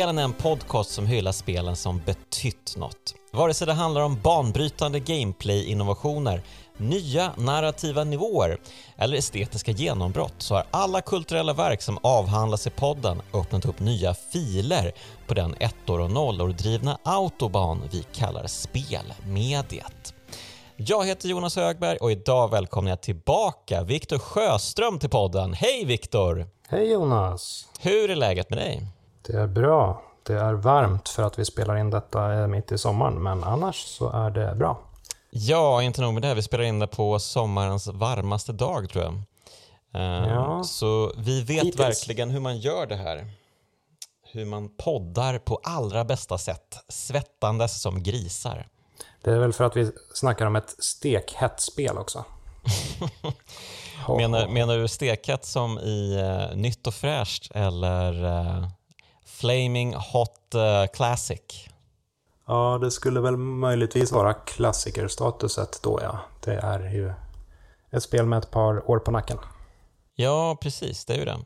[0.00, 3.14] Kraftspelen är en podcast som hyllar spelen som betytt något.
[3.32, 6.42] Vare sig det handlar om banbrytande gameplay-innovationer,
[6.76, 8.60] nya narrativa nivåer
[8.96, 14.14] eller estetiska genombrott så har alla kulturella verk som avhandlas i podden öppnat upp nya
[14.14, 14.92] filer
[15.26, 20.14] på den ettor och nollor drivna autobahn vi kallar spelmediet.
[20.76, 25.52] Jag heter Jonas Högberg och idag välkomnar jag tillbaka Viktor Sjöström till podden.
[25.52, 26.46] Hej Viktor!
[26.68, 27.68] Hej Jonas!
[27.80, 28.82] Hur är läget med dig?
[29.22, 30.02] Det är bra.
[30.22, 34.10] Det är varmt för att vi spelar in detta mitt i sommaren, men annars så
[34.10, 34.80] är det bra.
[35.30, 36.34] Ja, inte nog med det.
[36.34, 39.12] Vi spelar in det på sommarens varmaste dag tror jag.
[39.94, 40.64] Uh, ja.
[40.64, 41.80] Så vi vet Hittills.
[41.80, 43.30] verkligen hur man gör det här.
[44.32, 48.68] Hur man poddar på allra bästa sätt, svettandes som grisar.
[49.22, 52.24] Det är väl för att vi snackar om ett stekhett spel också.
[54.08, 58.68] menar, menar du stekhett som i uh, nytt och fräscht eller uh,
[59.40, 61.68] Flaming Hot uh, Classic?
[62.46, 66.18] Ja, det skulle väl möjligtvis vara klassikerstatuset då ja.
[66.44, 67.12] Det är ju
[67.90, 69.38] ett spel med ett par år på nacken.
[70.14, 71.04] Ja, precis.
[71.04, 71.38] Det är ju det.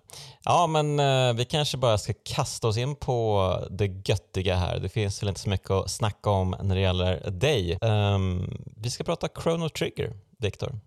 [0.44, 4.78] Ja, men eh, vi kanske bara ska kasta oss in på det göttiga här.
[4.78, 7.78] Det finns väl inte så mycket att snacka om när det gäller dig.
[7.80, 10.80] Um, vi ska prata Chrono Trigger, Viktor.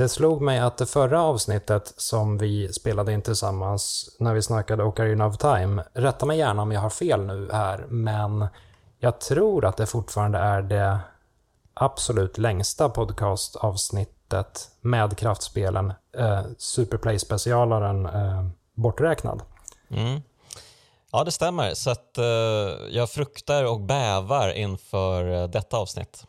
[0.00, 4.84] Det slog mig att det förra avsnittet som vi spelade in tillsammans när vi snackade
[4.84, 8.46] Ocarina of Time, rätta mig gärna om jag har fel nu här, men
[8.98, 10.98] jag tror att det fortfarande är det
[11.74, 19.42] absolut längsta podcastavsnittet med kraftspelen, eh, Superplay-specialaren eh, borträknad.
[19.90, 20.20] Mm.
[21.12, 21.74] Ja, det stämmer.
[21.74, 22.24] Så att, eh,
[22.90, 26.24] jag fruktar och bävar inför eh, detta avsnitt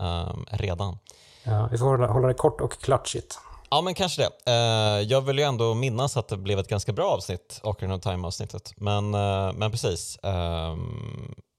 [0.00, 0.98] eh, redan.
[1.42, 3.38] Ja, vi får hålla, hålla det kort och klatschigt.
[3.70, 4.52] Ja, men kanske det.
[4.52, 8.02] Uh, jag vill ju ändå minnas att det blev ett ganska bra avsnitt, Ocarina of
[8.02, 8.72] Time-avsnittet.
[8.76, 10.18] Men, uh, men precis.
[10.24, 10.76] Uh,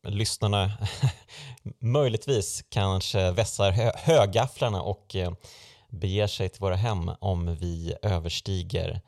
[0.07, 0.71] lyssnarna
[1.79, 5.31] möjligtvis kanske vässar hö högafflarna och uh,
[5.89, 9.01] beger sig till våra hem om vi överstiger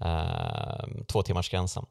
[0.00, 1.86] ehm, uh, två timmars gränsen.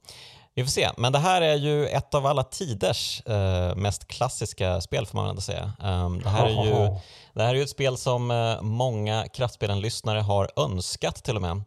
[0.58, 4.82] Vi får se, men det här är ju ett av alla tiders uh, mest klassiska
[4.82, 5.72] spel får man ändå säga.
[5.84, 6.96] Um, det, här är ju,
[7.34, 11.62] det här är ju ett spel som uh, många Kraftspelen-lyssnare har önskat till och med.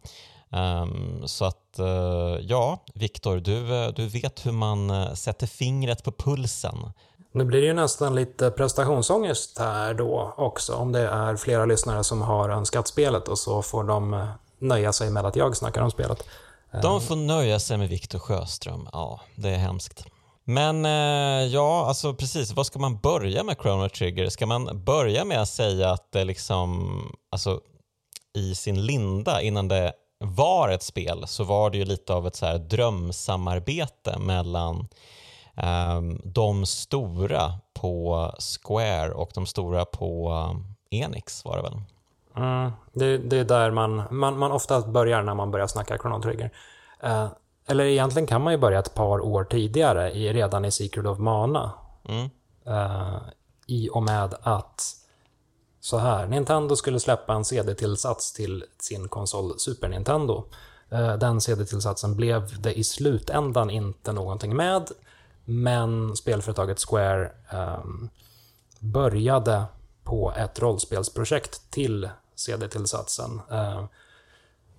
[0.49, 6.77] Um, så att uh, ja, Viktor, du, du vet hur man sätter fingret på pulsen.
[7.31, 12.03] Nu blir det ju nästan lite prestationsångest här då också, om det är flera lyssnare
[12.03, 14.27] som har önskat spelet och så får de
[14.59, 16.25] nöja sig med att jag snackar om spelet.
[16.81, 18.89] De får nöja sig med Viktor Sjöström.
[18.91, 20.05] Ja, det är hemskt.
[20.43, 22.51] Men eh, ja, alltså precis.
[22.51, 24.29] Vad ska man börja med Chrono Trigger?
[24.29, 27.01] Ska man börja med att säga att det liksom,
[27.31, 27.61] alltså
[28.33, 32.35] i sin linda innan det var ett spel så var det ju lite av ett
[32.35, 34.87] så här drömsamarbete mellan
[35.57, 40.31] eh, de stora på Square och de stora på
[40.91, 41.81] Enix var det väl?
[42.35, 46.21] Mm, det, det, är där man, man, man oftast börjar när man börjar snacka Chrono
[46.21, 46.51] Trigger.
[47.03, 47.27] Uh,
[47.67, 51.19] eller egentligen kan man ju börja ett par år tidigare, i, redan i Secret of
[51.19, 51.71] Mana.
[52.05, 52.29] Mm.
[52.67, 53.21] Uh,
[53.67, 54.95] I och med att
[55.79, 60.45] så här, Nintendo skulle släppa en CD-tillsats till sin konsol Super Nintendo.
[60.93, 64.89] Uh, den CD-tillsatsen blev det i slutändan inte någonting med,
[65.45, 68.09] men spelföretaget Square um,
[68.79, 69.63] började
[70.03, 72.09] på ett rollspelsprojekt till
[72.43, 73.41] CD-tillsatsen.
[73.51, 73.83] Eh,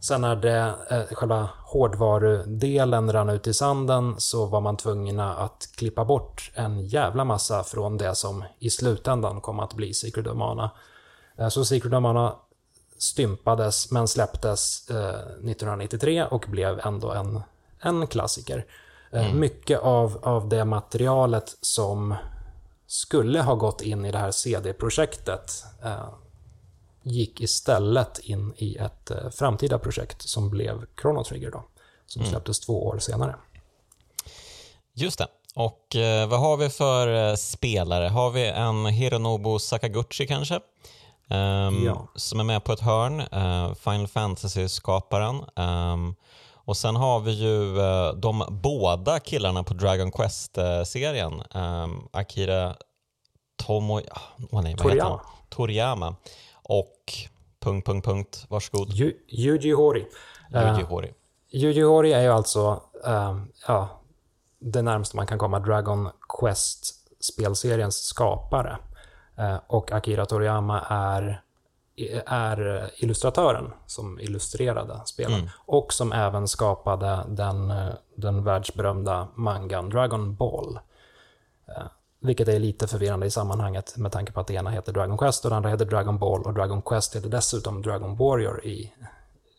[0.00, 5.68] sen när det, eh, själva hårdvarudelen rann ut i sanden så var man tvungna att
[5.76, 10.36] klippa bort en jävla massa från det som i slutändan kom att bli Secret of
[10.36, 10.70] Mana.
[11.36, 12.36] Eh, så Secret of Mana
[12.98, 17.42] stympades men släpptes 1993 och blev ändå en,
[17.80, 18.66] en klassiker.
[19.12, 19.40] Mm.
[19.40, 22.14] Mycket av, av det materialet som
[22.92, 25.64] skulle ha gått in i det här CD-projektet
[27.02, 31.64] gick istället in i ett eh, framtida projekt som blev Chrono Trigger då,
[32.06, 32.30] som mm.
[32.30, 33.36] släpptes två år senare.
[34.94, 35.26] Just det.
[35.54, 38.08] Och eh, vad har vi för eh, spelare?
[38.08, 40.60] Har vi en Hironobu Sakaguchi kanske?
[41.30, 42.08] Um, ja.
[42.14, 45.44] Som är med på ett hörn, uh, Final Fantasy-skaparen.
[45.56, 46.14] Um,
[46.64, 51.42] och sen har vi ju uh, de båda killarna på Dragon Quest-serien.
[51.54, 52.76] Um, Akira
[53.56, 54.00] Tomo...
[54.50, 55.20] Oh, nej, Toriyama.
[55.48, 56.16] Toriyama
[56.62, 57.12] och...
[57.60, 58.46] Punkt, punkt, punkt.
[58.48, 58.92] Varsågod.
[58.94, 60.06] Yu, Yuji Hori.
[60.54, 61.08] Yuji Hori.
[61.08, 61.14] Uh,
[61.50, 64.00] Yuji Hori är ju alltså uh, ja,
[64.58, 68.78] det närmaste man kan komma Dragon Quest-spelseriens skapare.
[69.38, 71.42] Uh, och Akira Toriyama är
[72.26, 75.48] är illustratören som illustrerade spelen mm.
[75.56, 77.72] och som även skapade den,
[78.14, 80.78] den världsberömda mangan Dragon Ball.
[82.22, 85.44] Vilket är lite förvirrande i sammanhanget med tanke på att det ena heter Dragon Quest
[85.44, 88.92] och det andra heter Dragon Ball och Dragon Quest heter dessutom Dragon Warrior i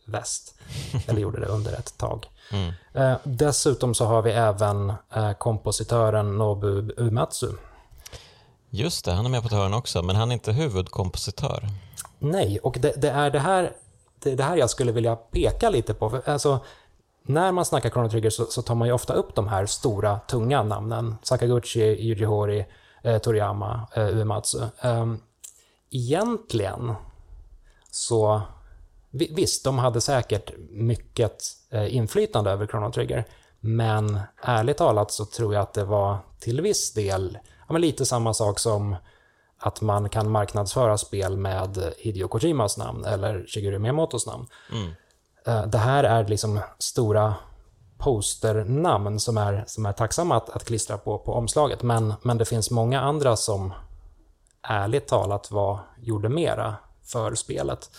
[0.04, 0.54] väst.
[1.06, 2.26] Eller gjorde det under ett tag.
[2.52, 2.72] Mm.
[2.92, 7.52] Eh, dessutom så har vi även eh, kompositören Nobu Uematsu.
[8.70, 11.68] Just det, han är med på ett hörn också, men han är inte huvudkompositör.
[12.18, 13.72] Nej, och det, det är det här,
[14.22, 16.10] det, det här jag skulle vilja peka lite på.
[16.10, 16.60] För, alltså,
[17.26, 20.18] när man snackar Chrono Trigger så, så, tar man ju ofta upp de här stora,
[20.18, 21.16] tunga namnen.
[21.22, 22.66] Sakaguchi, Yuji Horii,
[23.02, 24.58] eh, Toriyama, eh, Uematsu.
[24.80, 25.14] Eh,
[25.90, 26.94] egentligen
[27.90, 28.42] så
[29.16, 33.24] Visst, de hade säkert mycket eh, inflytande över Chrono Trigger,
[33.60, 38.06] men ärligt talat så tror jag att det var till viss del ja, men lite
[38.06, 38.96] samma sak som
[39.58, 44.46] att man kan marknadsföra spel med Hideo Kojimas namn eller Shigeru Miyamotos namn.
[44.72, 44.92] Mm.
[45.46, 47.34] Eh, det här är liksom stora
[47.98, 52.44] posternamn som är, som är tacksamma att, att klistra på, på omslaget, men, men det
[52.44, 53.72] finns många andra som
[54.62, 56.74] ärligt talat var, gjorde mera
[57.04, 57.90] för spelet.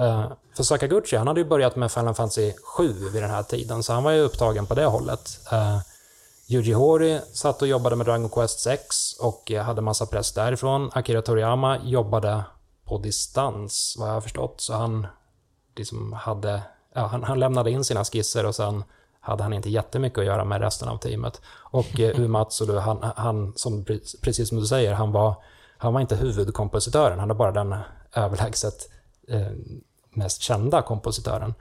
[0.00, 3.82] Uh, för Sakaguchi, han hade ju börjat med Final Fantasy 7 vid den här tiden,
[3.82, 5.40] så han var ju upptagen på det hållet.
[5.52, 5.78] Uh,
[6.48, 10.90] Yuji Horii satt och jobbade med Dragon Quest 6 och hade massa press därifrån.
[10.94, 12.44] Akira Toriyama jobbade
[12.84, 15.06] på distans, vad jag har förstått, så han
[15.76, 16.62] liksom hade,
[16.94, 18.84] ja, han, han lämnade in sina skisser och sen
[19.20, 21.40] hade han inte jättemycket att göra med resten av teamet.
[21.56, 23.84] Och eh, Umatsulu, han, han, som,
[24.22, 25.34] precis som du säger, han var,
[25.76, 27.76] han var inte huvudkompositören, han var bara den
[28.12, 28.90] överlägset
[29.28, 29.50] eh,
[30.10, 31.54] mest kända kompositören.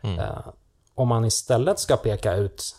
[0.00, 0.18] Mm.
[0.18, 0.46] Eh,
[0.94, 2.76] om man istället ska peka ut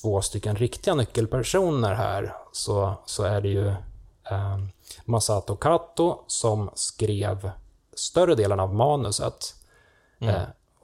[0.00, 3.68] två stycken riktiga nyckelpersoner här så, så är det ju
[4.30, 4.58] eh,
[5.04, 7.50] Masato Kato som skrev
[7.94, 9.54] större delen av manuset
[10.20, 10.34] mm.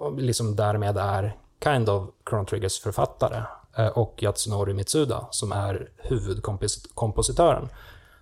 [0.01, 3.43] Eh, och liksom därmed är kind of Chrono Triggers författare
[3.77, 7.69] eh, och Yatsunori Mitsuda som är huvudkompositören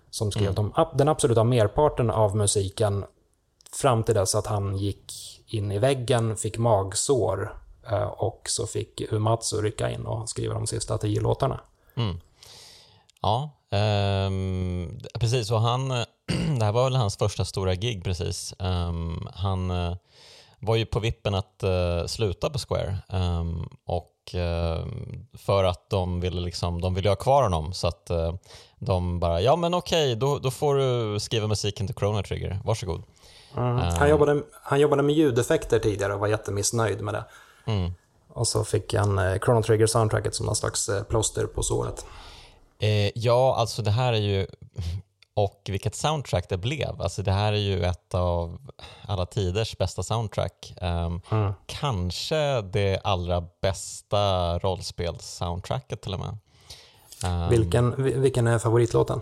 [0.09, 0.55] som skrev mm.
[0.55, 3.05] de, den absoluta merparten av musiken
[3.73, 5.13] Fram till dess att han gick
[5.47, 7.57] in i väggen, fick magsår
[7.91, 11.59] eh, och så fick Umatsu rycka in och skriva de sista tio låtarna.
[11.95, 12.19] Mm.
[13.21, 13.49] Ja,
[14.27, 15.51] um, precis.
[15.51, 15.89] Och han,
[16.59, 18.53] det här var väl hans första stora gig precis.
[18.59, 19.95] Um, han uh,
[20.65, 24.85] var ju på vippen att uh, sluta på Square um, och uh,
[25.33, 28.11] för att de ville, liksom, de ville ha kvar honom så att
[28.79, 33.03] de bara, ja men okej, då, då får du skriva musiken till Chrono Trigger, varsågod.
[33.57, 33.77] Mm.
[33.77, 34.09] Han, ehm.
[34.09, 37.25] jobbade, han jobbade med ljudeffekter tidigare och var jättemissnöjd med det.
[37.65, 37.91] Mm.
[38.27, 42.05] Och så fick han eh, Chrono Trigger soundtracket som någon slags eh, plåster på såret.
[42.79, 44.47] Eh, ja, alltså det här är ju...
[45.35, 47.01] Och vilket soundtrack det blev.
[47.01, 48.57] Alltså det här är ju ett av
[49.01, 50.73] alla tiders bästa soundtrack.
[50.81, 51.53] Um, mm.
[51.65, 54.17] Kanske det allra bästa
[54.59, 56.37] rollspels-soundtracket till och med.
[57.25, 59.21] Um, vilken, vilken är favoritlåten?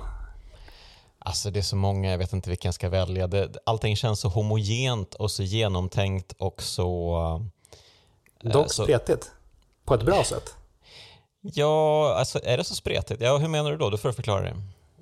[1.19, 3.28] Alltså det är så många, jag vet inte vilken jag ska välja.
[3.28, 7.16] Det, allting känns så homogent och så genomtänkt och så...
[8.44, 8.83] Eh, Dock så...
[8.83, 9.31] spretigt.
[9.85, 10.56] På ett bra sätt.
[11.42, 13.21] Ja, alltså är det så spretigt?
[13.21, 13.90] Ja, hur menar du då?
[13.90, 14.56] Du får förklara det.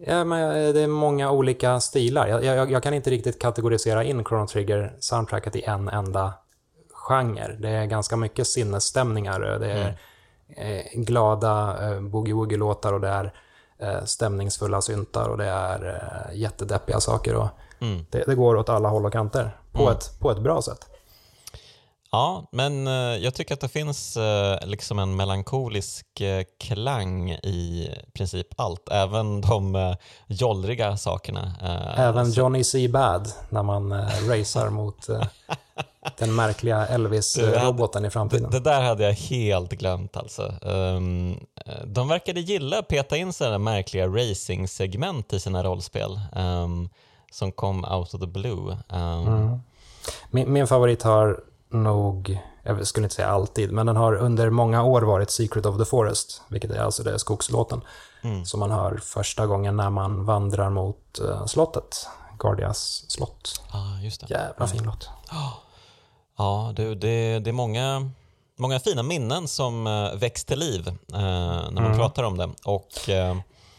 [0.06, 2.28] Ja, men eh, det är många olika stilar.
[2.28, 6.34] Jag, jag, jag kan inte riktigt kategorisera in Chrono Trigger-soundtracket i en enda
[6.94, 7.58] genre.
[7.60, 9.40] Det är ganska mycket sinnesstämningar.
[9.40, 9.98] Det är
[10.58, 11.06] mm.
[11.06, 13.34] glada eh, boogie-woogie-låtar och det är
[13.78, 17.36] eh, stämningsfulla syntar och det är eh, jättedeppiga saker.
[17.36, 17.48] Och
[17.80, 18.06] mm.
[18.10, 19.94] det, det, går åt alla håll och kanter på, mm.
[19.94, 20.90] ett, på ett bra sätt.
[22.12, 27.90] Ja, men eh, jag tycker att det finns eh, liksom en melankolisk eh, klang i
[28.14, 29.96] princip allt, även de
[30.28, 31.54] jollriga sakerna.
[31.98, 32.88] Även Johnny C.
[32.88, 33.92] Bad när man
[34.30, 35.08] racear mot
[36.18, 38.52] den märkliga Elvis-roboten i framtiden.
[38.52, 40.54] Det, det, där hade jag helt glömt alltså.
[40.62, 41.40] Um,
[41.86, 46.90] de verkade gilla att peta in sådana märkliga racing-segment i sina rollspel um,
[47.32, 48.78] som kom out of the blue.
[48.90, 49.60] Um, mm.
[50.32, 51.40] min, min, favorit har
[51.70, 55.78] nog, jag skulle inte säga alltid, men den har under många år varit Secret of
[55.78, 57.82] the Forest, vilket är alltså det skogslåten,
[58.22, 58.46] mm.
[58.46, 62.08] som man hör första gången när man vandrar mot uh, slottet,
[62.40, 63.62] Guardias slott.
[63.72, 64.34] Ah, just det.
[64.34, 65.10] Jävla fin låt.
[66.38, 68.12] Ja, det, det, det är många,
[68.58, 71.98] många fina minnen som uh, väcks till liv uh, när man mm.
[71.98, 72.50] pratar om det.
[72.66, 73.10] Och,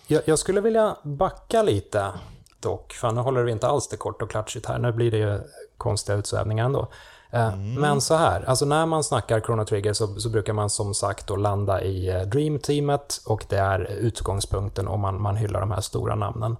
[0.07, 2.13] jag, jag skulle vilja backa lite
[2.61, 4.79] dock, för nu håller vi inte alls det kort och klatschigt här.
[4.79, 5.41] Nu blir det ju
[5.77, 6.89] konstiga utsvävningar ändå.
[7.31, 7.75] Eh, mm.
[7.75, 11.27] Men så här, alltså när man snackar Chrono Trigger så, så brukar man som sagt
[11.27, 15.81] då landa i eh, Dream-teamet och det är utgångspunkten om man, man hyllar de här
[15.81, 16.57] stora namnen.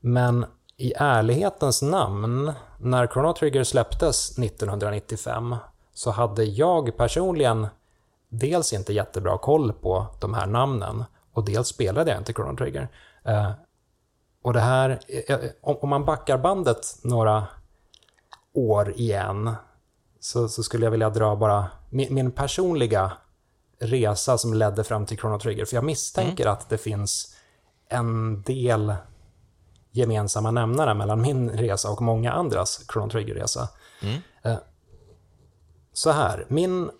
[0.00, 0.46] Men
[0.76, 5.56] i ärlighetens namn, när Chrono Trigger släpptes 1995
[5.94, 7.66] så hade jag personligen
[8.28, 12.88] dels inte jättebra koll på de här namnen och dels spelade jag inte Chrono Trigger.
[13.24, 13.50] Eh,
[14.42, 15.00] och det här,
[15.62, 17.46] om man backar bandet några
[18.52, 19.54] år igen
[20.20, 23.12] så, så skulle jag vilja dra bara min, min, personliga
[23.78, 25.64] resa som ledde fram till Chrono Trigger.
[25.64, 26.52] För jag misstänker mm.
[26.52, 27.36] att det finns
[27.88, 28.94] en del
[29.90, 33.68] gemensamma nämnare mellan min resa och många andras Chrono Trigger-resa.
[34.02, 34.20] Mm.
[34.42, 34.58] Eh,
[35.92, 36.90] så här, min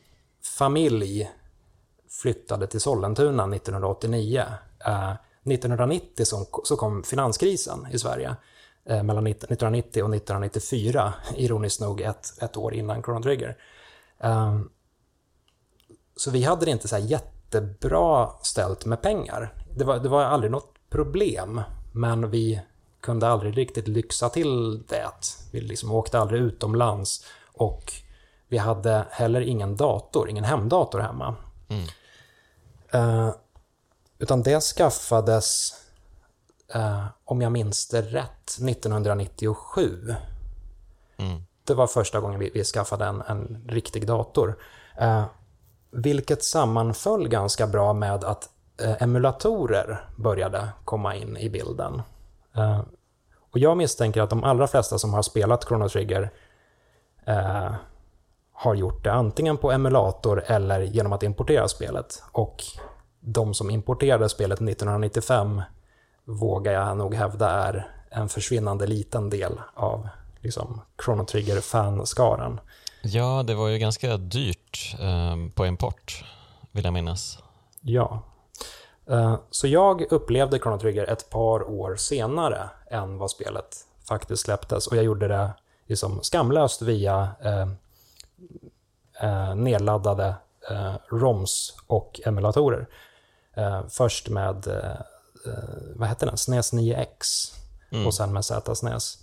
[0.58, 1.30] familj
[2.22, 4.44] flyttade till Sollentuna 1989.
[5.44, 6.24] 1990
[6.64, 8.36] så kom finanskrisen i Sverige.
[8.88, 13.56] Eh, mellan 1990 och 1994, ironiskt nog ett, ett år innan Chrono Trigger.
[14.18, 14.70] Um,
[16.16, 19.54] så vi hade det inte så jättebra ställt med pengar.
[19.76, 21.60] Det var, det var aldrig något problem,
[21.92, 22.60] men vi
[23.00, 25.10] kunde aldrig riktigt lyxa till det.
[25.52, 27.92] Vi liksom åkte aldrig utomlands och
[28.48, 31.34] vi hade heller ingen dator, ingen hemdator hemma.
[31.68, 31.84] Mm.
[32.94, 33.34] Uh,
[34.18, 35.74] utan det skaffades
[36.74, 40.14] eh, om jag minns det rätt, 1997.
[41.16, 41.42] Mm.
[41.64, 44.58] Det var första gången vi, vi skaffade en, en riktig dator.
[44.98, 45.24] Eh,
[45.90, 48.48] vilket sammanföll ganska bra med att
[48.82, 52.02] eh, emulatorer började komma in i bilden.
[52.56, 52.80] Eh,
[53.50, 56.30] och jag misstänker att de allra flesta som har spelat Chrono Trigger
[57.26, 57.74] eh,
[58.52, 62.22] har gjort det antingen på emulator eller genom att importera spelet.
[62.32, 62.64] Och
[63.20, 65.62] de som importerade spelet 1995
[66.26, 70.08] vågar jag nog hävda är en försvinnande liten del av
[70.40, 72.60] liksom, Chrono Trigger-fanskaran.
[73.02, 76.24] Ja, det var ju ganska dyrt eh, på import,
[76.72, 77.38] vill jag minnas.
[77.80, 78.22] Ja.
[79.10, 83.76] Eh, så jag upplevde Chrono Trigger ett par år senare än vad spelet
[84.08, 84.86] faktiskt släpptes.
[84.86, 85.50] Och jag gjorde det
[85.86, 87.68] liksom skamlöst via eh,
[89.22, 90.34] eh nedladdade
[90.70, 92.86] eh, ROMs och emulatorer.
[93.54, 95.15] Eh, först med Eh,
[95.94, 97.06] vad hette den, SNES 9X
[97.90, 98.06] mm.
[98.06, 99.18] och sen med Z-SNES.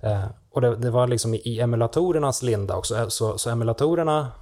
[0.00, 4.32] Eh, och det, det, var liksom i emulatorernas linda också, eh, så, så emulatorerna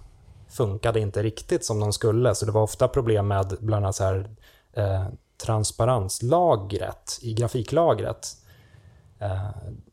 [0.48, 4.04] funkade inte riktigt som de skulle, så det var ofta problem med bland annat så
[4.04, 4.30] här,
[4.72, 5.06] eh,
[5.44, 8.28] transparenslagret i grafiklagret.
[9.18, 9.50] Eh,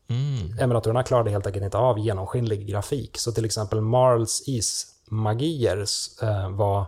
[0.08, 0.58] mm.
[0.58, 5.84] Emulatorerna klarade helt enkelt inte av genomskinlig grafik, så till exempel Marls ismagier
[6.22, 6.86] eh, var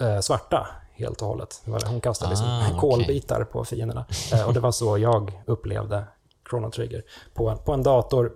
[0.00, 1.62] eh, svarta helt och hållet.
[1.86, 3.52] Hon kastade liksom ah, kolbitar okay.
[3.52, 4.06] på fienderna.
[4.32, 6.04] Eh, och det var så jag upplevde
[6.50, 7.02] Chrono Trigger.
[7.34, 8.32] På, på en dator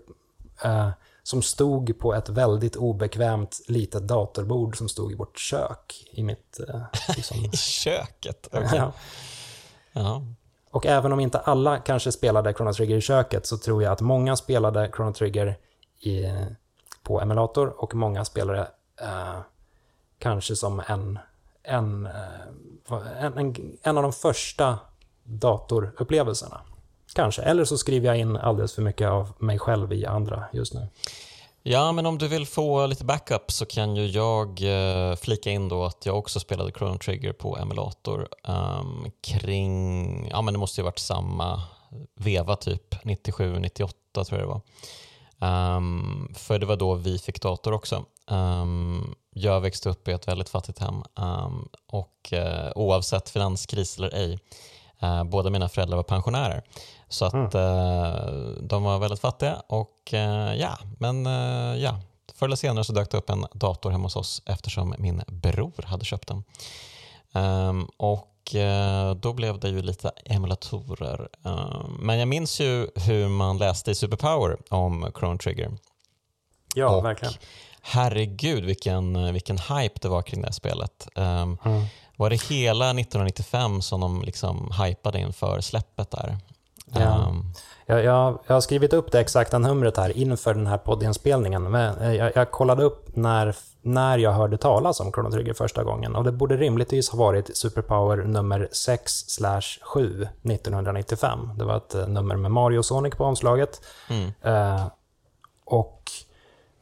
[0.65, 0.89] eh,
[1.23, 6.09] som stod på ett väldigt obekvämt litet datorbord som stod i vårt kök.
[6.13, 6.61] I mitt...
[6.69, 6.83] Eh,
[7.17, 7.37] liksom...
[7.53, 8.49] I köket?
[8.53, 8.79] Okay.
[8.79, 8.93] ja.
[9.93, 10.23] ja.
[10.71, 14.01] Och även om inte alla kanske spelade Chrono Trigger i köket så tror jag att
[14.01, 15.59] många spelade Chrono Trigger
[16.01, 16.25] i,
[17.03, 18.69] på emulator och många spelade
[19.01, 19.41] eh,
[20.19, 21.19] kanske som en
[21.71, 24.79] en, eh, en, en, en av de första
[25.25, 26.61] datorupplevelserna.
[27.15, 27.43] Kanske.
[27.43, 30.89] Eller så skriver jag in alldeles för mycket av mig själv i andra just nu.
[31.63, 35.69] Ja, men om du vill få lite backup så kan ju jag eh, flika in
[35.69, 40.81] då att jag också spelade Chrono Trigger på emulator um, kring, ja men det måste
[40.81, 41.63] ju varit samma
[42.15, 44.61] veva typ, 97, 98 tror jag det var.
[45.77, 48.05] Um, för det var då vi fick dator också.
[48.31, 54.15] Um, jag växte upp i ett väldigt fattigt hem um, och uh, oavsett finanskris eller
[54.15, 54.39] ej,
[55.03, 56.63] uh, båda mina föräldrar var pensionärer.
[57.09, 60.13] Så att uh, de var väldigt fattiga och
[60.57, 61.25] ja, men
[61.81, 62.01] ja,
[62.35, 65.83] förr eller senare så dök det upp en dator hemma hos oss eftersom min bror
[65.85, 66.45] hade köpt den.
[67.45, 68.55] Um, och
[69.17, 71.29] då blev det ju lite emulatorer.
[71.99, 75.71] Men jag minns ju hur man läste i Superpower om Chrono Trigger.
[76.75, 77.35] Ja, och verkligen
[77.83, 81.09] herregud vilken, vilken hype det var kring det här spelet.
[81.15, 81.85] Um, mm.
[82.17, 86.37] Var det hela 1995 som de liksom hypade inför släppet där?
[86.95, 87.27] Ja.
[87.29, 87.53] Um,
[87.87, 91.71] jag, jag, jag, har skrivit upp det exakta numret här inför den här poddinspelningen.
[91.71, 96.17] Men jag, jag, kollade upp när, när jag hörde talas om Chrono Trigger första gången
[96.17, 101.39] och det borde rimligtvis ha varit Superpower nummer 6-7 1995.
[101.59, 103.81] Det var ett eh, nummer med Mario och Sonic på omslaget.
[104.09, 104.33] Mm.
[104.47, 104.87] Uh,
[105.65, 106.11] och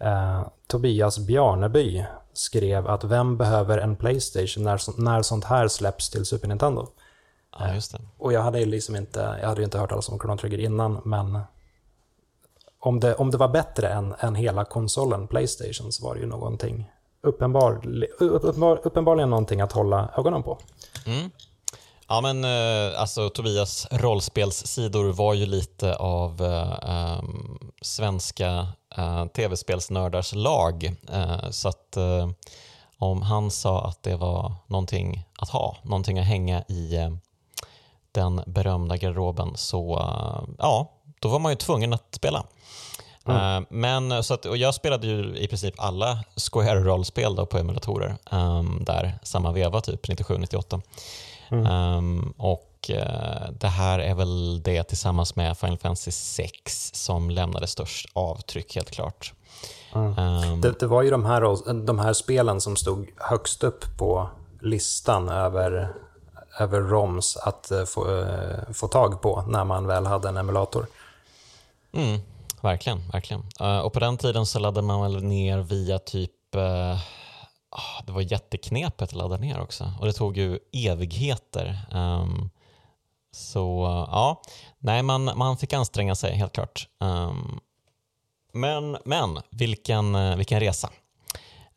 [0.05, 6.25] uh, Tobias Bjarneby skrev att vem behöver en Playstation när, när sånt här släpps till
[6.25, 6.89] Super Nintendo?
[7.59, 7.99] Ja, just det.
[8.19, 11.41] Och jag hade liksom inte, jag hade inte hört alls om Chrono Trigger innan, men
[12.81, 16.27] om det, om det var bättre än, än hela konsolen Playstation så var det ju
[16.27, 16.91] någonting
[17.23, 17.81] uppenbar,
[18.19, 20.59] uppenbar, uppenbarligen någonting att hålla ögonen på.
[21.07, 21.31] Mm.
[22.09, 30.35] Ja, men eh, alltså Tobias rollspelssidor var ju lite av eh, um, svenska eh, tv-spelsnördars
[30.35, 30.97] lag.
[31.13, 32.29] Eh, så att eh,
[32.99, 37.11] om han sa att det var någonting att ha, någonting att hänga i eh,
[38.13, 40.05] den berömda garderoben så
[40.59, 42.45] ja, då var man ju tvungen att spela.
[43.27, 43.67] Mm.
[43.71, 49.19] Men, så att, och jag spelade ju i princip alla Square-rollspel på emulatorer um, där
[49.23, 50.81] samma veva, typ 97-98.
[51.51, 51.67] Mm.
[51.67, 57.67] Um, och uh, det här är väl det tillsammans med Final Fantasy 6 som lämnade
[57.67, 59.33] störst avtryck helt klart.
[59.95, 60.19] Mm.
[60.19, 64.31] Um, det, det, var ju de här, de här spelen som stod högst upp på
[64.61, 65.95] listan över,
[66.61, 70.87] över ROMs att uh, få, uh, få tag på när man väl hade en emulator.
[71.93, 72.21] Mm,
[72.61, 73.43] verkligen, verkligen.
[73.85, 76.31] och på den tiden så laddade man väl ner via typ
[77.71, 81.87] Ah, det var jätteknepigt att ladda ner också och det tog ju evigheter.
[81.93, 82.51] Um,
[83.33, 84.43] så ja,
[84.79, 86.89] nej man, man fick anstränga sig helt klart.
[87.01, 87.61] Um,
[88.53, 90.91] men, men vilken, eh, vilken resa.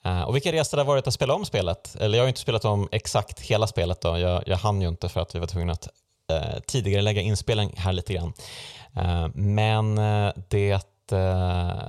[0.05, 1.95] Uh, och vilken resa det har varit att spela om spelet.
[1.95, 4.19] Eller jag har inte spelat om exakt hela spelet då.
[4.19, 5.87] Jag, jag hann ju inte för att vi var tvungna att
[6.31, 8.33] eh, uh, tidigare lägga inspelning här lite grann.
[8.97, 9.95] Uh, men
[10.49, 10.87] det,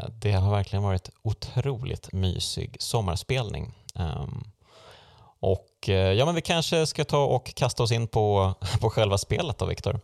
[0.08, 3.74] det har verkligen varit otroligt mysig sommarspelning.
[3.94, 4.44] Um,
[5.42, 9.18] och eh, ja, men vi kanske ska ta och kasta oss in på, på själva
[9.18, 10.00] spelet då, Viktor.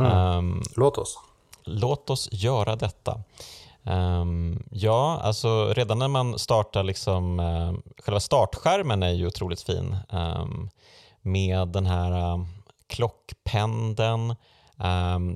[0.00, 0.36] Mm.
[0.36, 1.18] Um, låt oss.
[1.64, 3.22] Låt oss göra detta.
[3.82, 9.96] Um, ja, alltså redan när man startar, liksom, uh, själva startskärmen är ju otroligt fin
[10.10, 10.70] um,
[11.22, 12.44] med den här uh,
[12.86, 14.34] klockpendeln,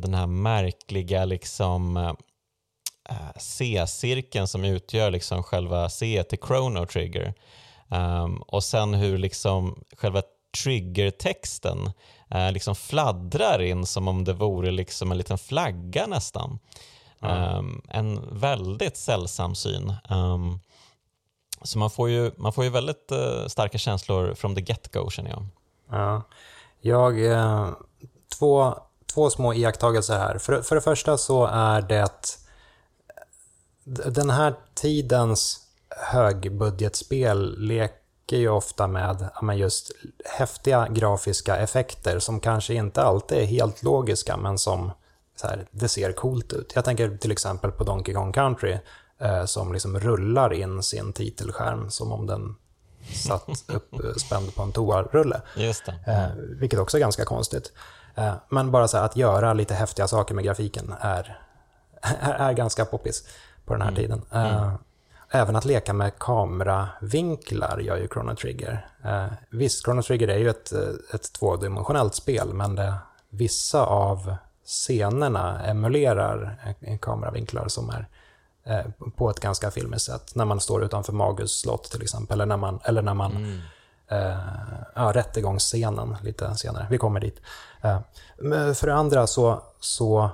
[0.00, 2.12] den här märkliga liksom, uh,
[3.36, 7.34] C-cirkeln som utgör liksom själva C till Chrono Trigger.
[7.90, 10.22] Um, och sen hur liksom själva
[10.62, 11.78] triggertexten
[12.34, 16.58] uh, liksom fladdrar in som om det vore liksom en liten flagga nästan.
[17.22, 17.58] Mm.
[17.58, 19.94] Um, en väldigt sällsam syn.
[20.10, 20.60] Um,
[21.62, 25.30] så man får ju, man får ju väldigt uh, starka känslor from the get-go känner
[25.30, 25.46] jag.
[25.90, 26.22] Ja.
[26.80, 27.70] Jag, eh,
[28.38, 28.74] två,
[29.14, 30.38] två små iakttagelser här.
[30.38, 32.10] För, för det första så är det
[34.10, 35.67] den här tidens
[36.00, 39.90] högbudgetspel leker ju ofta med just
[40.24, 44.90] häftiga grafiska effekter som kanske inte alltid är helt logiska men som
[45.36, 46.72] så här, det ser coolt ut.
[46.74, 48.78] Jag tänker till exempel på Donkey Kong Country
[49.18, 52.56] eh, som liksom rullar in sin titelskärm som om den
[53.14, 53.48] satt
[53.90, 55.40] uppspänd på en toarulle.
[55.56, 55.94] Just det.
[56.06, 57.72] Eh, vilket också är ganska konstigt.
[58.14, 61.38] Eh, men bara så här, att göra lite häftiga saker med grafiken är,
[62.02, 63.24] är, är ganska poppis
[63.64, 64.02] på den här mm.
[64.02, 64.22] tiden.
[64.30, 64.72] Mm.
[65.30, 68.86] Även att leka med kameravinklar gör ju Chrono Trigger.
[69.04, 70.72] Eh, visst, Chrono Trigger är ju ett,
[71.14, 72.94] ett tvådimensionellt spel, men det,
[73.30, 76.56] vissa av scenerna emulerar
[77.00, 78.08] kameravinklar som är
[78.64, 80.34] eh, på ett ganska filmiskt sätt.
[80.34, 83.60] När man står utanför Magus slott till exempel, eller när man, eller när man mm.
[84.08, 84.38] eh,
[84.94, 86.86] ja, rättegångsscenen lite senare.
[86.90, 87.40] Vi kommer dit.
[87.82, 88.00] Eh,
[88.74, 90.30] för det andra så, så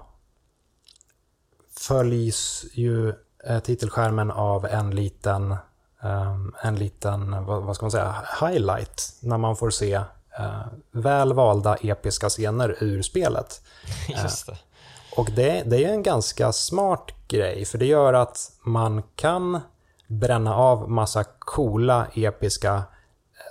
[1.76, 3.14] följs ju Eh,
[3.60, 5.56] titelskärmen av en liten,
[6.02, 9.96] ehm, en liten vad, ska man säga, highlight när man får se
[10.40, 13.62] uh, väl valda episka scener ur spelet.
[14.22, 14.58] Just det.
[15.16, 19.60] Och det, det är en ganska smart grej, för det gör att man kan
[20.06, 22.82] bränna av massa coola, episka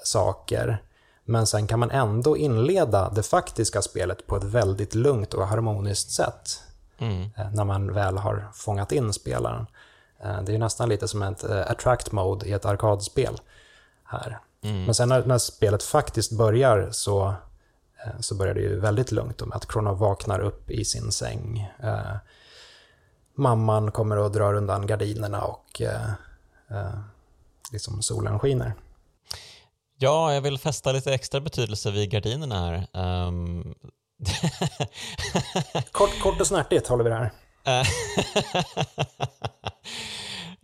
[0.04, 0.84] saker.
[1.26, 6.12] Men sen kan man ändå inleda det faktiska spelet på ett väldigt lugnt och harmoniskt
[6.12, 6.64] sätt.
[6.98, 7.30] Mm.
[7.54, 9.66] När man väl har fångat in spelaren.
[10.24, 13.38] Eh, det är nästan lite som ett eh, attract mode i ett arkadspel
[14.04, 14.40] här.
[14.62, 14.86] Mm.
[14.86, 17.28] Men sen när, när, spelet faktiskt börjar så,
[18.06, 21.72] eh, så börjar det ju väldigt lugnt med att Krono vaknar upp i sin säng.
[21.80, 22.16] Eh,
[23.36, 26.12] mamman kommer och drar undan gardinerna och eh,
[26.70, 27.00] eh,
[27.72, 28.74] liksom solen skiner.
[29.98, 32.88] Ja, jag vill fästa lite extra betydelse vid gardinerna här.
[33.28, 33.76] Um...
[35.92, 37.32] kort, kort och snärtigt håller vi det här.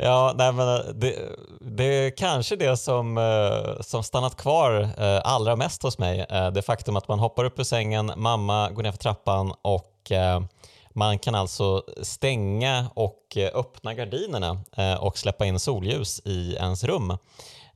[0.01, 1.15] Ja, nej, men eh, det,
[1.61, 6.25] det är kanske det som, eh, som stannat kvar eh, allra mest hos mig.
[6.53, 10.11] Det faktum att man hoppar upp ur sängen, mamma går ner för trappan och
[10.89, 14.61] man kan alltså stänga och öppna gardinerna
[14.99, 17.17] och släppa in solljus i ens rum.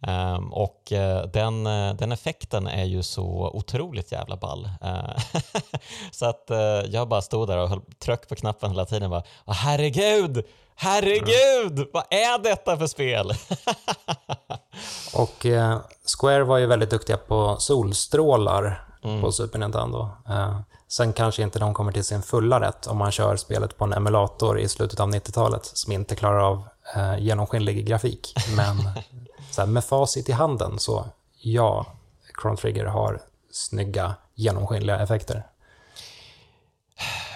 [0.08, 4.70] Um, och uh, den, uh, den effekten är ju så otroligt jävla ball.
[4.84, 5.42] Uh,
[6.12, 6.52] så att
[6.88, 9.10] jag bara stod där och höll, tryck på knappen hela tiden.
[9.10, 11.88] Bara, herregud, herregud, mm.
[11.94, 13.32] vad är detta för spel?
[15.16, 15.46] och
[16.18, 19.22] Square var ju väldigt duktiga på solstrålar mm.
[19.22, 20.10] på Super Nintendo.
[20.30, 23.86] Uh, sen kanske inte de kommer till sin fulla rätt om man kör spelet på
[23.86, 26.64] en emulator i slutet av 90-talet som inte klarar av
[26.98, 28.34] uh, genomskinlig grafik.
[28.56, 28.78] Men
[29.54, 31.06] så här, med facit i handen så
[31.42, 31.86] ja,
[32.42, 35.48] Chrono Trigger har snygga genomskinliga effekter.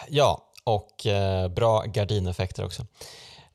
[0.08, 2.86] Ja, och eh, bra gardineffekter också.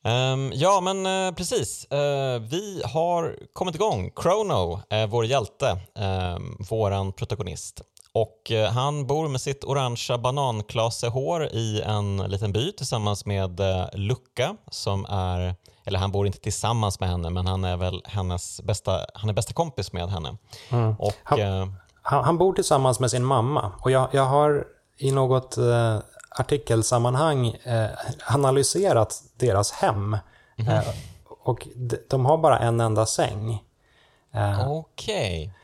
[0.04, 1.86] Um, ja, men uh, precis.
[1.92, 4.10] Uh, vi har kommit igång.
[4.22, 7.82] Chrono är vår hjälte, um, våran protagonist.
[8.12, 13.86] Och uh, han bor med sitt orangea bananklasehår i en liten by tillsammans med uh,
[13.92, 18.60] Lucka som är, eller han bor inte tillsammans med henne, men han är väl hennes
[18.62, 20.36] bästa, han är bästa kompis med henne.
[20.70, 20.94] Mm.
[20.98, 24.64] Och, han, han, bor tillsammans med sin mamma och jag, jag har
[24.98, 25.58] i något
[26.38, 27.88] artikelsammanhang eh,
[28.26, 30.16] analyserat deras hem.
[30.56, 30.84] Mm eh,
[31.44, 33.64] och de, de, har bara en enda säng.
[34.34, 35.54] Eh, Okej.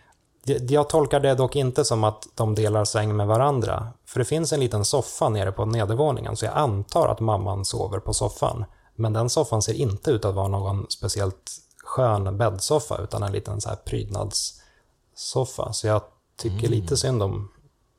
[0.44, 0.66] Okay.
[0.68, 3.88] Jag tolkar det dock inte som att de delar säng med varandra.
[4.06, 7.98] För det finns en liten soffa nere på nedervåningen, så jag antar att mamman sover
[7.98, 8.64] på soffan.
[8.98, 11.50] Men den soffan ser inte ut att vara någon speciellt
[11.84, 15.72] skön bäddsoffa, utan en liten så här prydnadssoffa.
[15.72, 16.02] Så jag
[16.36, 16.70] tycker mm.
[16.70, 17.48] lite synd om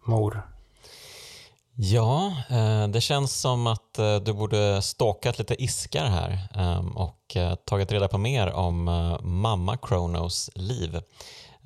[0.03, 0.43] mor.
[1.81, 7.35] Ja, eh, det känns som att eh, du borde ståkat lite iskar här ehm, och
[7.35, 8.83] eh, tagit reda på mer om
[9.21, 11.01] mamma Kronos liv.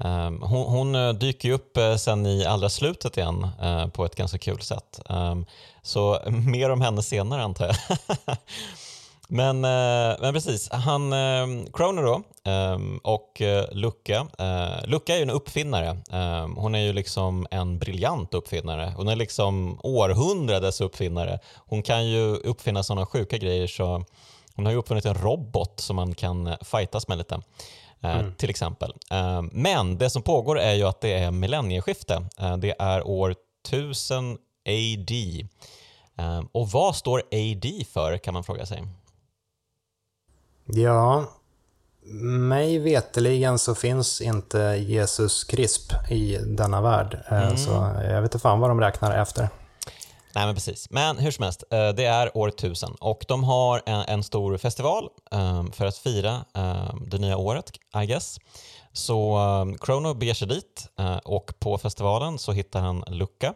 [0.04, 3.48] Ehm, hon, hon dyker ju upp sen i allra slutet igen
[3.94, 5.00] på ett ganska kul sätt.
[5.10, 5.46] Ehm,
[5.84, 7.76] så mer om henne senare antar jag.
[9.28, 14.28] Men, eh, men precis, han, eh, Croner då eh, och Lucka.
[14.86, 15.98] Lucka är ju en uppfinnare.
[16.56, 18.94] Hon är ju liksom en briljant uppfinnare.
[18.98, 21.40] Hon är liksom århundradets uppfinnare.
[21.56, 24.06] Hon kan ju uppfinna sådana sjuka grejer så
[24.56, 27.42] hon har ju uppfunnit en robot som man kan fightas med lite.
[28.02, 28.34] Mm.
[28.36, 28.94] Till exempel.
[29.52, 32.26] Men det som pågår är ju att det är millennieskifte.
[32.58, 33.36] Det är år
[33.68, 35.48] 1000 AD.
[36.52, 38.84] Och vad står AD för kan man fråga sig?
[40.66, 41.26] Ja,
[42.46, 47.24] mig veteligen så finns inte Jesus Krisp i denna värld.
[47.32, 47.58] Eh, mm.
[47.58, 47.72] Så
[48.04, 49.50] jag vet inte fan vad de räknar efter.
[50.36, 50.90] Nej men precis.
[50.90, 55.10] Men hur som helst, eh, det är år 1000 och de har en, stor festival
[55.32, 57.72] ehm, för att fira ehm, det nya året,
[58.04, 58.40] I guess.
[58.94, 63.54] Så ehm, Chrono beger sig dit eh, och på festivalen så hittar han Lucka.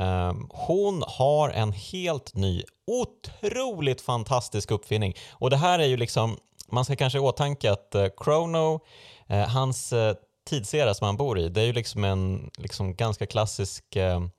[0.00, 5.14] Ehm, hon har en helt ny, otroligt fantastisk uppfinning.
[5.32, 6.36] Och det här är ju liksom
[6.72, 8.80] man ska kanske i åtanke att eh, Chrono,
[9.26, 10.14] eh, hans eh,
[10.50, 14.30] tidsera som han bor i, det är ju liksom en liksom ganska klassisk ehm,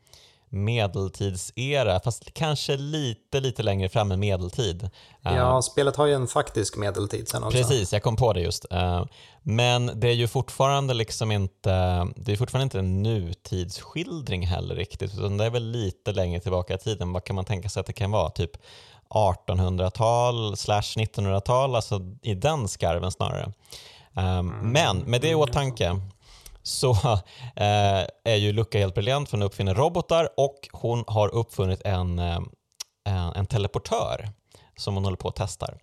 [0.52, 4.90] medeltidsera, fast kanske lite, lite längre fram i medeltid.
[5.22, 7.58] Ja, uh, spelet har ju en faktisk medeltid sen också.
[7.58, 8.66] Precis, jag kom på det just.
[8.74, 9.06] Uh,
[9.42, 15.14] men det är ju fortfarande liksom inte, det är fortfarande inte en nutidsskildring heller riktigt,
[15.14, 17.14] utan det är väl lite längre tillbaka i tiden.
[17.14, 18.30] Vad kan man tänka sig att det kan vara?
[18.30, 18.52] Typ
[19.10, 23.52] 1800-tal slash 1900-tal, alltså i den skarven snarare.
[24.14, 26.00] Um, men med det i åtanke
[26.64, 27.20] så uh,
[28.24, 32.40] är ju Lucka helt briljant för hon uppfinner robotar och hon har uppfunnit en, eh,
[33.08, 34.30] eh, en teleportör
[34.78, 35.78] som hon håller på att testar.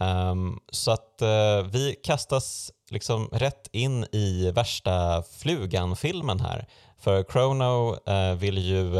[0.00, 6.66] Um, så att uh, vi kastas liksom rätt in i värsta flugan-filmen här.
[6.98, 7.96] För Chrono
[8.36, 8.92] vill ju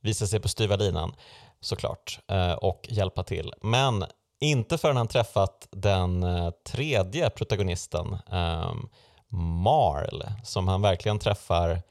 [0.00, 1.14] visa sig på styva linan
[1.60, 2.20] såklart
[2.58, 3.52] och hjälpa till.
[3.62, 4.04] Men
[4.40, 6.26] inte förrän han träffat den
[6.66, 8.88] tredje protagonisten, ehm,
[9.38, 11.82] Marl, som han verkligen träffar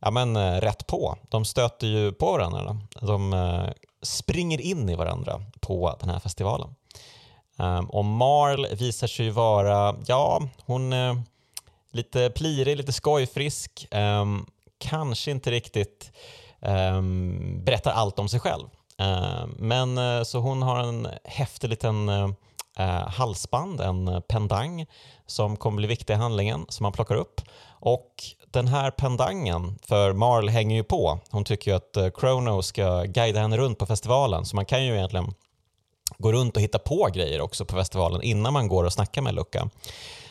[0.00, 1.18] ja, men, eh, rätt på.
[1.28, 2.80] De stöter ju på varandra.
[3.00, 3.68] De eh,
[4.02, 6.74] springer in i varandra på den här festivalen.
[7.58, 11.22] Ehm, och Marl visar sig vara, ja, hon är
[11.92, 14.46] lite plirig, lite skojfrisk, ehm,
[14.78, 16.12] kanske inte riktigt
[16.60, 18.68] ehm, berättar allt om sig själv.
[19.56, 22.10] Men så hon har en häftig liten
[23.06, 24.86] halsband, en pendang
[25.28, 27.40] som kommer bli viktig i handlingen som man plockar upp.
[27.80, 28.14] Och
[28.50, 33.02] den här pendangen, för Marl hänger ju på, hon tycker ju att eh, Chrono ska
[33.02, 35.34] guida henne runt på festivalen så man kan ju egentligen
[36.18, 39.34] gå runt och hitta på grejer också på festivalen innan man går och snackar med
[39.34, 39.70] Luca.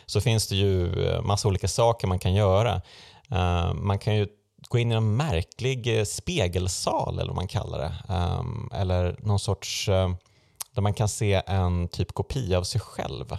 [0.06, 2.82] Så finns det ju eh, massa olika saker man kan göra.
[3.30, 4.28] Eh, man kan ju
[4.68, 8.14] gå in i en märklig spegelsal eller vad man kallar det.
[8.14, 9.86] Ehm, eller någon sorts,
[10.74, 13.36] där man kan se en typ kopia av sig själv.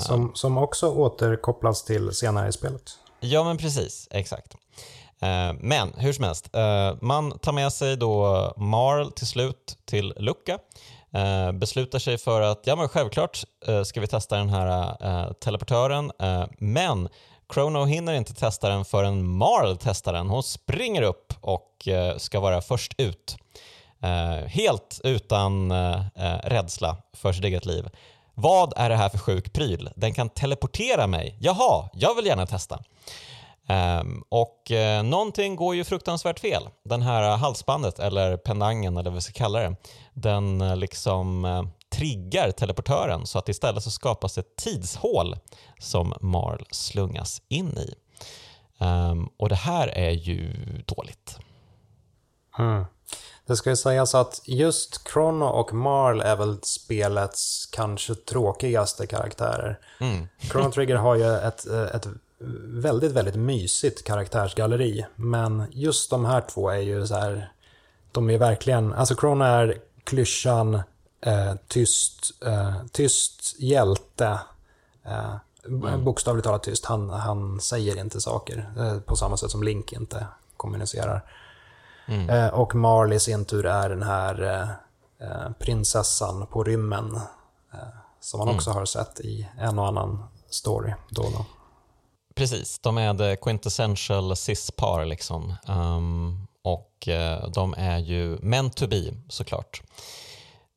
[0.00, 2.82] Som, som också återkopplas till senare i spelet.
[3.20, 4.54] Ja men precis, exakt.
[5.22, 6.48] Uh, men hur som helst,
[7.00, 10.58] man tar med sig då Marl till slut till Lucka.
[11.54, 13.44] beslutar sig för att ja men självklart
[13.84, 16.12] ska vi testa den här teleportören
[16.58, 17.08] men
[17.52, 20.28] Chrono hinner inte testa den förrän Marl testar den.
[20.28, 23.36] Hon springer upp och eh, ska vara först ut.
[24.02, 26.00] Eh, helt utan eh,
[26.44, 27.88] rädsla för sitt eget liv.
[28.34, 29.90] Vad är det här för sjuk pryl?
[29.96, 31.36] Den kan teleportera mig.
[31.40, 32.82] Jaha, jag vill gärna testa.
[33.68, 36.68] Um, och uh, någonting går ju fruktansvärt fel.
[36.84, 39.76] Den här halsbandet, eller pendangen eller vad vi ska kalla det,
[40.14, 45.36] den uh, liksom uh, triggar teleportören så att istället så skapas ett tidshål
[45.78, 47.94] som Marl slungas in i.
[48.84, 50.52] Um, och det här är ju
[50.86, 51.38] dåligt.
[52.58, 52.84] Mm.
[53.46, 59.78] Det ska ju sägas att just Chrono och Marl är väl spelets kanske tråkigaste karaktärer.
[59.98, 60.28] Mm.
[60.38, 62.06] Chrono Trigger har ju ett, ett
[62.64, 65.06] väldigt, väldigt mysigt karaktärsgalleri.
[65.16, 67.52] Men just de här två är ju så här,
[68.12, 70.74] de är verkligen, alltså Chrono är klyschan
[71.20, 74.38] eh, tyst, eh, tyst hjälte.
[75.04, 75.34] Eh,
[75.66, 76.04] mm.
[76.04, 80.26] Bokstavligt talat tyst, han, han säger inte saker eh, på samma sätt som Link inte
[80.56, 81.24] kommunicerar.
[82.06, 82.30] Mm.
[82.30, 87.20] Eh, och Marley i sin tur är den här eh, eh, prinsessan på rymmen.
[88.20, 88.56] som man mm.
[88.56, 91.46] också har sett i en och annan story då och då.
[92.34, 95.54] Precis, de är the quintessential cis-par liksom.
[95.68, 99.82] Um, och uh, de är ju meant to be såklart.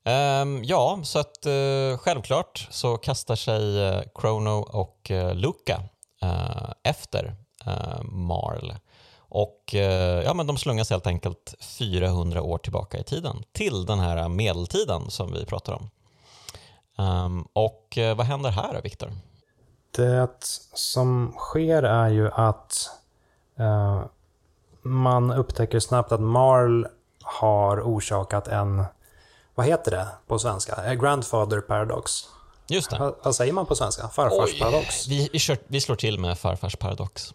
[0.05, 5.83] Um, ja, så att uh, självklart så kastar sig uh, Chrono och Luca
[6.83, 7.35] efter
[8.03, 8.73] Marl.
[9.39, 9.73] Och
[10.23, 15.09] ja, men de slungas helt enkelt 400 år tillbaka i tiden till den här medeltiden
[15.09, 15.89] som vi pratar om.
[17.05, 19.11] Um, och vad händer här då, Viktor?
[19.91, 20.29] Det
[20.73, 22.89] som sker är ju att
[23.59, 24.03] uh,
[24.81, 26.85] man upptäcker snabbt att Marl
[27.21, 28.83] har orsakat en,
[29.55, 30.75] vad heter det på svenska?
[30.75, 32.11] A grandfather paradox.
[32.67, 32.99] Just det.
[32.99, 34.07] Vad, vad säger man på svenska?
[34.07, 35.07] Farfars Oj, paradox?
[35.07, 37.33] Vi, vi, kör, vi slår till med farfars paradox.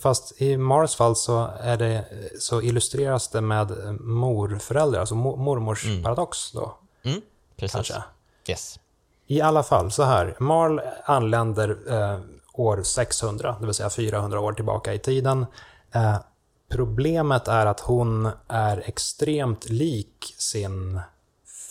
[0.00, 2.04] Fast, i Mars fall så, är det,
[2.38, 6.02] så illustreras det med morföräldrar, alltså mormors mm.
[6.02, 6.76] paradox då.
[7.02, 7.20] Mm,
[7.56, 7.74] precis.
[7.74, 8.02] Kanske.
[8.48, 8.78] Yes.
[9.26, 10.36] I alla fall, så här.
[10.38, 12.20] Marl anländer eh,
[12.52, 15.46] år 600, det vill säga 400 år tillbaka i tiden.
[15.92, 16.16] Eh,
[16.68, 21.00] problemet är att hon är extremt lik sin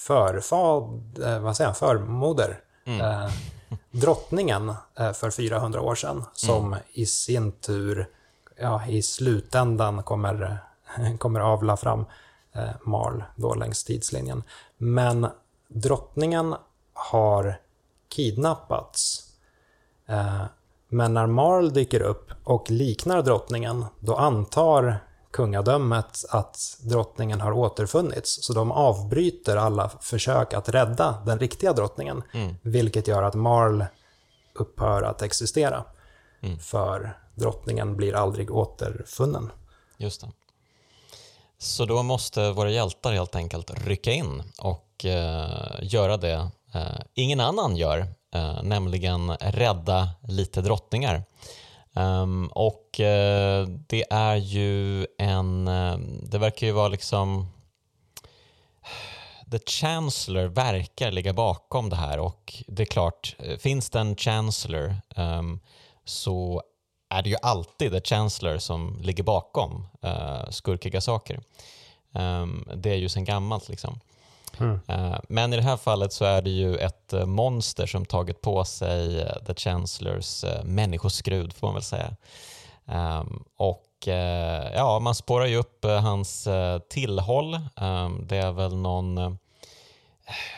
[0.07, 2.59] förfad, eh, vad säger jag, förmoder.
[2.85, 3.29] Mm.
[3.91, 6.79] Drottningen eh, för 400 år sedan, som mm.
[6.93, 8.07] i sin tur
[8.59, 10.57] ja, i slutändan kommer,
[11.17, 12.05] kommer avla fram
[12.53, 14.43] eh, Marl då längs tidslinjen.
[14.77, 15.27] Men
[15.67, 16.55] drottningen
[16.93, 17.59] har
[18.09, 19.23] kidnappats.
[20.07, 20.43] Eh,
[20.87, 24.99] men när Marl dyker upp och liknar drottningen, då antar
[25.31, 28.43] kungadömet att drottningen har återfunnits.
[28.45, 32.23] Så de avbryter alla försök att rädda den riktiga drottningen.
[32.33, 32.55] Mm.
[32.61, 33.83] Vilket gör att Marl
[34.53, 35.83] upphör att existera.
[36.41, 36.59] Mm.
[36.59, 39.51] För drottningen blir aldrig återfunnen.
[39.97, 40.27] Just det.
[41.57, 47.39] Så då måste våra hjältar helt enkelt rycka in och eh, göra det eh, ingen
[47.39, 51.23] annan gör, eh, nämligen rädda lite drottningar.
[51.99, 57.47] Um, och uh, det är ju en, uh, det verkar ju vara liksom
[59.51, 64.15] The Chancellor verkar ligga bakom det här och det är klart, eh, finns det en
[64.15, 65.59] Chancellor um,
[66.05, 66.63] så
[67.09, 71.39] är det ju alltid The Chancellor som ligger bakom uh, skurkiga saker.
[72.11, 73.99] Um, det är ju sen gammalt liksom.
[74.59, 75.21] Mm.
[75.29, 78.65] Men i det här fallet så är det ju ett eh, monster som tagit på
[78.65, 82.15] sig eh, The Chancellors människoskrud får man väl säga.
[82.85, 83.85] Ehm, och
[84.73, 86.47] ja, man spårar ju upp hans
[86.89, 87.59] tillhåll.
[87.75, 89.37] Ehm, det är väl någon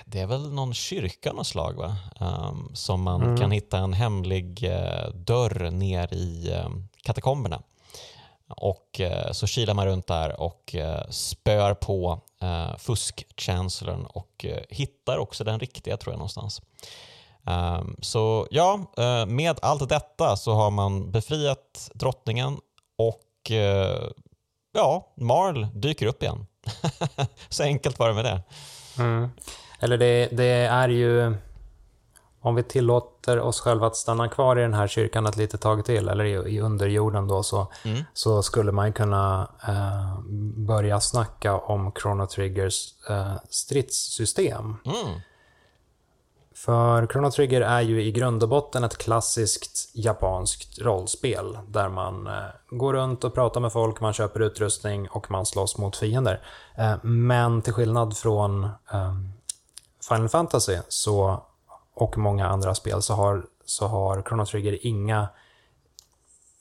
[0.06, 1.96] det är väl någon kyrka något slag va?
[2.20, 3.38] Um, som man mm.
[3.38, 4.70] kan hitta en hemlig
[5.14, 6.56] dörr ner i
[7.04, 7.62] katakomberna.
[8.48, 10.76] Och så kilar man runt där och
[11.10, 16.62] spör på eh, fusk-chancellorn och eh, hittar också den riktiga tror jag någonstans.
[17.44, 22.58] Um, så ja, eh, med allt detta så har man befriat drottningen
[22.98, 24.10] och eh,
[24.74, 26.46] ja, Marl dyker upp igen.
[27.50, 28.42] så enkelt var det med det.
[28.98, 29.30] Mm.
[29.80, 31.36] Eller det, det är ju
[32.42, 35.86] om vi tillåter oss själva att stanna kvar i den här kyrkan ett litet tag
[35.86, 38.04] till, eller i, i underjorden då, så, mm.
[38.14, 40.20] så skulle man kunna eh,
[40.56, 44.76] börja snacka om Chrono Triggers eh, stridssystem.
[44.86, 45.20] Mm.
[46.56, 52.28] För Chrono Trigger är ju i grund och botten ett klassiskt japanskt rollspel där man
[52.28, 52.34] eh,
[52.70, 56.42] går runt och pratar med folk, man köper utrustning och man slåss mot fiender.
[56.78, 59.16] Eh, men till skillnad från eh,
[60.10, 61.44] Final Fantasy så
[61.94, 65.28] och många andra spel så har, så har Chrono Trigger inga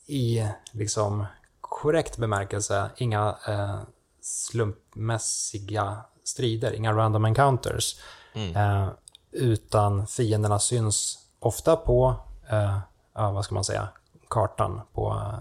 [0.06, 1.26] i liksom
[1.60, 3.80] korrekt bemärkelse inga eh,
[4.20, 8.00] slumpmässiga strider, inga random encounters.
[8.32, 8.56] Mm.
[8.56, 8.88] Eh,
[9.30, 12.14] utan fienderna syns ofta på,
[12.50, 12.78] eh,
[13.14, 13.88] ja, vad ska man säga,
[14.28, 15.32] kartan, på,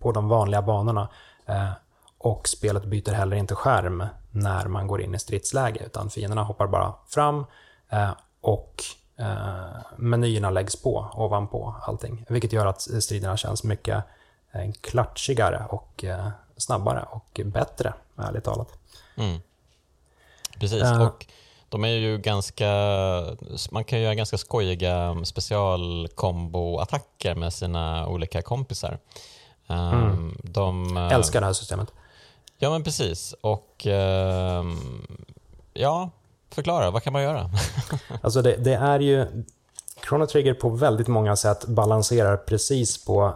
[0.00, 1.08] på de vanliga banorna.
[1.46, 1.70] Eh,
[2.18, 6.66] och spelet byter heller inte skärm när man går in i stridsläge, utan fienderna hoppar
[6.66, 7.46] bara fram
[7.88, 8.10] eh,
[8.44, 8.84] och
[9.16, 12.24] eh, menyerna läggs på ovanpå allting.
[12.28, 14.04] Vilket gör att striderna känns mycket
[14.52, 18.68] eh, klatschigare och eh, snabbare och bättre, ärligt talat.
[19.16, 19.40] Mm.
[20.60, 21.26] Precis, uh, och
[21.68, 22.66] de är ju ganska,
[23.70, 28.98] man kan göra ganska skojiga specialkombo-attacker med sina olika kompisar.
[29.66, 30.38] Um, mm.
[30.42, 31.92] De älskar det här systemet.
[32.58, 33.34] Ja, men precis.
[33.40, 34.64] Och uh,
[35.72, 36.10] ja,
[36.54, 37.50] förklara, vad kan man göra?
[38.22, 39.44] alltså det, det, är ju,
[40.08, 43.34] Chrono Trigger på väldigt många sätt balanserar precis på,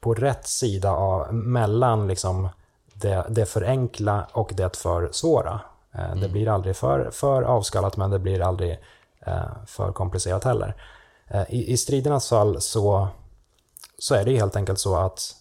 [0.00, 2.48] på rätt sida av, mellan liksom
[2.94, 5.60] det, det för enkla och det för svåra.
[5.94, 6.20] Eh, mm.
[6.20, 8.78] Det blir aldrig för, för avskalat, men det blir aldrig
[9.26, 10.76] eh, för komplicerat heller.
[11.28, 13.08] Eh, I, I stridernas fall så,
[13.98, 15.34] så är det helt enkelt så att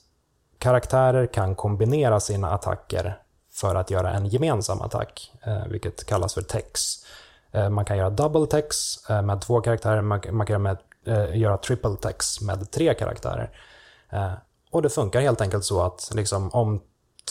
[0.58, 3.23] karaktärer kan kombinera sina attacker
[3.54, 5.32] för att göra en gemensam attack,
[5.68, 6.82] vilket kallas för tex.
[7.72, 8.76] Man kan göra double tex
[9.10, 10.78] med två karaktärer, man kan göra, med,
[11.36, 13.52] göra triple tex med tre karaktärer.
[14.72, 16.82] Och det funkar helt enkelt så att liksom, om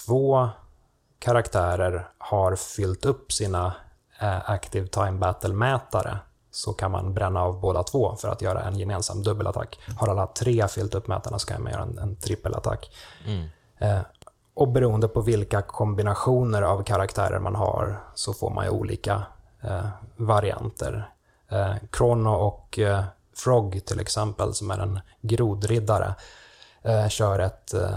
[0.07, 0.49] två
[1.19, 3.75] karaktärer har fyllt upp sina
[4.21, 6.19] eh, Active Time Battle-mätare
[6.51, 9.79] så kan man bränna av båda två för att göra en gemensam dubbelattack.
[9.99, 12.91] Har alla tre fyllt upp mätarna så kan man göra en, en trippelattack.
[13.27, 13.49] Mm.
[14.55, 19.23] Och beroende på vilka kombinationer av karaktärer man har så får man ju olika
[19.61, 19.87] eh,
[20.17, 21.11] varianter.
[21.49, 23.05] Eh, Chrono och eh,
[23.37, 26.15] Frog till exempel, som är en grodriddare,
[26.83, 27.91] eh, kör ett, eh,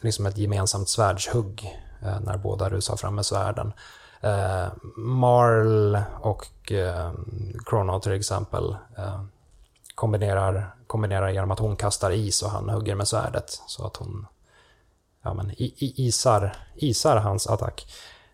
[0.00, 3.72] liksom ett gemensamt svärdshugg eh, när båda rusar fram med svärden.
[4.20, 7.12] Eh, Marl och eh,
[7.68, 9.22] Chrono till exempel eh,
[9.94, 14.26] kombinerar, kombinerar genom att hon kastar is och han hugger med svärdet så att hon
[15.24, 17.86] ja, men, isar, isar hans attack.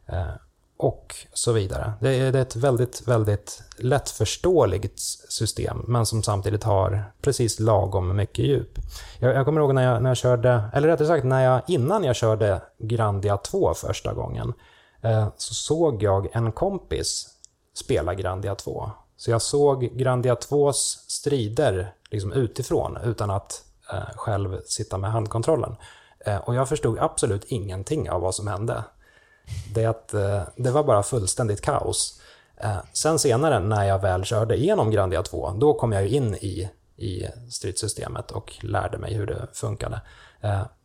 [0.07, 0.35] Eh,
[0.76, 1.92] och så vidare.
[2.00, 8.79] Det är ett väldigt, väldigt lättförståeligt system, men som samtidigt har precis lagom mycket djup.
[9.18, 12.05] Jag, jag kommer ihåg när jag, när jag körde, eller rättare sagt när jag, innan
[12.05, 14.53] jag körde Grandia 2 första gången,
[15.03, 17.26] eh, så såg jag en kompis
[17.74, 18.90] spela Grandia 2.
[19.16, 25.76] Så jag såg Grandia 2s strider liksom utifrån, utan att eh, själv sitta med handkontrollen.
[26.26, 28.85] Eh, och jag förstod absolut ingenting av vad som hände.
[29.74, 32.20] Det, att, eh, det var bara fullständigt kaos.
[32.56, 36.70] Eh, sen senare när jag väl körde igenom Grandia 2, då kom jag in i,
[36.96, 40.00] i stridssystemet och lärde mig hur det funkade.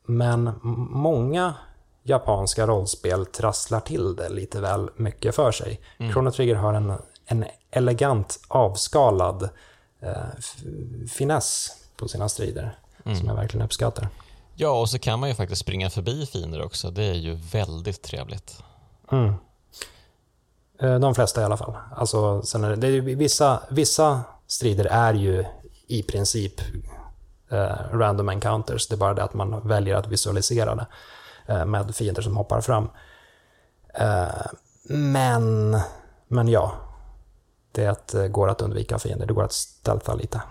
[0.05, 1.53] Men många
[2.03, 5.81] japanska rollspel trasslar till det lite väl mycket för sig.
[5.97, 6.11] Mm.
[6.11, 6.93] Chrono Trigger har en,
[7.25, 9.49] en elegant avskalad
[9.99, 10.13] eh,
[11.11, 13.17] finess på sina strider mm.
[13.17, 14.07] som jag verkligen uppskattar.
[14.57, 16.91] Ja, och så kan man ju faktiskt springa förbi fiender också.
[16.91, 18.63] Det är ju väldigt trevligt.
[19.11, 19.33] Mm.
[20.81, 21.73] Eh, de flesta i alla fall.
[21.95, 25.45] Alltså, sen är det, det är vissa, vissa strider är ju
[25.87, 26.61] i princip
[27.49, 28.87] eh, random encounters.
[28.87, 30.87] Det är bara det att man väljer att visualisera det
[31.47, 32.89] eh, med fiender som hoppar fram.
[33.93, 34.45] Eh,
[34.89, 35.79] men,
[36.27, 36.71] men ja,
[37.71, 39.25] det eh, går att undvika fiender.
[39.25, 40.41] Det går att stealtha lite.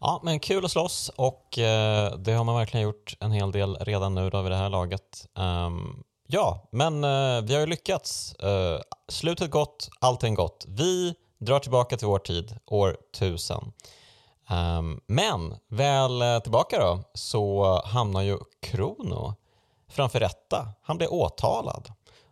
[0.00, 3.76] Ja, men kul att slåss och eh, det har man verkligen gjort en hel del
[3.76, 5.26] redan nu då vid det här laget.
[5.38, 8.34] Um, ja, men eh, vi har ju lyckats.
[8.44, 10.64] Uh, slutet gott, allting gott.
[10.68, 13.56] Vi drar tillbaka till vår tid, år 1000.
[14.50, 19.34] Um, ehm, men väl eh, tillbaka då så hamnar ju Krono
[19.88, 20.68] framför rätta.
[20.82, 21.88] Han blir åtalad.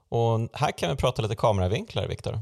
[0.09, 2.41] Och här kan vi prata lite kameravinklar, Viktor.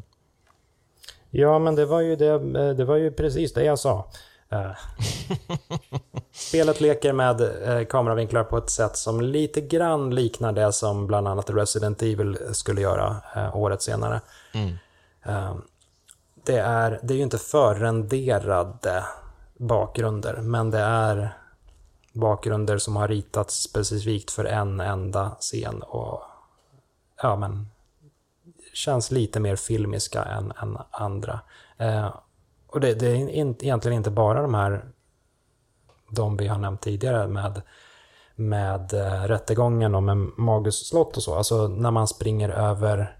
[1.31, 4.11] Ja, men det var ju, det, eh, det var ju precis det jag sa.
[4.55, 4.71] Eh,
[6.33, 11.29] spelet leker med eh, kameravinklar på ett sätt som lite grann liknar det som bland
[11.29, 14.21] annat Resident Evil skulle göra eh, året senare.
[14.53, 14.77] Mm.
[16.45, 19.05] det, är, det är ju inte förrenderade
[19.57, 21.37] bakgrunder, men det är
[22.13, 26.23] bakgrunder som har ritats specifikt för en enda scen och
[27.23, 27.67] ja, men
[28.73, 31.41] känns lite mer filmiska än, än andra.
[32.75, 34.85] Och det, det är in, egentligen inte bara de här,
[36.11, 37.63] de vi har nämnt tidigare med,
[38.35, 41.35] med äh, rättegången och med Magus slott och så.
[41.35, 43.17] Alltså när man springer över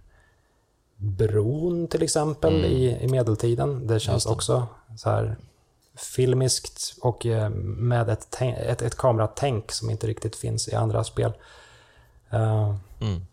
[0.97, 2.71] bron till exempel mm.
[2.71, 3.87] i, i medeltiden.
[3.87, 4.31] Det känns det.
[4.31, 5.37] också så här
[5.97, 11.33] filmiskt och eh, med ett, ett, ett kameratänk som inte riktigt finns i andra spel.
[12.35, 13.27] Uh, mm.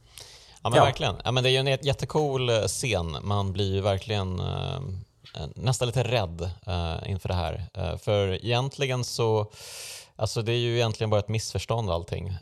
[0.63, 0.84] Ja men ja.
[0.84, 1.15] verkligen.
[1.24, 3.17] Ja, men det är ju en jättecool eh, scen.
[3.22, 4.80] Man blir ju verkligen uh,
[5.36, 7.69] Eh, nästan lite rädd uh, inför det här.
[7.78, 9.51] Uh, för egentligen så,
[10.15, 12.38] alltså det är ju egentligen bara ett missförstånd allting.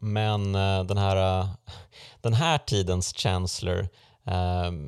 [0.00, 0.52] men
[0.86, 1.48] den här,
[2.20, 3.88] den här tidens Chancellor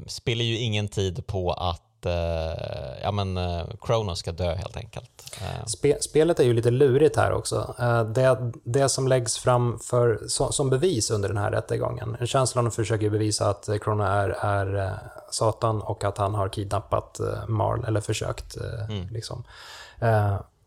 [0.07, 5.39] spiller ju ingen tid på att eh, ja, men, eh, Kronos ska dö helt enkelt.
[5.41, 5.67] Eh.
[5.67, 7.75] Spe, spelet är ju lite lurigt här också.
[8.15, 13.11] Det, det som läggs fram för, som, som bevis under den här rättegången, känslan försöker
[13.11, 14.99] bevisa att Kronos är, är
[15.31, 18.57] Satan och att han har kidnappat Marl, eller försökt.
[18.89, 19.09] Mm.
[19.09, 19.45] Liksom.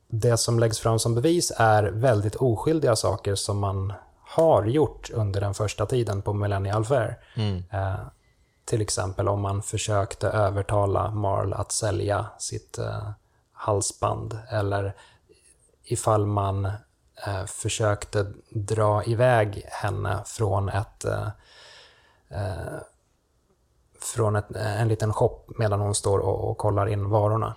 [0.08, 5.42] Det som läggs fram som bevis är väldigt oskyldiga saker som man har gjort under
[5.42, 7.18] den första tiden på Millennial Fair.
[7.36, 7.64] Mm.
[8.68, 13.10] Till exempel om man försökte övertala Marl att sälja sitt eh,
[13.52, 14.96] halsband eller
[15.84, 16.66] ifall man
[17.26, 21.28] eh, försökte dra iväg henne från ett eh,
[22.30, 22.80] eh
[24.02, 27.56] från ett, en liten shop medan hon står och, och kollar in varorna.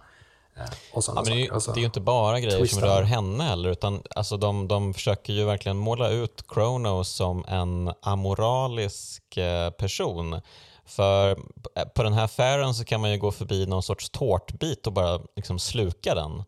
[0.57, 2.81] Eh, och ja, men det, är ju, alltså, det är ju inte bara grejer twista.
[2.81, 7.45] som rör henne heller, utan alltså de, de försöker ju verkligen måla ut Kronos som
[7.49, 10.41] en amoralisk eh, person
[10.91, 11.39] för
[11.95, 15.21] på den här affären så kan man ju gå förbi någon sorts tårtbit och bara
[15.37, 16.43] liksom sluka den.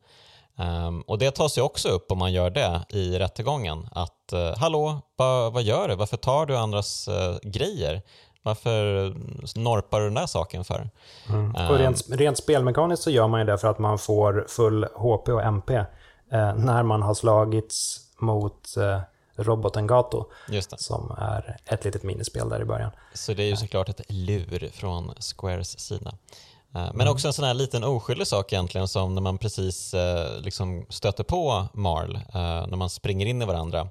[0.86, 3.88] Um, och det tas ju också upp om man gör det i rättegången.
[3.92, 5.94] Att uh, hallå, ba, vad gör du?
[5.94, 8.02] Varför tar du andras uh, grejer?
[8.42, 9.06] Varför
[9.58, 10.90] norpar du den där saken för?
[11.28, 11.70] Mm.
[11.70, 14.84] Och rent, um, rent spelmekaniskt så gör man ju det för att man får full
[14.94, 15.74] HP och MP
[16.32, 19.00] eh, när man har slagits mot eh,
[19.36, 20.24] roboten Gato.
[20.76, 22.90] Som är ett litet minispel där i början.
[23.14, 26.12] Så det är ju såklart ett lur från Squares sida.
[26.74, 30.40] Eh, men också en sån här liten oskyldig sak egentligen som när man precis eh,
[30.40, 33.88] liksom stöter på Marl, eh, när man springer in i varandra,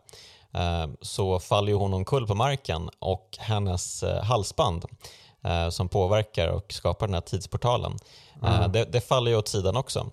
[1.01, 4.85] så faller ju hon omkull på marken och hennes halsband
[5.69, 7.97] som påverkar och skapar den här tidsportalen,
[8.43, 8.71] mm.
[8.71, 10.11] det, det, faller ju åt sidan också.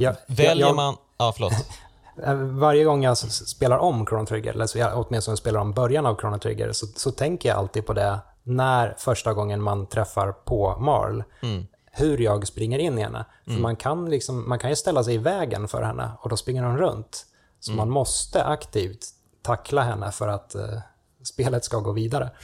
[0.00, 0.96] Ja, Väljer jag, man...
[1.18, 1.52] Ja, förlåt.
[2.24, 6.38] Eh, varje gång jag spelar om Chrono Trigger, eller åtminstone spelar om början av Chrono
[6.38, 11.22] Trigger, så, så tänker jag alltid på det när första gången man träffar på Marl.
[11.42, 11.66] Mm.
[11.92, 13.24] Hur jag springer in i henne.
[13.44, 13.62] För mm.
[13.62, 16.62] man, kan liksom, man kan ju ställa sig i vägen för henne och då springer
[16.62, 17.26] hon runt.
[17.60, 17.76] Så mm.
[17.76, 19.06] man måste aktivt
[19.42, 20.78] tackla henne för att uh,
[21.22, 22.30] spelet ska gå vidare.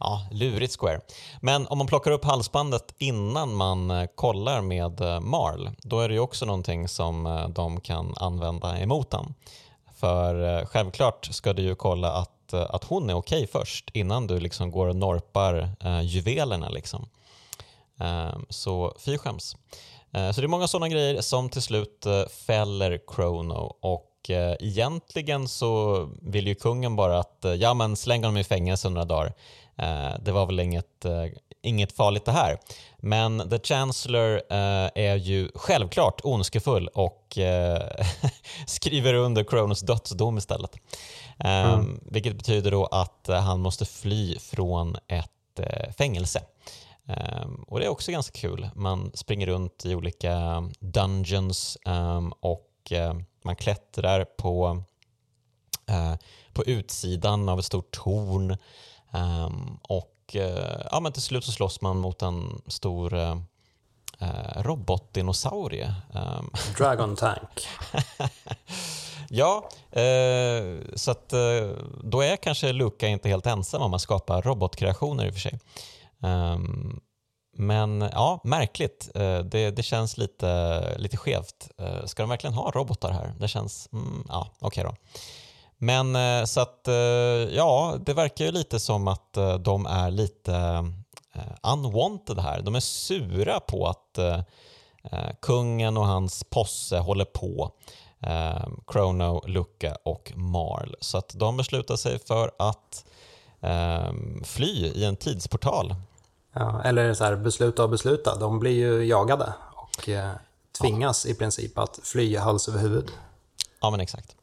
[0.00, 1.00] Ja, lurigt Square.
[1.40, 6.08] Men om man plockar upp halsbandet innan man eh, kollar med eh, Marl, då är
[6.08, 9.34] det ju också någonting som eh, de kan använda emot den.
[9.96, 14.40] För självklart ska du ju kolla att, att hon är okej okay först innan du
[14.40, 16.68] liksom går och norpar eh, juvelerna.
[16.68, 17.08] Liksom.
[18.00, 19.56] Eh, så fy skäms.
[20.12, 22.06] Eh, så det är många sådana grejer som till slut
[22.46, 28.44] fäller Chrono och egentligen så vill ju kungen bara att ja men släng honom i
[28.44, 29.32] fängelse några dagar.
[29.80, 31.24] Eh, det var väl inget, eh,
[31.62, 32.58] inget farligt det här.
[32.98, 37.38] Men The Chancellor eh, är ju självklart ondskefull och
[38.66, 40.76] skriver under Kronos dödsdom istället.
[41.38, 42.00] Mm.
[42.02, 45.30] Vilket betyder då att han måste fly från ett
[45.98, 46.42] fängelse.
[47.66, 48.70] Och det är också ganska kul.
[48.74, 51.78] Man springer runt i olika dungeons
[52.40, 52.92] och
[53.42, 54.82] man klättrar på,
[56.52, 58.56] på utsidan av ett stort torn
[59.12, 63.36] Um, och uh, ja, men till slut så slåss man mot en stor uh,
[64.56, 65.94] robotdinosaurie.
[66.12, 66.50] Um.
[66.78, 67.68] Dragon Tank.
[69.28, 71.28] ja, uh, så att
[72.04, 75.58] då är kanske Luca inte helt ensam om att skapa robotkreationer i och för sig.
[76.20, 77.00] Um,
[77.60, 79.10] men ja, märkligt.
[79.14, 81.70] Eh, det, det känns lite, lite skevt.
[81.78, 83.34] Eh, ska de verkligen ha robotar här?
[83.40, 83.88] Det känns...
[83.92, 84.96] Mm, ja, okej okay då.
[85.78, 86.88] Men eh, så att
[87.50, 90.84] ja, det verkar ju lite som att de är lite
[91.62, 92.62] unwanted här.
[92.62, 94.18] De är sura på att
[95.40, 97.70] kungen och hans posse håller på.
[98.92, 100.94] Chrono, Luca och Marl.
[101.00, 103.04] Så att de beslutar sig för att
[104.44, 105.94] fly i en tidsportal.
[106.52, 108.36] Ja, eller så här, besluta och besluta.
[108.36, 110.08] De blir ju jagade och
[110.80, 111.32] tvingas ja.
[111.32, 113.10] i princip att fly hals över huvud.
[113.80, 114.36] Ja, men exakt.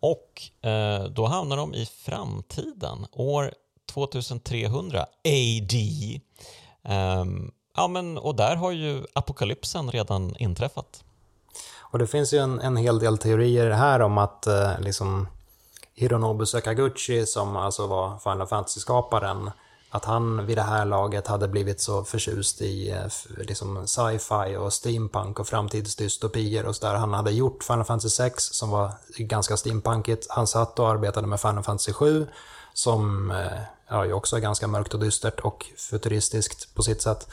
[0.00, 3.54] Och eh, då hamnar de i framtiden, år
[3.92, 5.74] 2300 AD.
[6.82, 11.04] Um, ja, men, och där har ju apokalypsen redan inträffat.
[11.78, 15.28] Och det finns ju en, en hel del teorier här om att eh, liksom
[15.94, 19.50] Hironobu Sakaguchi, som alltså var Final Fantasy-skaparen,
[19.90, 23.06] att han vid det här laget hade blivit så förtjust i eh,
[23.38, 26.94] liksom sci-fi och steampunk och framtidsdystopier och sådär.
[26.94, 30.26] Han hade gjort Final Fantasy 6 som var ganska steampunkigt.
[30.30, 32.26] Han satt och arbetade med Final Fantasy 7
[32.74, 37.28] som eh, ja, ju också är ganska mörkt och dystert och futuristiskt på sitt sätt.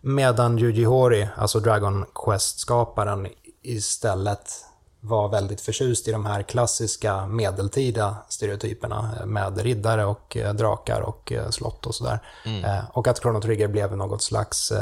[0.00, 3.28] Medan Yuji Horii, alltså Dragon Quest-skaparen,
[3.62, 4.64] istället
[5.04, 11.32] var väldigt förtjust i de här klassiska medeltida stereotyperna med riddare och eh, drakar och
[11.32, 12.18] eh, slott och sådär.
[12.44, 12.84] Mm.
[12.92, 14.72] Och att Chrono Trigger blev något slags,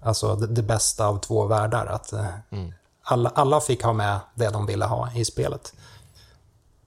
[0.00, 1.86] alltså det bästa av två världar.
[1.86, 2.12] Att
[2.50, 2.72] mm.
[3.02, 5.72] alla, alla fick ha med det de ville ha i spelet.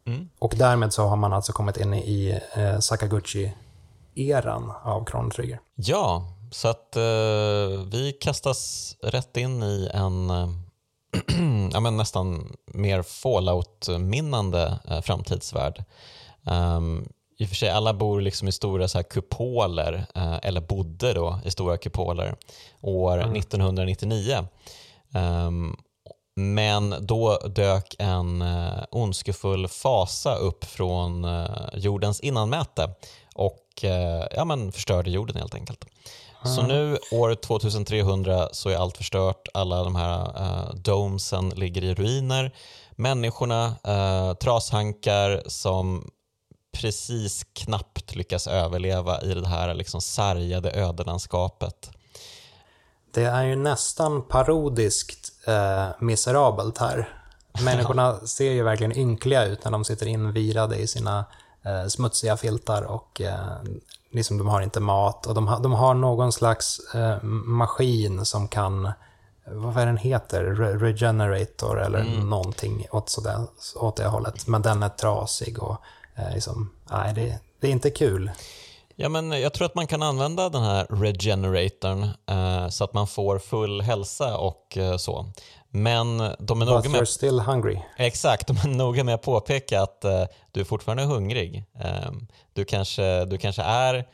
[0.05, 0.29] Mm.
[0.39, 5.59] Och därmed så har man alltså kommit in i eh, Sakaguchi-eran av Chrono Trigger.
[5.75, 7.01] Ja, så att eh,
[7.91, 10.49] vi kastas rätt in i en eh,
[11.73, 15.83] ja, men nästan mer fallout-minnande eh, framtidsvärld.
[16.43, 20.61] Um, I och för sig, alla bor liksom i stora så här kupoler, eh, eller
[20.61, 22.35] bodde då i stora kupoler,
[22.81, 23.35] år mm.
[23.35, 24.47] 1999.
[25.13, 25.77] Um,
[26.35, 32.89] men då dök en eh, ondskefull fasa upp från eh, jordens innanmäte
[33.35, 35.85] och eh, ja, men förstörde jorden helt enkelt.
[36.43, 41.93] Så nu år 2300 så är allt förstört, alla de här eh, domesen ligger i
[41.93, 42.51] ruiner.
[42.91, 46.11] Människorna, eh, trashankar som
[46.71, 51.91] precis knappt lyckas överleva i det här liksom sargade ödelandskapet.
[53.13, 57.09] Det är ju nästan parodiskt eh, miserabelt här.
[57.63, 61.25] Människorna ser ju verkligen ynkliga ut när de sitter invirade i sina
[61.65, 63.57] eh, smutsiga filtar och eh,
[64.11, 68.47] liksom de har inte mat och de, ha, de har någon slags eh, maskin som
[68.47, 68.91] kan,
[69.45, 72.29] vad är den heter, Re regenerator eller mm.
[72.29, 73.39] någonting åt, sådär,
[73.75, 74.47] åt det hållet.
[74.47, 75.77] Men den är trasig och
[76.15, 78.31] eh, liksom, nej det, det är inte kul.
[78.95, 83.07] Ja, men jag tror att man kan använda den här regeneratorn eh, så att man
[83.07, 85.25] får full hälsa och eh, så.
[85.71, 87.07] Men de är noga med...
[87.07, 87.79] still hungry.
[87.97, 91.63] Exakt, de är noga med att påpeka att eh, du är fortfarande hungrig.
[91.79, 94.05] Ehm, du, kanske, du kanske är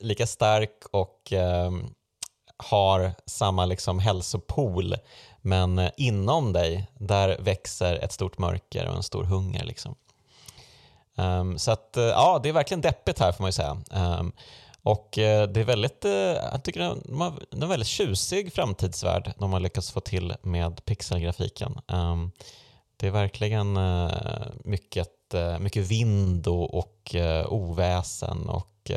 [0.00, 1.94] lika stark och ehm,
[2.56, 4.94] har samma liksom hälsopool
[5.40, 9.64] men eh, inom dig där växer ett stort mörker och en stor hunger.
[9.64, 9.94] Liksom.
[11.16, 13.76] Um, så att, uh, ja, det är verkligen deppigt här får man ju säga.
[13.90, 14.32] Um,
[14.84, 19.52] och eh, det är väldigt, eh, jag tycker det är en väldigt tjusig framtidsvärld de
[19.52, 21.80] har lyckats få till med pixelgrafiken.
[21.88, 22.30] Ehm,
[22.96, 25.10] det är verkligen eh, mycket,
[25.58, 27.16] mycket vind och, och
[27.48, 28.90] oväsen och,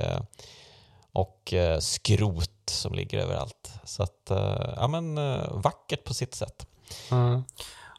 [1.12, 3.72] och skrot som ligger överallt.
[3.84, 4.32] Så att,
[4.76, 5.16] ja men
[5.62, 6.68] vackert på sitt sätt.
[7.12, 7.44] Mm.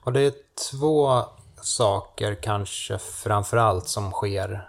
[0.02, 0.32] Och det är
[0.70, 1.22] två
[1.62, 4.68] saker kanske framförallt som sker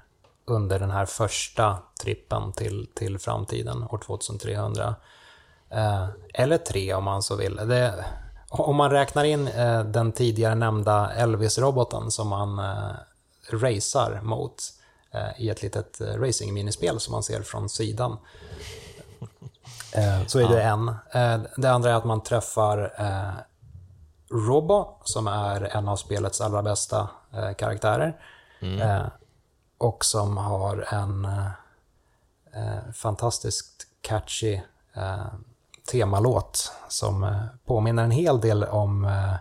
[0.49, 4.95] under den här första trippen till, till framtiden, år 2300.
[5.69, 7.55] Eh, eller tre om man så vill.
[7.55, 8.05] Det,
[8.49, 12.95] om man räknar in eh, den tidigare nämnda Elvis-roboten som man eh,
[13.51, 14.63] racear mot
[15.11, 18.17] eh, i ett litet eh, racing-minispel som man ser från sidan.
[19.93, 20.87] Eh, så är det en.
[20.87, 22.93] Eh, det andra är att man träffar
[24.31, 27.09] Robo, som är en av spelets allra bästa
[27.57, 28.17] karaktärer.
[28.59, 29.09] Mm.
[29.79, 31.47] Och som har en eh,
[32.53, 34.59] eh, fantastiskt catchy
[34.93, 35.25] eh,
[35.91, 39.33] temalåt som eh, påminner en hel del om eh,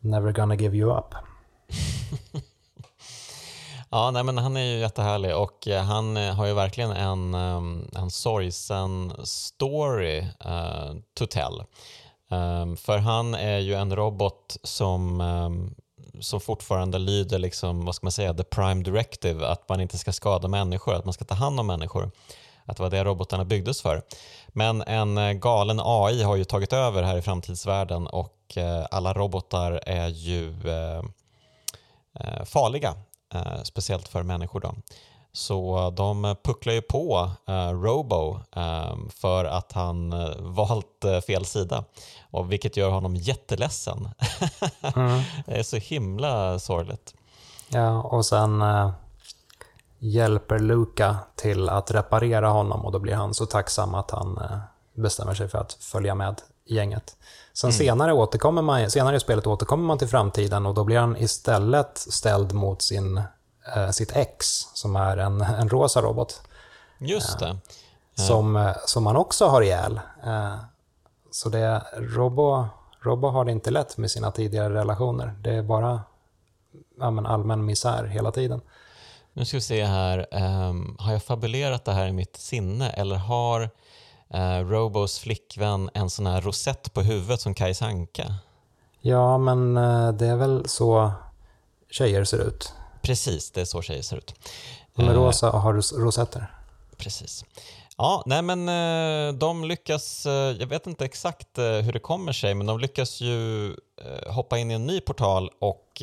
[0.00, 1.14] Never gonna give you up.
[3.90, 7.34] ja, nej, men han är ju jättehärlig och eh, han eh, har ju verkligen en,
[7.96, 11.64] en sorgsen story uh, to tell.
[12.30, 15.74] Um, för han är ju en robot som, um,
[16.20, 20.12] som fortfarande lyder liksom, vad ska man säga, the prime directive, att man inte ska
[20.12, 22.10] skada människor, att man ska ta hand om människor.
[22.64, 24.02] Att det var det robotarna byggdes för.
[24.48, 29.12] Men en eh, galen AI har ju tagit över här i framtidsvärlden och eh, alla
[29.12, 31.02] robotar är ju eh,
[32.44, 32.94] farliga,
[33.62, 34.60] speciellt för människor.
[34.60, 34.74] Då.
[35.36, 41.44] Så de pucklar ju på uh, Robo um, för att han uh, valt uh, fel
[41.44, 41.84] sida,
[42.30, 44.08] och vilket gör honom jätteledsen.
[44.96, 45.22] mm.
[45.46, 47.14] Det är så himla sorgligt.
[47.68, 48.62] Ja, och sen
[49.98, 54.40] hjälper Luca till att reparera honom och då blir han så tacksam att han
[54.94, 57.16] bestämmer sig för att följa med gänget.
[57.52, 57.78] Sen mm.
[57.78, 61.98] senare, återkommer man, senare i spelet återkommer man till framtiden och då blir han istället
[61.98, 63.24] ställd mot sin eh,
[63.92, 66.42] sitt ex, som är en, en rosa robot.
[66.98, 67.48] Just det.
[68.18, 70.00] Eh, som, eh, som man också har ihjäl.
[70.26, 70.56] Eh,
[71.30, 72.66] så det, Robo,
[73.00, 75.34] Robo har det inte lätt med sina tidigare relationer.
[75.40, 76.00] Det är bara
[76.98, 78.60] ja, allmän misär hela tiden.
[79.32, 80.26] Nu ska vi se här.
[80.68, 83.70] Um, har jag fabulerat det här i mitt sinne eller har
[84.34, 88.34] uh, Robos flickvän en sån här rosett på huvudet som Kajsa Anka?
[89.00, 91.12] Ja, men uh, det är väl så
[91.90, 92.72] tjejer ser ut.
[93.04, 94.34] Precis, det är så tjejer ser ut.
[94.94, 96.54] De är rosa och har ros rosetter.
[96.96, 97.44] Precis.
[97.96, 98.66] Ja, nej men
[99.38, 100.26] de lyckas,
[100.58, 103.74] jag vet inte exakt hur det kommer sig, men de lyckas ju
[104.26, 106.02] hoppa in i en ny portal och...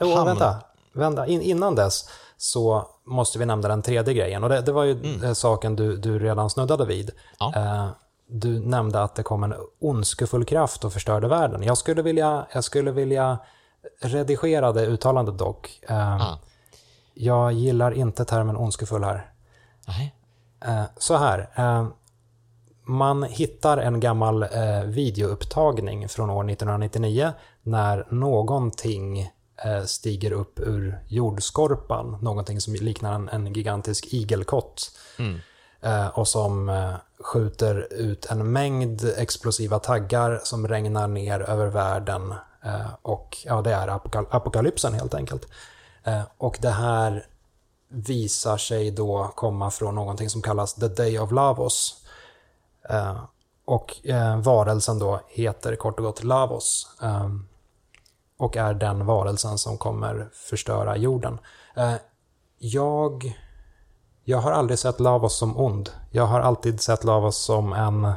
[0.00, 0.26] Oh, hamn...
[0.26, 0.56] Vänta,
[0.92, 1.26] vänta.
[1.26, 4.44] In, innan dess så måste vi nämna den tredje grejen.
[4.44, 5.34] Och det, det var ju mm.
[5.34, 7.10] saken du, du redan snuddade vid.
[7.38, 7.52] Ja.
[7.56, 7.88] Eh,
[8.26, 11.62] du nämnde att det kom en ondskefull kraft och förstörde världen.
[11.62, 13.38] Jag skulle vilja, jag skulle vilja
[14.00, 15.80] redigera det uttalandet dock.
[15.88, 16.38] Eh, ah.
[17.14, 19.32] Jag gillar inte termen ondskefull här.
[19.86, 20.14] Nej.
[20.64, 21.48] Eh, så här.
[22.84, 24.46] Man hittar en gammal
[24.84, 29.30] videoupptagning från år 1999 när någonting
[29.64, 34.90] Eh, stiger upp ur jordskorpan, någonting som liknar en, en gigantisk igelkott.
[35.18, 35.38] Mm.
[35.80, 42.34] Eh, och som eh, skjuter ut en mängd explosiva taggar som regnar ner över världen.
[43.02, 45.46] Och ja, det är apokal apokalypsen helt enkelt.
[46.38, 47.26] och det här
[47.88, 52.04] visar sig då komma från någonting som kallas The Day of Lavos.
[53.64, 53.96] och
[54.42, 56.86] varelsen då heter kort och gott Lavos
[58.38, 61.38] och är den varelsen som kommer förstöra jorden.
[61.76, 61.94] Eh,
[62.58, 63.38] jag,
[64.24, 65.90] jag har aldrig sett Lavos som ond.
[66.10, 68.12] Jag har alltid sett Lavos som en,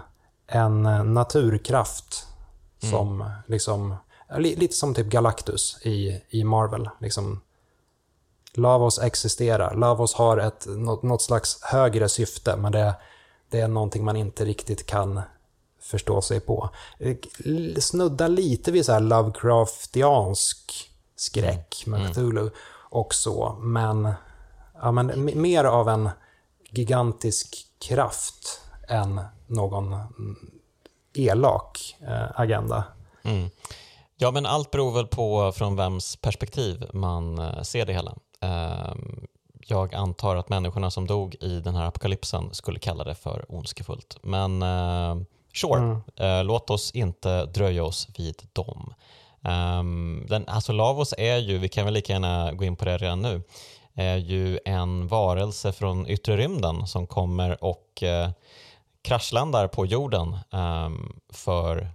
[0.47, 0.83] en
[1.13, 2.27] naturkraft.
[2.83, 2.91] Mm.
[2.91, 3.95] Som liksom,
[4.37, 6.89] lite som typ Galactus i, i Marvel.
[6.99, 7.41] Liksom,
[8.53, 9.75] Lavos existerar.
[9.75, 12.95] Lavos har ett, något, något slags högre syfte, men det,
[13.49, 15.21] det är någonting man inte riktigt kan
[15.79, 16.69] förstå sig på.
[17.79, 22.11] Snudda lite vid så här Lovecraftiansk skräck med mm.
[22.11, 22.49] Cthulhu
[22.91, 24.13] och så, men,
[24.81, 26.09] ja, men mer av en
[26.69, 29.95] gigantisk kraft än någon
[31.13, 32.83] elak eh, agenda.
[33.23, 33.49] Mm.
[34.21, 38.15] Ja, men allt beror väl på från vems perspektiv man eh, ser det hela.
[38.41, 39.27] Ehm,
[39.67, 44.17] jag antar att människorna som dog i den här apokalypsen skulle kalla det för ondskefullt.
[44.21, 45.15] Men eh,
[45.53, 46.01] Sure, mm.
[46.21, 48.93] uh, låt oss inte dröja oss vid dem.
[49.41, 52.97] Um, den, alltså Lavos är ju, vi kan väl lika gärna gå in på det
[52.97, 53.43] redan nu,
[53.93, 58.03] är ju en varelse från yttre rymden som kommer och
[59.01, 61.87] kraschlandar på jorden um, för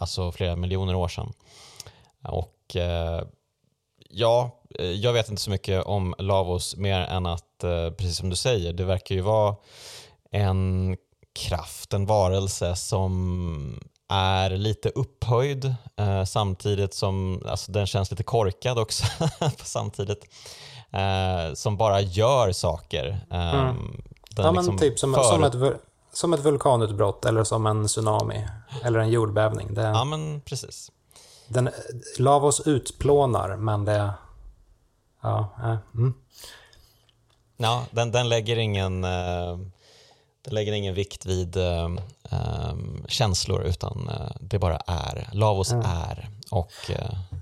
[0.00, 1.32] alltså flera miljoner år sedan.
[2.22, 3.22] Och uh,
[4.08, 4.50] ja,
[4.94, 7.64] jag vet inte så mycket om Lavos mer än att,
[7.96, 9.56] precis som du säger, det verkar ju vara
[10.30, 10.96] en
[11.32, 13.80] kraft, en varelse som
[14.10, 19.04] är lite upphöjd eh, samtidigt som alltså, den känns lite korkad också
[19.56, 20.24] samtidigt.
[20.92, 23.26] Eh, som bara gör saker.
[23.30, 24.02] Eh, mm.
[24.36, 25.22] Ja, liksom men typ som, för...
[25.22, 25.80] som, ett,
[26.12, 28.48] som ett vulkanutbrott eller som en tsunami
[28.84, 29.74] eller en jordbävning.
[29.74, 30.90] Det, ja, men precis.
[31.48, 31.70] Den,
[32.18, 34.12] Lavos utplånar, men det...
[35.22, 36.14] Ja, äh, mm.
[37.56, 39.04] ja den, den lägger ingen...
[39.04, 39.58] Eh,
[40.42, 41.84] det lägger ingen vikt vid äh,
[42.30, 42.74] äh,
[43.08, 45.28] känslor utan äh, det bara är.
[45.32, 45.86] Lavos mm.
[45.86, 46.28] är.
[46.50, 46.72] Och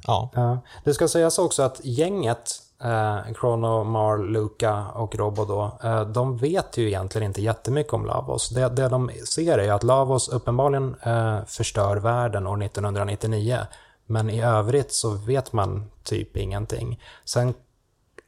[0.06, 0.30] ja.
[0.34, 0.62] ja.
[0.84, 6.36] Det ska sägas också att gänget, eh, Chrono, Mar, Luca och Robo då, eh, de
[6.36, 8.48] vet ju egentligen inte jättemycket om Lavos.
[8.48, 13.58] Det, det de ser är att Lavos uppenbarligen eh, förstör världen år 1999.
[14.06, 17.00] Men i övrigt så vet man typ ingenting.
[17.24, 17.54] Sen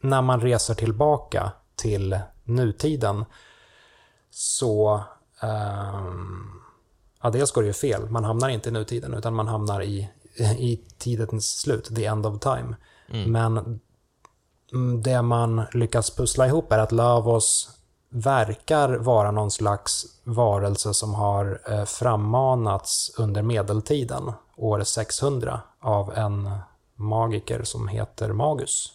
[0.01, 3.25] när man reser tillbaka till nutiden
[4.31, 5.03] så...
[5.43, 6.63] Um,
[7.23, 8.11] ja, dels går det ju fel.
[8.11, 10.09] Man hamnar inte i nutiden, utan man hamnar i,
[10.59, 12.77] i tidens slut, the end of time.
[13.09, 13.33] Mm.
[13.33, 13.81] Men
[15.03, 17.71] det man lyckas pussla ihop är att Lavos
[18.11, 26.51] verkar vara någon slags varelse som har eh, frammanats under medeltiden, år 600, av en
[26.95, 28.93] magiker som heter Magus.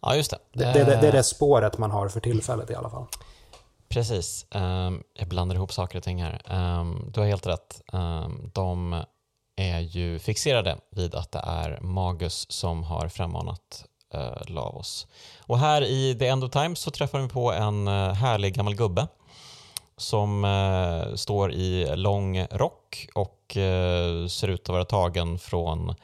[0.00, 0.38] Ja, just det.
[0.52, 3.06] Det, det, det, det är det spåret man har för tillfället i alla fall.
[3.88, 4.46] Precis.
[4.50, 6.42] Um, jag blandar ihop saker och ting här.
[6.80, 7.82] Um, du har helt rätt.
[7.92, 9.02] Um, de
[9.56, 13.84] är ju fixerade vid att det är Magus som har frammanat
[14.14, 15.06] uh, Lavos.
[15.46, 18.74] Och här i The End of Time så träffar vi på en uh, härlig gammal
[18.74, 19.06] gubbe
[19.96, 23.38] som uh, står i lång rock och
[24.30, 25.94] ser ut att vara tagen från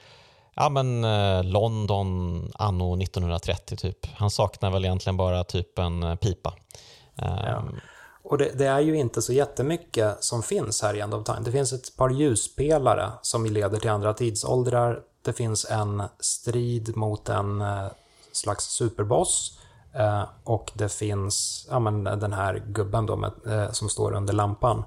[0.54, 1.02] ja, men,
[1.50, 4.06] London anno 1930 typ.
[4.14, 6.54] Han saknar väl egentligen bara typ en pipa.
[7.14, 7.24] Ja.
[7.26, 7.80] Ehm.
[8.28, 11.40] Och det, det, är ju inte så jättemycket som finns här i End of Time.
[11.44, 15.00] Det finns ett par ljuspelare som leder till andra tidsåldrar.
[15.22, 17.86] Det finns en strid mot en eh,
[18.32, 19.58] slags superboss.
[19.92, 24.32] Eh, och det finns ja, men den här gubben då med, eh, som står under
[24.32, 24.84] lampan.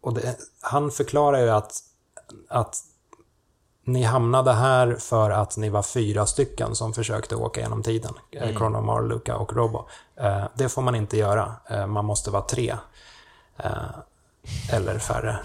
[0.00, 1.72] Och det, han förklarar ju att,
[2.48, 2.76] att
[3.84, 8.14] ni hamnade här för att ni var fyra stycken som försökte åka genom tiden.
[8.32, 8.56] Mm.
[8.56, 9.88] Chronomar, Luca och Robo.
[10.54, 11.54] Det får man inte göra.
[11.86, 12.76] Man måste vara tre.
[14.72, 15.38] Eller färre.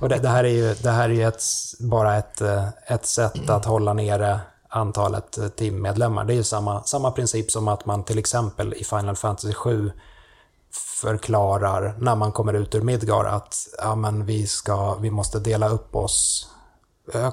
[0.00, 1.42] Och det, det här är ju, det här är ett,
[1.80, 2.42] bara ett,
[2.86, 4.40] ett sätt att hålla nere
[4.70, 6.24] antalet eh, teammedlemmar.
[6.24, 9.92] Det är ju samma, samma princip som att man till exempel i Final Fantasy 7
[10.72, 15.68] förklarar när man kommer ut ur Midgar att ja, men vi, ska, vi måste dela
[15.68, 16.48] upp oss.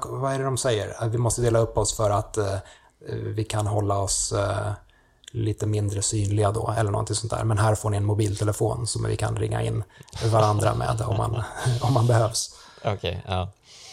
[0.06, 1.08] Vad är det de säger?
[1.08, 2.58] Vi måste dela upp oss för att eh,
[3.10, 4.72] vi kan hålla oss eh,
[5.30, 7.44] lite mindre synliga då, eller någonting sånt där.
[7.44, 9.84] Men här får ni en mobiltelefon som vi kan ringa in
[10.32, 11.42] varandra med om man,
[11.82, 12.54] om man behövs.
[12.84, 13.52] Okay, ja.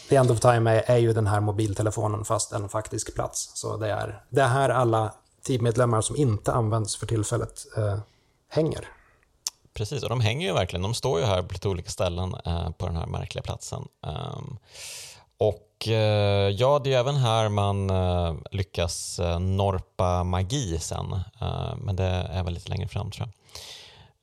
[0.09, 3.51] The End of Time är, är ju den här mobiltelefonen fast en faktisk plats.
[3.53, 5.13] Så det är, det är här alla
[5.47, 7.99] teammedlemmar som inte används för tillfället eh,
[8.49, 8.87] hänger.
[9.73, 10.81] Precis, och de hänger ju verkligen.
[10.83, 13.87] De står ju här på lite olika ställen eh, på den här märkliga platsen.
[14.01, 14.57] Um,
[15.37, 21.13] och eh, ja, det är även här man eh, lyckas eh, norpa magi sen.
[21.41, 23.27] Eh, men det är väl lite längre fram tror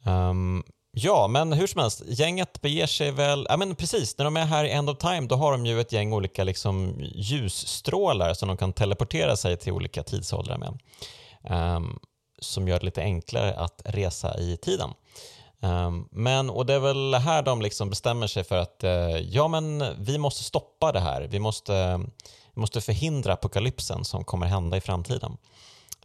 [0.05, 0.31] jag.
[0.31, 0.63] Um,
[0.95, 3.47] Ja, men hur som helst, gänget beger sig väl...
[3.49, 5.81] Ja, men precis, när de är här i End of Time då har de ju
[5.81, 10.79] ett gäng olika liksom, ljusstrålar som de kan teleportera sig till olika tidsåldrar med.
[11.77, 11.99] Um,
[12.41, 14.91] som gör det lite enklare att resa i tiden.
[15.65, 19.49] Um, men, och det är väl här de liksom bestämmer sig för att uh, ja,
[19.49, 21.23] men vi måste stoppa det här.
[21.23, 22.01] Vi måste,
[22.55, 25.37] vi måste förhindra apokalypsen som kommer hända i framtiden.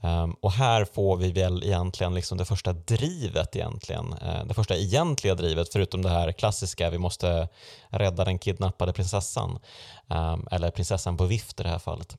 [0.01, 4.14] Um, och här får vi väl egentligen liksom det första drivet egentligen.
[4.14, 7.49] Uh, det första egentliga drivet förutom det här klassiska, vi måste
[7.89, 9.60] rädda den kidnappade prinsessan.
[10.08, 12.18] Um, eller prinsessan på vift i det här fallet.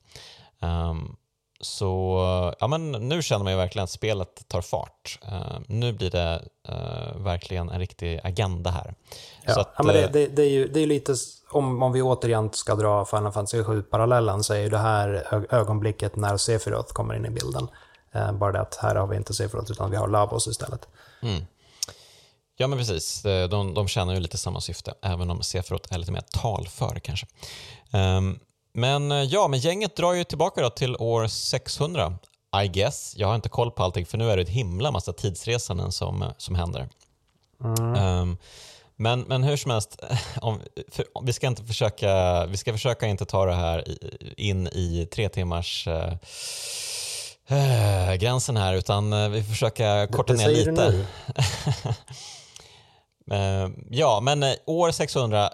[0.61, 1.17] Um,
[1.61, 5.19] så ja, men nu känner man ju verkligen att spelet tar fart.
[5.25, 8.95] Uh, nu blir det uh, verkligen en riktig agenda här.
[9.45, 11.15] Ja, att, ja men det, det, det, är ju det är lite,
[11.51, 16.17] om, om vi återigen ska dra Final Fantasy 7-parallellen, så är ju det här ögonblicket
[16.17, 17.69] när Sephiroth kommer in i bilden.
[18.17, 20.89] Uh, bara det att här har vi inte Sephiroth, utan vi har Lavos istället.
[21.23, 21.43] Mm.
[22.57, 23.23] Ja, men precis.
[23.51, 27.27] De, de tjänar ju lite samma syfte, även om Sephiroth är lite mer talför kanske.
[27.93, 28.39] Um,
[28.79, 32.19] men eh, ja, men gänget drar ju tillbaka då till år 600,
[32.65, 33.15] I guess.
[33.17, 36.23] Jag har inte koll på allting för nu är det ett himla massa tidsresanden som,
[36.23, 36.89] eh, som händer.
[37.65, 37.95] Mm.
[37.95, 38.39] Um,
[38.97, 40.01] men, men hur som helst,
[40.41, 40.61] om,
[40.91, 43.85] för, om, vi ska inte försöka, vi ska försöka inte ta det här
[44.41, 46.13] in i tre timmars uh,
[47.53, 50.71] uh, gränsen här utan uh, vi försöker korta ner lite.
[50.71, 50.93] Det säger
[53.27, 53.75] du nu.
[53.91, 55.51] ja, men år 600,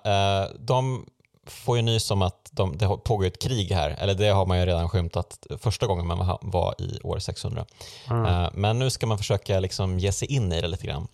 [0.58, 1.06] de
[1.46, 4.60] får ju nys om att de, det pågår ett krig här, eller det har man
[4.60, 7.64] ju redan skymtat första gången man var i år 600.
[8.10, 8.24] Mm.
[8.24, 11.08] Uh, men nu ska man försöka liksom ge sig in i det lite grann.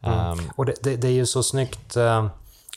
[0.00, 0.30] Mm.
[0.30, 2.26] Um, och det, det, det, är ju så snyggt uh,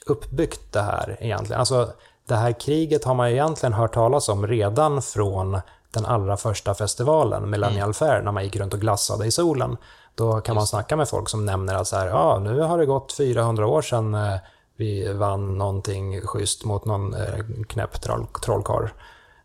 [0.06, 1.60] uppbyggt det här egentligen.
[1.60, 1.90] Alltså,
[2.28, 5.60] det här kriget har man ju egentligen hört talas om redan från
[5.92, 7.94] den allra första festivalen, Millennial mm.
[7.94, 9.78] Fair, när man gick runt och glassade i solen.
[10.16, 12.86] Då kan man snacka med folk som nämner att så här, ah, nu har det
[12.86, 14.38] gått 400 år sedan uh,
[14.76, 18.88] vi vann någonting schysst mot någon eh, knäpp troll, trollkarl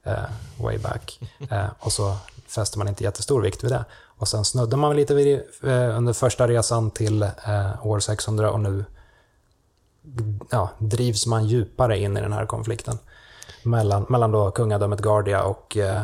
[0.03, 0.25] eh,
[0.57, 1.21] way back.
[1.51, 2.17] Eh, och så
[2.47, 3.85] fäster man inte jättestor vikt vid det.
[3.93, 8.61] Och sen snuddar man lite vid eh, under första resan till eh, år 600 och
[8.61, 8.85] nu
[10.51, 12.99] ja, drivs man djupare in i den här konflikten.
[13.63, 16.03] Mellan, mellan då kungadömet Gardia och eh,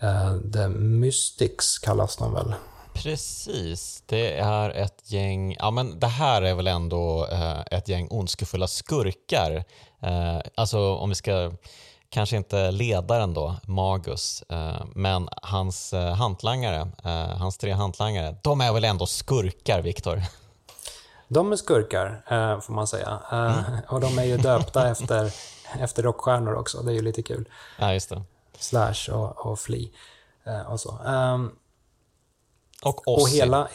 [0.00, 2.54] eh, The Mystics kallas de väl.
[2.94, 8.08] Precis, det är ett gäng, ja men det här är väl ändå eh, ett gäng
[8.10, 9.64] ondskefulla skurkar.
[10.00, 11.52] Eh, alltså om vi ska,
[12.08, 16.88] kanske inte ledaren då, Magus, eh, men hans eh, hantlangare,
[17.38, 20.22] hans tre hantlangare, de är väl ändå skurkar, Viktor?
[21.28, 22.22] De är skurkar,
[22.60, 23.18] får man säga.
[23.30, 23.54] Mm.
[23.88, 25.32] Och de är ju döpta efter,
[25.80, 27.48] efter rockstjärnor också, det är ju lite kul.
[27.78, 28.22] Ja, just det.
[28.58, 29.88] Slash och, och Flea
[30.68, 30.98] och så.
[30.98, 31.56] Um,
[32.82, 33.22] och Ossi.
[33.22, 33.68] Och hela,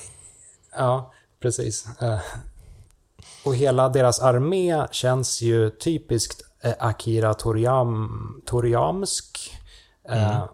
[0.78, 1.88] ja, precis.
[2.02, 2.20] Eh,
[3.46, 9.60] och hela deras armé känns ju typiskt eh, Akira Toriyam, Toriyamsk.
[10.10, 10.48] Eh, mm.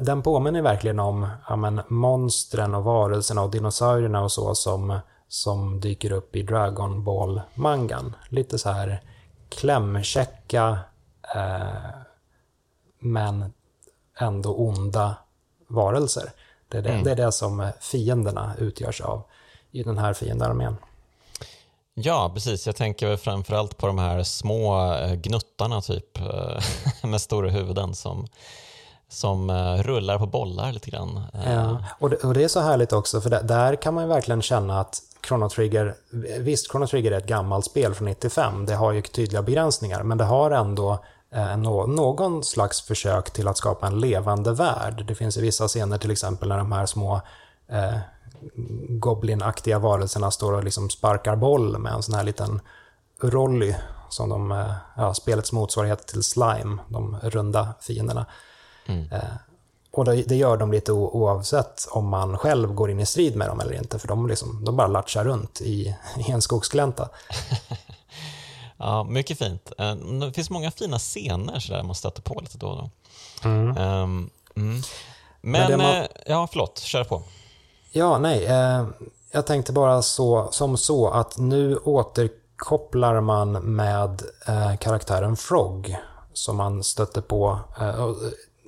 [0.00, 5.80] Den påminner verkligen om ja, men, monstren och varelserna och dinosaurierna och så som, som
[5.80, 8.16] dyker upp i Dragon Ball-mangan.
[8.28, 9.02] Lite så här
[9.48, 10.78] klämkäcka
[11.34, 11.90] eh,
[12.98, 13.52] men
[14.18, 15.16] ändå onda
[15.68, 16.32] varelser.
[16.68, 17.04] Det är det, mm.
[17.04, 19.22] det är det som fienderna utgörs av
[19.72, 20.76] i den här fiendearmén.
[21.94, 22.66] Ja, precis.
[22.66, 26.62] Jag tänker framförallt på de här små eh, gnuttarna typ, eh,
[27.08, 28.26] med stora huvuden som,
[29.08, 29.50] som
[29.82, 31.22] rullar på bollar lite grann.
[31.46, 34.08] Ja, och det, och det, är så härligt också, för där, där kan man ju
[34.08, 35.94] verkligen känna att Chrono Trigger,
[36.40, 40.18] visst Chrono Trigger är ett gammalt spel från 95, det har ju tydliga begränsningar, men
[40.18, 40.98] det har ändå eh,
[41.56, 45.04] någon slags försök till att skapa en levande värld.
[45.08, 47.20] Det finns i vissa scener till exempel när de här små
[47.68, 47.98] eh,
[48.88, 52.60] Goblin-aktiga varelserna står och liksom sparkar boll med en sån här liten
[53.20, 53.74] Rolly
[54.08, 58.26] som de, eh, ja, spelets motsvarighet till Slime, de runda fienderna.
[58.86, 59.12] Mm.
[59.12, 59.34] Eh,
[59.92, 63.60] och det, gör de lite oavsett om man själv går in i strid med dem
[63.60, 67.08] eller inte, för de, liksom, de bara latchar runt i, i en skogsglänta.
[68.76, 69.72] ja, mycket fint.
[69.78, 72.90] Eh, det finns många fina scener så där man stöter på lite då och då.
[73.48, 73.68] Mm.
[73.68, 74.82] Um, mm.
[75.40, 76.06] Men, Men man...
[76.26, 77.22] ja, förlåt, kör på.
[77.92, 78.44] Ja, nej.
[78.44, 78.86] Eh,
[79.30, 85.96] jag tänkte bara så, som så att nu återkopplar man med eh, karaktären Frog
[86.32, 88.10] som man stötte på eh,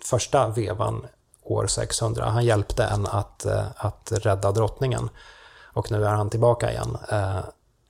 [0.04, 1.06] första vevan
[1.42, 2.24] år 600.
[2.24, 5.11] Han hjälpte en att, eh, att rädda drottningen
[5.72, 6.98] och nu är han tillbaka igen.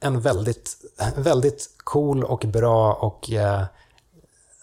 [0.00, 0.76] En väldigt,
[1.16, 3.64] väldigt cool och bra och eh,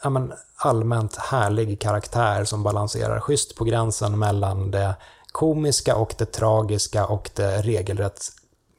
[0.04, 4.96] ja, men allmänt härlig karaktär som balanserar schysst på gränsen mellan det
[5.32, 8.22] komiska och det tragiska och det regelrätt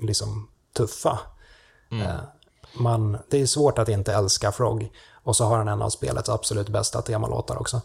[0.01, 1.19] liksom, tuffa.
[1.91, 2.07] Mm.
[2.07, 2.17] Eh,
[2.79, 4.89] man, det är svårt att inte älska Frog.
[5.13, 7.81] Och så har han en av spelets absolut bästa temalåtar också.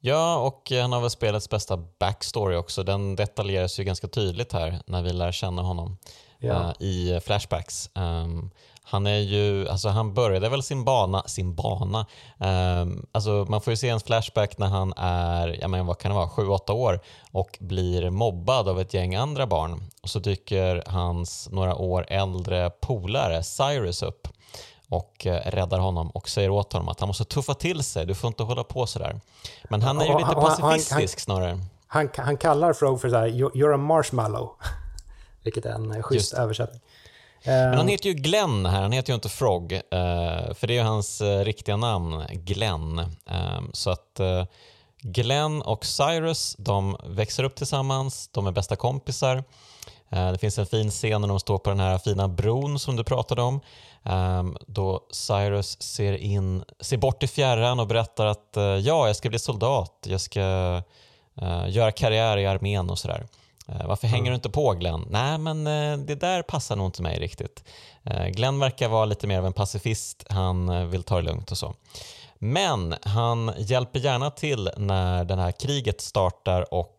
[0.00, 2.82] Ja, och har väl spelets bästa backstory också.
[2.82, 5.98] Den detaljeras ju ganska tydligt här när vi lär känna honom
[6.42, 6.54] ja.
[6.54, 7.90] uh, i Flashbacks.
[7.94, 8.50] Um,
[8.84, 12.06] han är ju, alltså han började väl sin bana, sin bana,
[12.38, 16.10] um, alltså man får ju se en flashback när han är, ja men vad kan
[16.10, 17.00] det vara, 7-8 år
[17.32, 19.82] och blir mobbad av ett gäng andra barn.
[20.02, 24.28] Och så dyker hans några år äldre polare Cyrus upp
[24.88, 28.14] och eh, räddar honom och säger åt honom att han måste tuffa till sig, du
[28.14, 29.20] får inte hålla på sådär.
[29.64, 31.60] Men han är ju lite pacifistisk snarare.
[31.86, 34.50] Han, han kallar Frog för såhär, you're a marshmallow.
[35.42, 36.80] Vilket är en schysst översättning.
[37.44, 39.72] Men han heter ju Glenn här, han heter ju inte Frog.
[39.72, 39.80] Eh,
[40.54, 42.98] för det är ju hans eh, riktiga namn, Glenn.
[43.26, 44.20] Ehm, så att
[45.02, 49.44] Glenn och Cyrus, de växer upp tillsammans, de är bästa kompisar.
[50.32, 53.04] Det finns en fin scen när de står på den här fina bron som du
[53.04, 53.60] pratade om.
[54.04, 58.50] Ehm, då Cyrus ser, in, ser bort i fjärran och berättar att
[58.82, 60.40] ja, jag ska bli soldat, jag ska
[61.68, 63.26] göra karriär i armén och sådär.
[63.80, 65.06] Eh, varför hänger du inte på Glenn?
[65.10, 67.64] Nej, men eh, det där passar nog inte mig riktigt.
[68.04, 71.58] Eh, Glenn verkar vara lite mer av en pacifist, han vill ta det lugnt och
[71.58, 71.74] så.
[72.38, 76.98] Men han hjälper gärna till när det här kriget startar och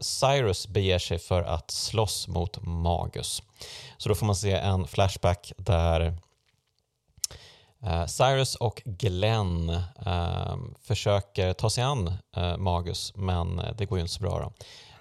[0.00, 3.42] Cyrus beger sig för att slåss mot Magus.
[3.96, 6.16] Så då får man se en flashback där
[8.06, 9.82] Cyrus och Glenn
[10.82, 12.12] försöker ta sig an
[12.58, 14.38] Magus, men det går ju inte så bra.
[14.38, 14.52] Då.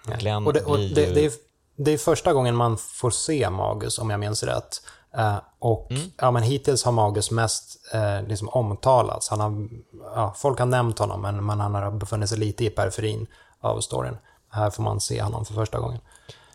[0.04, 1.14] Glenn och det, och det, ju...
[1.14, 1.32] det, är,
[1.76, 4.82] det är första gången man får se Magus, om jag minns rätt.
[5.18, 6.12] Uh, och mm.
[6.18, 9.30] ja, men hittills har Magus mest uh, liksom omtalats.
[9.30, 9.68] Han har,
[10.16, 13.28] ja, folk har nämnt honom, men, men han har befunnit sig lite i periferin
[13.60, 14.18] av storyn.
[14.50, 16.00] Här får man se honom för första gången.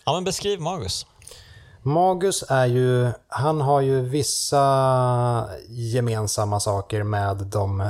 [0.05, 1.07] Ja, men beskriv Magus.
[1.83, 7.87] Magus är ju, han har ju vissa gemensamma saker med de uh,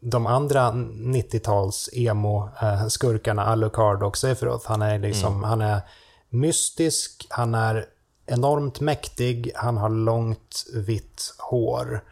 [0.00, 4.68] de andra 90-tals emo-skurkarna, Alucard och Sephiroth.
[4.68, 5.42] Han är liksom, mm.
[5.42, 5.80] han är
[6.28, 7.86] mystisk, han är
[8.26, 12.04] enormt mäktig, han har långt vitt hår.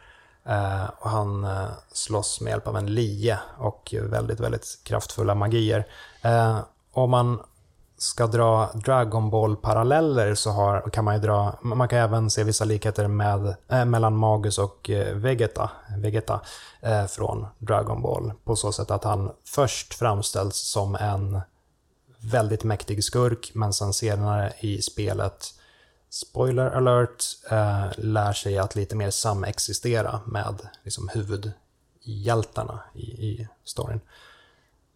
[0.44, 5.86] Eh, och han eh, slåss med hjälp av en lie och väldigt, väldigt kraftfulla magier.
[6.22, 6.58] Eh,
[6.92, 7.40] om man
[7.98, 12.64] ska dra Dragon Ball-paralleller så har, kan man ju dra, man kan även se vissa
[12.64, 16.40] likheter med, äh, mellan Magus och äh, Vegeta, Vegeta
[16.80, 18.32] äh, från Dragon Ball.
[18.44, 21.40] På så sätt att han först framställs som en
[22.20, 25.54] väldigt mäktig skurk, men sen senare i spelet,
[26.10, 27.24] spoiler alert,
[27.96, 34.00] lär sig att lite mer samexistera med liksom, huvudhjältarna i, i storyn.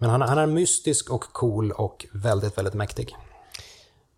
[0.02, 3.16] Men han, han är mystisk och cool och väldigt, väldigt mäktig.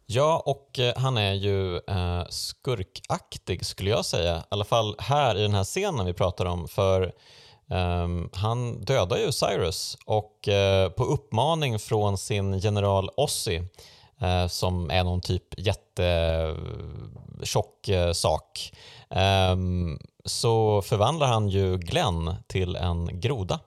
[0.06, 4.36] Ja, och eh, han är ju eh, skurkaktig skulle jag säga.
[4.38, 6.68] I alla fall här i den här scenen vi pratar om.
[6.68, 7.02] För
[7.70, 13.62] eh, han dödar ju Cyrus och eh, på uppmaning från sin general Ossi
[14.20, 16.58] eh, som är någon typ jättetjock
[17.88, 18.72] eh, sak
[19.10, 23.60] ehm, så förvandlar han ju Glenn till en groda.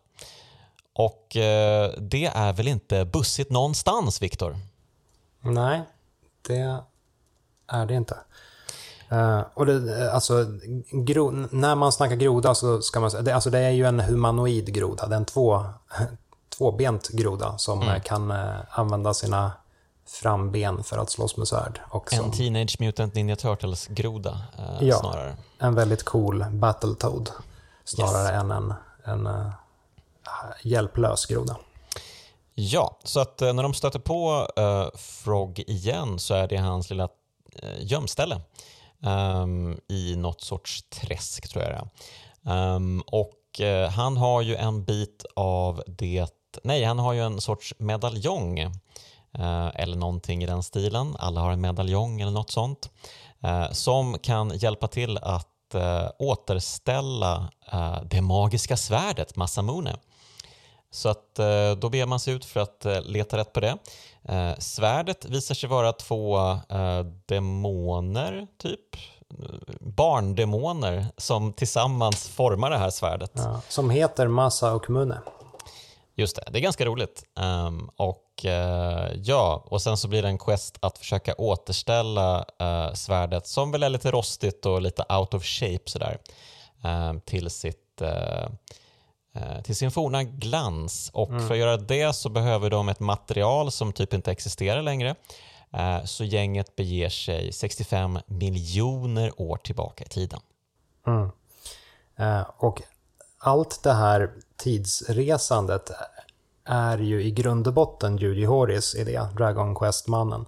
[0.98, 4.58] Och eh, det är väl inte bussigt någonstans, Viktor?
[5.41, 5.82] Nej,
[6.41, 6.82] det
[7.68, 8.18] är det inte.
[9.12, 10.45] Uh, och det, alltså,
[10.91, 14.00] gro, när man snackar groda så ska man säga, det, alltså det är ju en
[14.00, 15.08] humanoid groda.
[15.08, 15.66] Det är en två,
[16.58, 18.02] tvåbent groda som mm.
[18.02, 19.52] kan uh, använda sina
[20.08, 21.82] framben för att slåss med svärd.
[21.89, 25.38] Och en Teenage Mutant Ninja Turtles-groda uh, ja, snarare.
[25.60, 27.30] en väldigt cool Battletoad
[27.86, 28.43] snarare yes.
[28.43, 28.74] än en,
[29.04, 29.52] en
[30.64, 31.58] hjälplös groda.
[32.60, 36.90] Ja, så att eh, när de stöter på eh, Frog igen så är det hans
[36.90, 37.10] lilla
[37.64, 38.42] eh, gömställe
[39.00, 41.78] um, i något sorts träsk tror jag det
[42.52, 42.76] är.
[42.76, 46.28] Um, och uh, han har ju en bit av det,
[46.64, 51.52] nej han har ju en sorts medaljong uh, eller någonting i den stilen, alla har
[51.52, 52.90] en medaljong eller något sånt,
[53.44, 55.54] uh, som kan hjälpa till att
[56.20, 57.52] återställa
[58.04, 59.98] det magiska svärdet Masamune.
[60.92, 61.34] Så att
[61.78, 63.78] då ber man sig ut för att leta rätt på det.
[64.28, 66.38] Eh, svärdet visar sig vara två
[66.70, 68.80] eh, demoner, typ.
[69.80, 73.32] Barndemoner som tillsammans formar det här svärdet.
[73.36, 75.22] Ja, som heter Masa och Mune.
[76.16, 77.24] Just det, det är ganska roligt.
[77.40, 78.52] Um, och uh,
[79.24, 83.84] ja, och sen så blir det en quest att försöka återställa uh, svärdet som väl
[83.84, 86.18] är lite rostigt och lite out of shape sådär
[86.84, 88.50] um, till sitt uh, Eh,
[89.64, 91.48] till sin forna glans och mm.
[91.48, 95.16] för att göra det så behöver de ett material som typ inte existerar längre.
[95.74, 100.40] Eh, så gänget beger sig 65 miljoner år tillbaka i tiden.
[101.08, 101.30] Mm.
[102.16, 102.82] Eh, och
[103.40, 105.92] allt det här tidsresandet
[106.66, 110.46] är ju i grund och botten Judy Horis idé, Dragon Quest-mannen.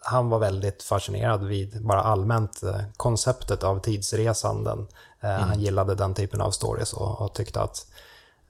[0.00, 2.60] Han var väldigt fascinerad vid bara allmänt
[2.96, 4.86] konceptet av tidsresanden.
[5.20, 5.42] Mm.
[5.42, 7.86] Han gillade den typen av stories och, och tyckte att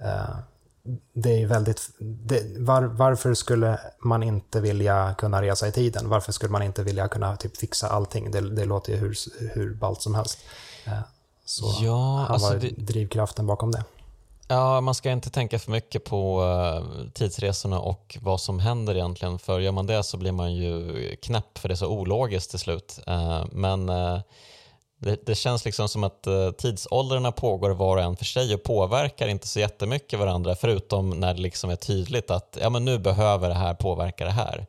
[0.01, 0.37] Eh,
[1.12, 1.91] det är väldigt...
[2.01, 6.09] Det, var, varför skulle man inte vilja kunna resa i tiden?
[6.09, 8.31] Varför skulle man inte vilja kunna typ fixa allting?
[8.31, 9.16] Det, det låter ju hur,
[9.55, 10.39] hur ballt som helst.
[10.85, 10.99] Eh,
[11.45, 13.85] så ja, han alltså var det, drivkraften bakom det.
[14.49, 19.39] Ja, man ska inte tänka för mycket på uh, tidsresorna och vad som händer egentligen.
[19.39, 22.59] För gör man det så blir man ju knäpp för det är så ologiskt till
[22.59, 22.99] slut.
[23.09, 23.91] Uh, men
[24.99, 28.63] det, det, känns liksom som att uh, tidsåldrarna pågår var och en för sig och
[28.63, 32.99] påverkar inte så jättemycket varandra förutom när det liksom är tydligt att ja, men nu
[32.99, 34.67] behöver det här påverka det här.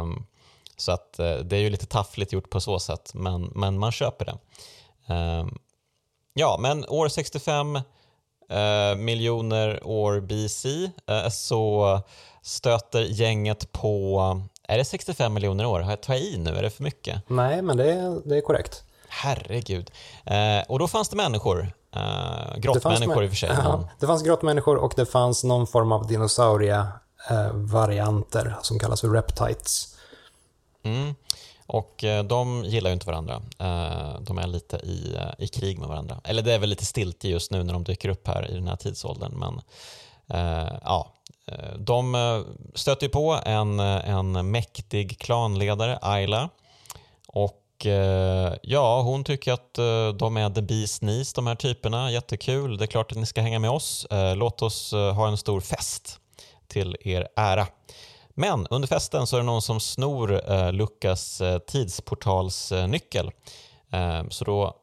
[0.00, 0.26] Um,
[0.76, 3.92] så att uh, det är ju lite taffligt gjort på så sätt men, men man
[3.92, 4.38] köper det.
[5.14, 5.58] Um,
[6.34, 7.82] ja, men år 65 uh,
[8.58, 12.00] eh, miljoner år BC eh, så
[12.42, 14.20] stöter gänget på
[14.70, 15.80] är det 65 miljoner år?
[15.80, 16.50] Har jag tagit i nu?
[16.50, 17.22] Är det för mycket?
[17.26, 18.84] Nej, men det är, det är korrekt.
[19.10, 19.90] Herregud.
[20.24, 21.72] Eh, och då fanns det människor.
[21.96, 23.50] Eh, grottmänniskor i och för sig.
[23.64, 29.08] Ja, det fanns grottmänniskor och det fanns någon form av dinosaurievarianter eh, som kallas för
[29.08, 29.96] reptites.
[30.82, 31.14] Mm.
[31.72, 33.42] Och eh, de gillar ju inte varandra.
[33.58, 36.20] Eh, de är lite i, eh, i krig med varandra.
[36.24, 38.68] Eller det är väl lite stiltje just nu när de dyker upp här i den
[38.68, 39.32] här tidsåldern.
[39.32, 39.60] Men
[40.84, 41.12] ja,
[41.78, 42.44] de
[42.74, 46.48] stöter ju på en, en mäktig klanledare, Ayla.
[47.26, 52.10] Och Eh, ja, hon tycker att eh, de är the bees knees, de här typerna.
[52.10, 52.78] Jättekul.
[52.78, 54.04] Det är klart att ni ska hänga med oss.
[54.04, 56.20] Eh, låt oss ha en stor fest
[56.68, 57.66] till er ära.
[58.34, 63.30] Men under festen så är det någon som snor Lukas tidsportalsnyckel.
[64.30, 64.74] Så då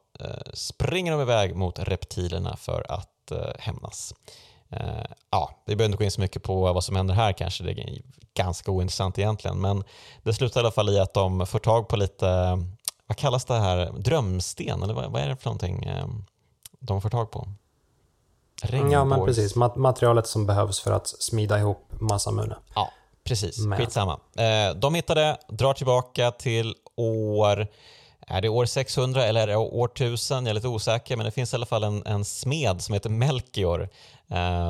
[0.54, 4.14] springer de iväg mot reptilerna för att hämnas.
[5.30, 7.70] Ja, vi behöver inte gå in så mycket på vad som händer här kanske, det
[7.70, 8.02] är
[8.34, 9.84] ganska ointressant egentligen, men
[10.22, 12.58] det slutar i alla fall i att de får tag på lite
[13.08, 16.06] vad kallas det här, drömsten eller vad, vad är det för någonting eh,
[16.78, 17.48] de får tag på?
[18.62, 18.92] Regnbågs...
[18.92, 19.56] Ja, men precis.
[19.56, 22.56] materialet som behövs för att smida ihop massa munne.
[22.74, 22.90] Ja,
[23.24, 23.58] precis.
[23.58, 23.78] Men.
[23.78, 24.20] Skitsamma.
[24.36, 27.68] Eh, de hittar det, drar tillbaka till år
[28.30, 30.44] är det år 600 eller är det år 1000?
[30.44, 33.10] Jag är lite osäker, men det finns i alla fall en, en smed som heter
[33.10, 33.88] Melchior.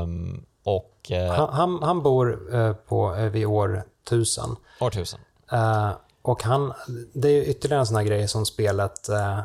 [0.03, 4.57] Um, och, uh, han, han, han, bor uh, på, uh, vid år 1000.
[4.81, 5.21] År 1000.
[6.23, 6.73] Och han,
[7.13, 9.41] det är ytterligare en sån här grej som spelet eh,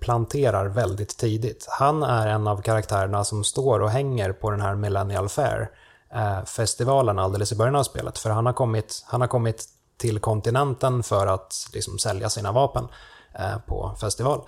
[0.00, 1.66] planterar väldigt tidigt.
[1.70, 5.70] Han är en av karaktärerna som står och hänger på den här Millennial Fair
[6.14, 8.18] eh, festivalen alldeles i början av spelet.
[8.18, 12.88] För han har kommit, han har kommit till kontinenten för att liksom, sälja sina vapen
[13.34, 14.40] eh, på festival.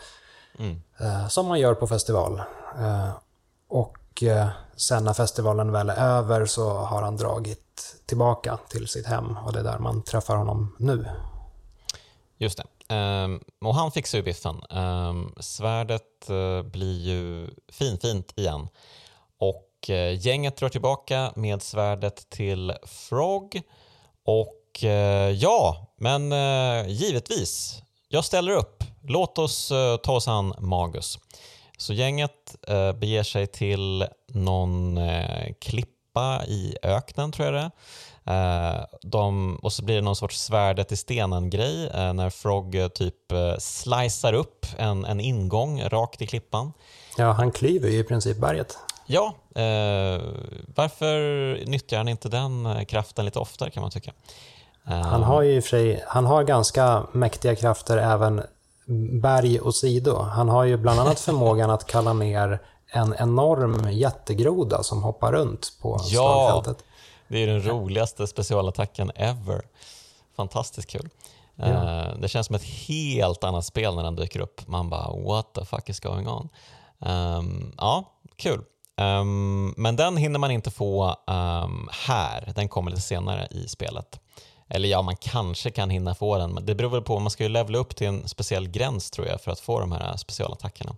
[0.59, 0.83] Mm.
[0.99, 2.43] Eh, som man gör på festival.
[2.79, 3.11] Eh,
[3.69, 7.64] och eh, sen när festivalen väl är över så har han dragit
[8.07, 11.07] tillbaka till sitt hem och det är där man träffar honom nu.
[12.39, 12.95] Just det.
[12.95, 14.63] Um, och han fixar ju biffen.
[14.71, 18.69] Um, svärdet uh, blir ju finfint igen.
[19.39, 23.61] Och uh, gänget drar tillbaka med svärdet till Frog.
[24.25, 24.91] Och uh,
[25.31, 26.33] ja, men
[26.89, 28.85] givetvis jag ställer upp.
[29.03, 31.19] Låt oss uh, ta oss an Magus.
[31.79, 35.53] Så gänget uh, beger sig till någon uh,
[36.15, 38.87] klippa i öknen tror jag det är.
[39.03, 44.33] De, och så blir det någon sorts svärdet i stenen-grej när Frog typ uh, slicear
[44.33, 46.73] upp en, en ingång rakt i klippan.
[47.19, 48.79] Ja, han klyver ju i princip berget.
[49.07, 50.23] Ja, eh,
[50.75, 51.19] varför
[51.67, 54.13] nyttjar han inte den kraften lite oftare kan man tycka?
[54.85, 58.43] Han har ju i och för sig, han har ganska mäktiga krafter även
[59.23, 60.23] berg och sido.
[60.23, 62.59] Han har ju bland annat förmågan att kalla ner
[62.95, 66.85] en enorm jättegroda som hoppar runt på ja, slagfältet.
[67.29, 69.63] det är den roligaste specialattacken ever.
[70.37, 71.09] Fantastiskt kul.
[71.57, 71.67] Ja.
[71.67, 74.69] Uh, det känns som ett helt annat spel när den dyker upp.
[74.69, 76.49] Man bara what the fuck is going on?
[76.99, 78.05] Um, ja,
[78.37, 78.65] kul.
[78.97, 84.21] Um, men den hinner man inte få um, här, den kommer lite senare i spelet.
[84.69, 87.19] Eller ja, man kanske kan hinna få den, men det beror väl på.
[87.19, 89.93] Man ska ju levla upp till en speciell gräns tror jag för att få de
[89.93, 90.97] här specialattackerna.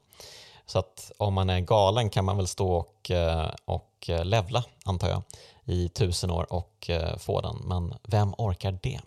[0.67, 4.65] Så att om man är galen kan man väl stå och, eh, och eh, levla,
[4.85, 5.23] antar jag,
[5.65, 7.57] i tusen år och eh, få den.
[7.65, 9.01] Men vem orkar det?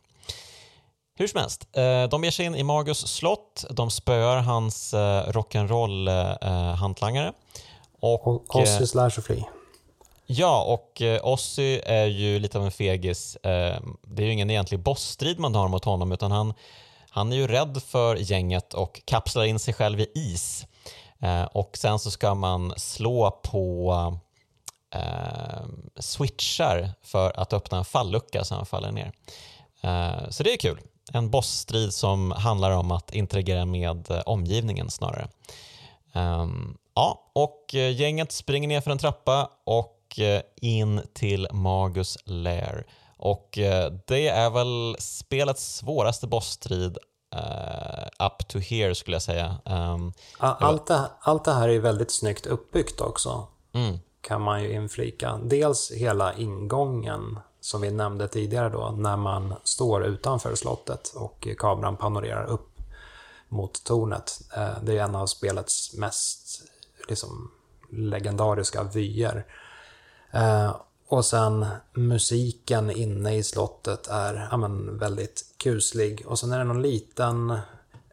[1.15, 1.67] Hur som helst,
[2.11, 4.93] de ger sig in i Magus slott, de spöar hans
[5.27, 7.33] rock'n'roll-hantlangare.
[7.99, 9.43] Och, Ossis lär sig fly.
[10.25, 13.37] Ja, och Ossi är ju lite av en fegis.
[13.41, 13.81] Det
[14.17, 16.53] är ju ingen egentlig bossstrid man har mot honom utan han,
[17.09, 20.65] han är ju rädd för gänget och kapslar in sig själv i is.
[21.21, 23.93] Eh, och sen så ska man slå på
[24.95, 25.65] eh,
[25.95, 29.11] switchar för att öppna en fallucka så han faller ner.
[29.81, 30.79] Eh, så det är kul.
[31.13, 35.27] En bossstrid som handlar om att interagera med eh, omgivningen snarare.
[36.13, 36.47] Eh,
[36.95, 42.85] ja, och eh, gänget springer ner för en trappa och eh, in till Magus Lair.
[43.21, 43.49] Och
[44.07, 46.97] det är väl spelets svåraste bossstrid
[47.35, 49.57] uh, up to here skulle jag säga.
[49.65, 53.47] Um, allt, det, allt det här är väldigt snyggt uppbyggt också.
[53.73, 53.99] Mm.
[54.21, 55.39] Kan man ju inflika.
[55.43, 61.97] Dels hela ingången som vi nämnde tidigare då, när man står utanför slottet och kameran
[61.97, 62.69] panorerar upp
[63.47, 64.39] mot tornet.
[64.81, 66.61] Det är en av spelets mest
[67.09, 67.51] liksom,
[67.89, 69.45] legendariska vyer.
[71.09, 76.23] Och sen musiken inne i slottet är ja, men, väldigt kuslig.
[76.27, 77.59] Och sen är det någon liten,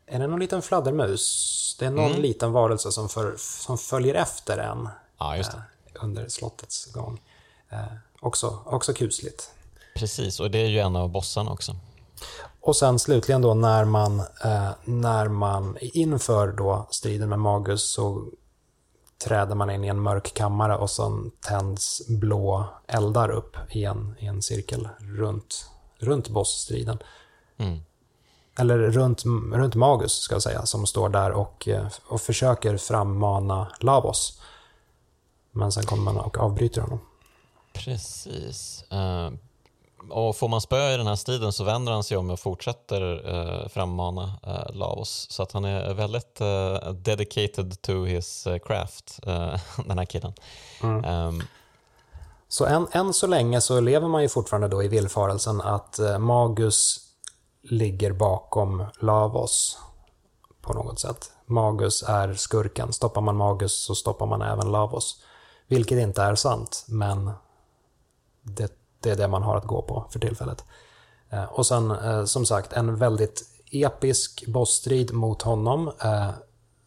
[0.07, 1.77] är det någon liten fladdermus?
[1.79, 2.23] Det är någon mm.
[2.23, 4.89] liten varelse som, för, som följer efter en
[5.19, 5.47] ja, eh,
[5.95, 7.21] under slottets gång.
[7.69, 7.79] Eh,
[8.21, 9.51] också, också kusligt.
[9.95, 11.77] Precis, och det är ju en av bossarna också.
[12.61, 18.27] Och sen slutligen då när man, eh, när man inför då striden med Magus så
[19.25, 24.15] träder man in i en mörk kammare och så tänds blå eldar upp i en,
[24.19, 26.99] i en cirkel runt, runt bossstriden.
[27.57, 27.81] Mm.
[28.59, 33.73] Eller runt, runt Magus, ska jag säga, som står där och, eh, och försöker frammana
[33.81, 34.41] Lavos.
[35.53, 37.01] Men sen kommer man och avbryter honom.
[37.73, 38.85] Precis.
[38.93, 39.39] Uh,
[40.11, 43.29] och får man spö i den här striden så vänder han sig om och fortsätter
[43.35, 45.27] eh, frammana eh, Lavos.
[45.31, 50.33] Så att han är väldigt eh, dedicated to his eh, craft, eh, den här killen.
[50.83, 51.05] Mm.
[51.05, 51.43] Um,
[52.49, 56.19] så än, än så länge så lever man ju fortfarande då i villfarelsen att eh,
[56.19, 57.01] Magus
[57.63, 59.79] ligger bakom Lavos
[60.61, 61.31] på något sätt.
[61.47, 62.93] Magus är skurken.
[62.93, 65.23] Stoppar man Magus så stoppar man även Lavos.
[65.69, 67.31] Vilket inte är sant, men
[68.43, 70.65] det det är det man har att gå på för tillfället.
[71.31, 75.93] Eh, och sen eh, som sagt en väldigt episk bossstrid mot honom.
[76.03, 76.31] Eh,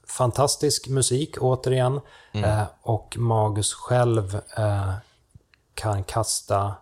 [0.07, 2.01] fantastisk musik återigen.
[2.31, 2.65] Mm.
[2.81, 4.41] Och Magus själv
[5.73, 6.73] kan kasta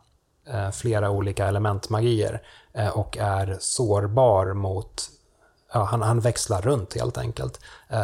[0.73, 2.41] flera olika elementmagier
[2.93, 5.09] och är sårbar mot
[5.73, 7.59] Ja, han, han, växlar runt helt enkelt.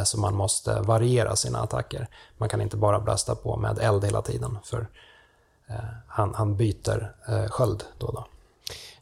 [0.06, 2.08] så man måste variera sina attacker.
[2.38, 4.58] Man kan inte bara blasta på med eld hela tiden.
[4.64, 4.88] För
[5.68, 5.76] Eh,
[6.08, 8.26] han, han byter eh, sköld då och då.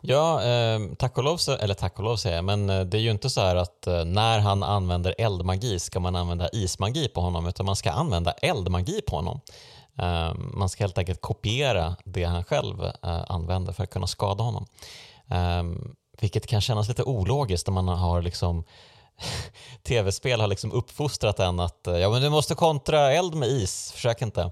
[0.04, 3.02] Ja, eh, tack och lov, eller tack och lov säger jag, men eh, det är
[3.02, 7.22] ju inte så här att eh, när han använder eldmagi ska man använda ismagi på
[7.22, 9.42] honom, utan man ska använda eldmagi på honom.
[9.98, 14.44] Eh, man ska helt enkelt kopiera det han själv eh, använder för att kunna skada
[14.44, 14.66] honom.
[16.22, 18.64] vilket kan kännas lite ologiskt när man har liksom
[19.84, 24.22] tv-spel har liksom uppfostrat en att ja, men du måste kontra eld med is, försök
[24.22, 24.52] inte.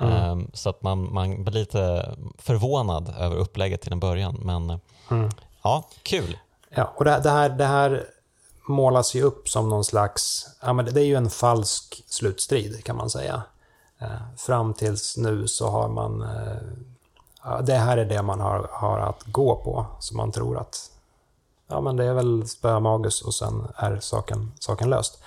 [0.00, 0.30] Mm.
[0.30, 4.40] Um, så att man, man blir lite förvånad över upplägget till en början.
[4.42, 5.30] Men mm.
[5.62, 6.38] ja, kul.
[6.68, 8.06] Ja, och det, det, här, det här
[8.66, 12.96] målas ju upp som någon slags, ja men det är ju en falsk slutstrid kan
[12.96, 13.42] man säga.
[14.02, 18.98] Uh, fram tills nu så har man, uh, det här är det man har, har
[18.98, 19.86] att gå på.
[20.00, 20.90] Så man tror att
[21.68, 25.18] ja men det är väl spöa Magus och sen är saken, saken löst.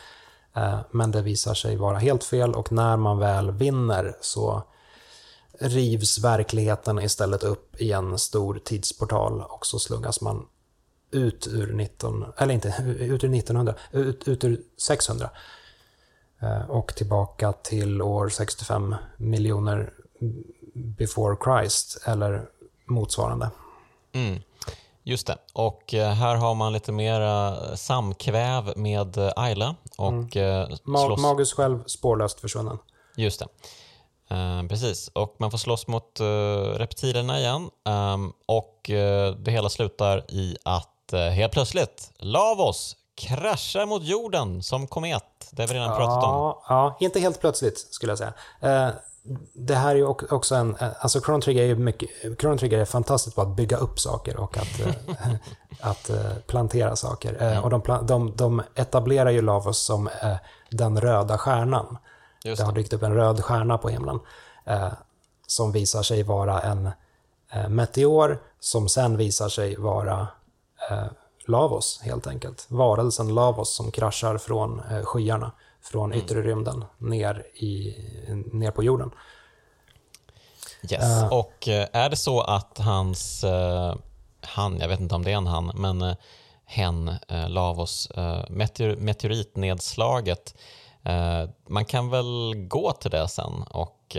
[0.55, 4.63] Eh, men det visar sig vara helt fel och när man väl vinner så
[5.59, 10.45] rivs verkligheten istället upp i en stor tidsportal och så slungas man
[11.11, 12.67] ut ur 19, eller inte
[12.99, 15.30] ut ur 1900, ut, ut ur 600
[16.41, 19.93] eh, och tillbaka till år 65 miljoner
[20.73, 22.49] before Christ eller
[22.85, 23.49] motsvarande.
[24.11, 24.39] Mm.
[25.10, 25.38] Just det.
[25.53, 29.76] Och eh, här har man lite mera samkväv med eh, Ayla.
[29.98, 30.77] Och mm.
[30.86, 31.22] slåss...
[31.22, 32.77] Magus själv spårlöst försvunnen.
[33.15, 33.48] Just det.
[34.36, 36.26] Uh, precis, och man får slåss mot uh,
[36.61, 37.69] reptilerna igen.
[37.86, 44.88] Um, och uh, det hela slutar i att helt plötsligt Lavos kraschar mot jorden som
[44.88, 45.49] komet.
[45.52, 46.53] Det har vi redan pratat om.
[46.68, 48.34] Ja, inte helt plötsligt skulle jag säga
[49.53, 52.85] det här är ju också en, alltså Chrono Trigger är ju mycket, Chrono Trigger är
[52.85, 54.93] fantastiskt på att bygga upp saker och att, eh,
[55.81, 57.34] att eh, plantera saker.
[57.39, 57.64] Mm.
[57.64, 60.10] Och de, de, de, etablerar ju Lavos som
[60.69, 61.97] den röda stjärnan.
[62.43, 62.64] Just det.
[62.64, 64.19] det har dykt upp en röd stjärna på himlen.
[65.47, 66.89] Som visar sig vara en
[67.69, 70.27] meteor som sen visar sig vara
[71.45, 72.65] Lavos helt enkelt.
[72.68, 75.51] Varelsen Lavos som kraschar från skyarna
[75.81, 76.26] från mm.
[76.26, 77.95] yttre rymden ner, i,
[78.51, 79.11] ner på jorden.
[80.91, 83.95] Yes, uh, och eh, är det så att hans, uh,
[84.41, 86.15] han, jag vet inte om det är en han, men uh,
[86.65, 87.11] hen,
[87.47, 88.11] Lavos,
[88.49, 90.56] meteor, meteoritnedslaget,
[91.68, 94.18] man kan väl gå till det sen och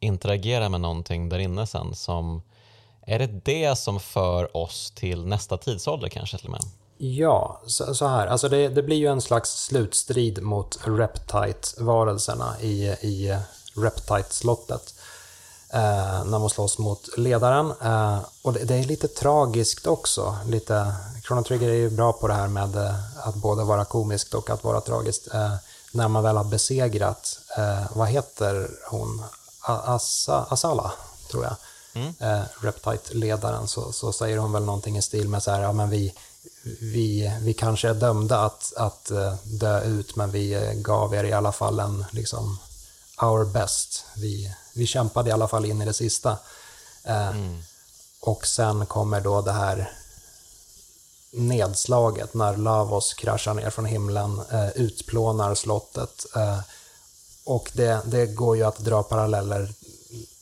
[0.00, 2.42] interagera med någonting där inne sen som
[3.06, 6.62] är det det som för oss till nästa tidsålder kanske till och med?
[7.04, 8.26] Ja, så, så här.
[8.26, 13.38] Alltså det, det, blir ju en slags slutstrid mot Reptite-varelserna i, i
[13.74, 14.94] Reptite-slottet.
[15.68, 17.72] Eh, när man slåss mot ledaren.
[17.82, 20.36] Eh, och det, det, är lite tragiskt också.
[20.46, 20.94] Lite,
[21.26, 24.50] Chrono Trigger är ju bra på det här med eh, att både vara komiskt och
[24.50, 25.34] att vara tragiskt.
[25.34, 25.54] Eh,
[25.92, 29.22] när man väl har besegrat, eh, vad heter hon?
[29.60, 30.92] Asa, Asala,
[31.30, 31.54] tror jag.
[31.94, 32.14] Mm.
[32.18, 35.90] Eh, Reptite-ledaren, så, så säger hon väl någonting i stil med så här, ja men
[35.90, 36.14] vi
[36.64, 41.24] vi, vi kanske är dömda att, att eh, dö ut, men vi eh, gav er
[41.24, 42.58] i alla fall en, liksom,
[43.22, 44.04] our best.
[44.16, 46.38] Vi, vi kämpade i alla fall in i det sista.
[47.04, 47.62] Eh, mm.
[48.20, 49.92] Och sen kommer då det här
[51.30, 54.40] nedslaget när Lavos kraschar ner från himlen,
[54.74, 56.26] utplånar slottet.
[57.44, 59.74] och det, det går ju att dra paralleller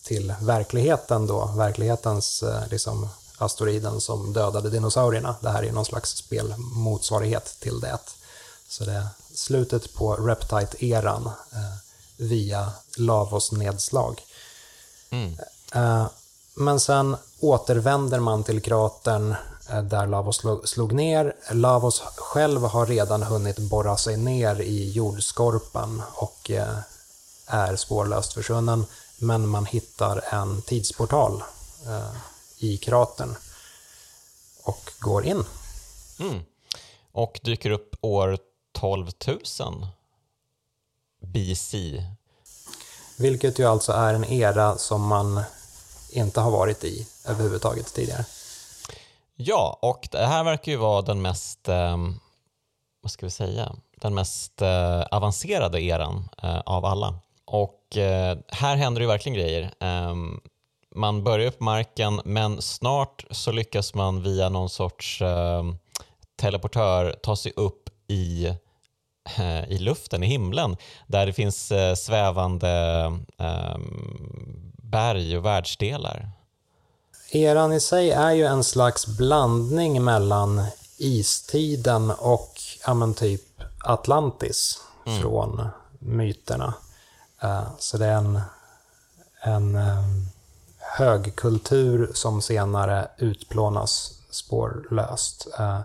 [0.02, 3.08] till verkligheten då, verklighetens liksom,
[3.42, 5.34] asteroiden som dödade dinosaurierna.
[5.40, 7.98] Det här är någon slags spelmotsvarighet till det.
[8.68, 11.76] Så det är slutet på Reptite-eran eh,
[12.16, 14.22] via Lavos nedslag.
[15.10, 15.36] Mm.
[15.74, 16.06] Eh,
[16.54, 19.34] men sen återvänder man till kratern
[19.68, 21.36] eh, där Lavos slog ner.
[21.50, 26.78] Lavos själv har redan hunnit borra sig ner i jordskorpan och eh,
[27.46, 28.86] är spårlöst försvunnen.
[29.18, 31.42] Men man hittar en tidsportal
[31.86, 32.16] eh,
[32.60, 33.34] i kratern
[34.64, 35.44] och går in.
[36.20, 36.42] Mm.
[37.12, 38.38] Och dyker upp år
[38.72, 39.86] 12 000
[41.22, 42.04] BC.
[43.18, 45.42] Vilket ju alltså är en era som man
[46.10, 48.24] inte har varit i överhuvudtaget tidigare.
[49.34, 51.96] Ja, och det här verkar ju vara den mest, eh,
[53.02, 57.14] vad ska vi säga, den mest eh, avancerade eran eh, av alla.
[57.44, 59.74] Och eh, här händer ju verkligen grejer.
[60.94, 65.64] Ehm, man börjar på marken men snart så lyckas man via någon sorts eh,
[66.36, 68.46] teleportör ta sig upp i,
[69.38, 70.76] eh, i luften, i himlen,
[71.06, 72.68] där det finns eh, svävande
[73.38, 76.30] ehm, berg och världsdelar.
[77.32, 80.64] Eran i sig är ju en slags blandning mellan
[80.96, 82.54] istiden och
[82.86, 83.42] ja, men typ
[83.84, 85.20] Atlantis mm.
[85.20, 85.68] från
[85.98, 86.74] myterna.
[87.44, 88.40] Uh, så det är en,
[89.42, 90.26] en um,
[90.96, 95.48] högkultur som senare utplånas spårlöst.
[95.58, 95.80] Eh,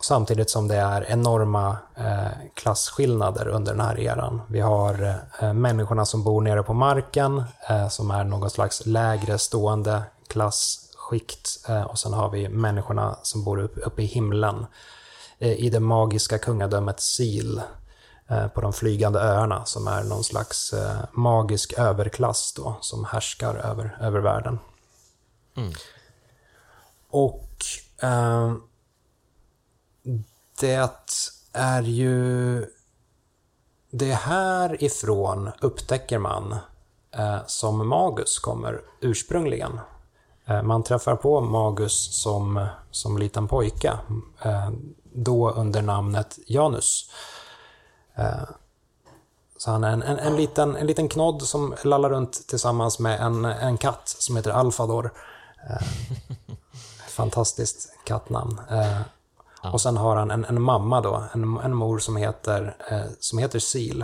[0.00, 4.40] samtidigt som det är enorma eh, klasskillnader under den här eran.
[4.48, 9.38] Vi har eh, människorna som bor nere på marken, eh, som är någon slags lägre
[9.38, 11.68] stående klassskikt.
[11.68, 14.66] Eh, och sen har vi människorna som bor uppe i himlen,
[15.38, 17.81] eh, i det magiska kungadömet Sil Eh,
[18.54, 23.98] på de flygande öarna som är någon slags eh, magisk överklass då, som härskar över,
[24.00, 24.58] över världen.
[25.56, 25.72] Mm.
[27.10, 27.48] Och
[28.02, 28.54] eh,
[30.60, 30.90] det
[31.52, 32.66] är ju...
[33.94, 36.56] Det härifrån upptäcker man
[37.10, 39.80] eh, som Magus kommer ursprungligen.
[40.46, 43.92] Eh, man träffar på Magus som, som liten pojke,
[44.42, 44.70] eh,
[45.14, 47.10] då under namnet Janus.
[48.14, 48.48] Eh,
[49.56, 53.20] så han är en, en, en, liten, en liten knodd som lallar runt tillsammans med
[53.20, 55.12] en, en katt som heter Alfador.
[57.08, 58.60] Fantastiskt kattnamn.
[59.72, 62.76] Och sen har han en, en mamma då, en, en mor som heter,
[63.20, 63.98] som heter Sil.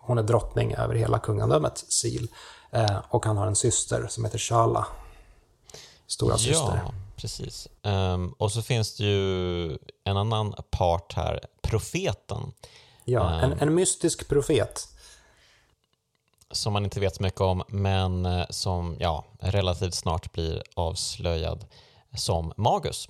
[0.00, 2.24] hon är drottning över hela kungadömet, Sil.
[3.08, 4.86] och han har en syster som heter Shala
[6.06, 6.80] stora syster.
[6.84, 7.68] Ja, precis.
[7.82, 12.52] Um, och så finns det ju en annan part här, profeten.
[13.04, 14.88] Ja, en, um, en mystisk profet.
[16.50, 21.64] Som man inte vet så mycket om, men eh, som ja, relativt snart blir avslöjad
[22.16, 23.08] som Magus.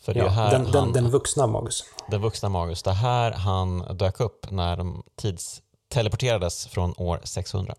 [0.00, 1.84] För det ja, här den, han, den, vuxna Magus.
[2.10, 2.82] Den vuxna Magus.
[2.82, 7.74] Det här han dök upp när de tidsteleporterades från år 600.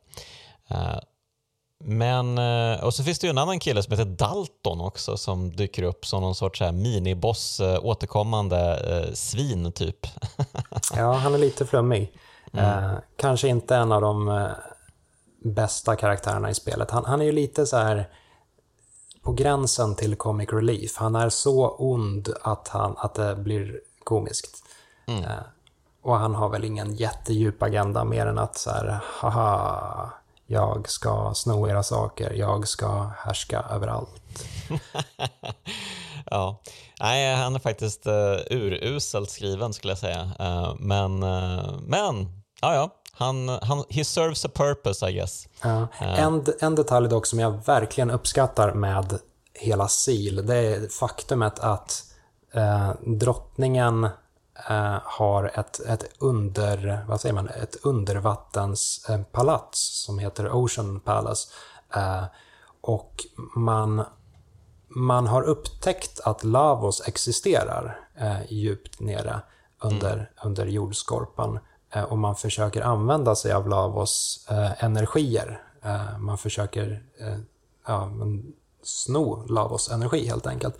[1.80, 5.56] Men, eh, och så finns det ju en annan kille som heter Dalton också som
[5.56, 10.08] dyker upp som någon sorts här miniboss, eh, återkommande eh, svin typ.
[10.96, 12.14] ja, han är lite flummig.
[12.54, 12.66] Mm.
[12.66, 14.48] Eh, kanske inte en av de eh,
[15.44, 16.92] bästa karaktärerna i spelet.
[16.92, 18.10] Han, han, är ju lite så här
[19.22, 20.98] på gränsen till comic relief.
[20.98, 24.64] Han är så ond att, han, att det blir komiskt.
[25.06, 25.24] Mm.
[25.24, 25.32] Eh,
[26.02, 30.14] och han har väl ingen jättedjup agenda mer än att så här, haha,
[30.48, 34.22] jag ska sno era saker, jag ska härska överallt.
[36.26, 36.62] ja,
[37.00, 38.14] nej, han är faktiskt uh,
[38.50, 40.32] uruselt skriven skulle jag säga.
[40.40, 42.90] Uh, men, uh, men, ja, ja.
[43.12, 45.48] Han, han, he serves a purpose I guess.
[45.62, 45.88] Ja.
[46.00, 49.20] En, en detalj dock som jag verkligen uppskattar med
[49.54, 52.04] hela SIL, det är faktumet att
[52.54, 54.10] eh, drottningen
[54.66, 61.50] Eh, har ett, ett under, vad säger man, ett undervattenspalats som heter Ocean Palace.
[61.96, 62.24] Eh,
[62.82, 63.26] och
[63.56, 64.04] man,
[64.88, 69.42] man har upptäckt att Lavos existerar eh, djupt nere
[69.82, 70.26] under, mm.
[70.44, 71.60] under jordskorpan.
[72.10, 74.46] och man försöker använda sig av Lavos
[74.80, 75.62] energier.
[76.20, 77.04] man försöker
[77.88, 78.12] ja,
[78.84, 80.76] sno Lavos energi helt enkelt.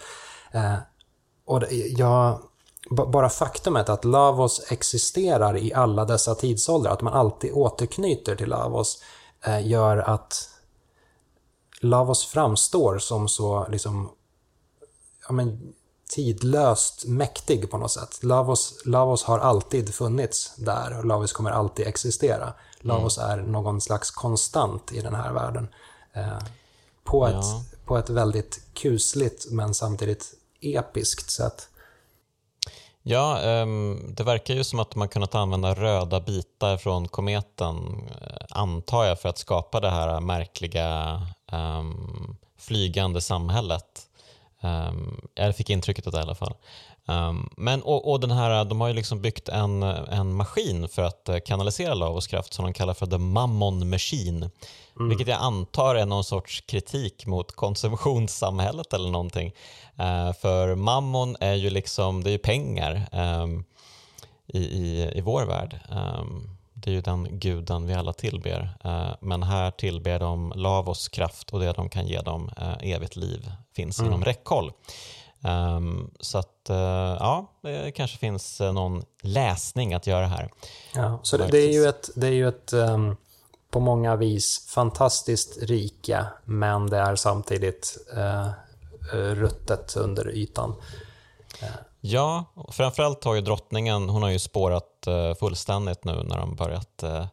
[1.46, 2.40] och det, jag
[2.90, 9.04] bara faktumet att Lavos existerar i alla dessa tidsåldrar, att man alltid återknyter till Lavos,
[9.46, 10.50] eh, gör att
[11.82, 14.10] Lavos framstår som så liksom,
[15.28, 15.74] ja, men,
[16.10, 18.24] tidlöst mäktig på något sätt.
[18.24, 22.54] Lavos, Lavos har alltid funnits där och Lavos kommer alltid existera.
[22.80, 23.30] Lavos mm.
[23.30, 25.68] är någon slags konstant i den här världen.
[26.14, 26.40] Eh,
[27.04, 27.40] på, ja.
[27.40, 31.70] ett, på ett väldigt kusligt men samtidigt episkt sätt.
[33.10, 38.46] Ja, ehm, det verkar ju som att man kunnat använda röda bitar från kometen, eh,
[38.50, 41.22] antar jag, för att skapa det här märkliga
[41.52, 44.02] ehm, flygande samhället.
[44.62, 46.54] Ehm, jag fick intrycket av det i alla fall.
[47.10, 51.04] Um, men, och, och, den här, de har ju liksom byggt en, en maskin för
[51.04, 54.50] att eh, kanalisera Lavos kraft som de kallar för The Mammon Machine.
[54.96, 55.10] Mm.
[55.10, 59.54] Vilket jag antar är någon sorts kritik mot konsumtionssamhället eller någonting.
[60.00, 63.66] Uh, för mammon är ju liksom, det är ju pengar um,
[64.48, 65.80] i, i, i vår värld.
[65.90, 68.70] Um, det är ju den guden vi alla tillber.
[68.86, 73.16] Uh, men här tillber de Lavos kraft och det de kan ge dem uh, evigt
[73.16, 74.12] liv finns mm.
[74.12, 74.72] inom räckhåll.
[75.44, 76.76] Um, så att, uh,
[77.20, 80.52] ja, det kanske finns någon läsning att göra här.
[80.96, 83.18] Ja, så det, det är ju ett, det är ju ett um,
[83.72, 88.50] på många vis fantastiskt rika, men det är samtidigt uh,
[89.14, 90.76] ruttet under ytan.
[92.02, 97.04] Ja, framförallt har ju drottningen, hon har ju spårat uh, fullständigt nu när de börjat
[97.04, 97.26] uh,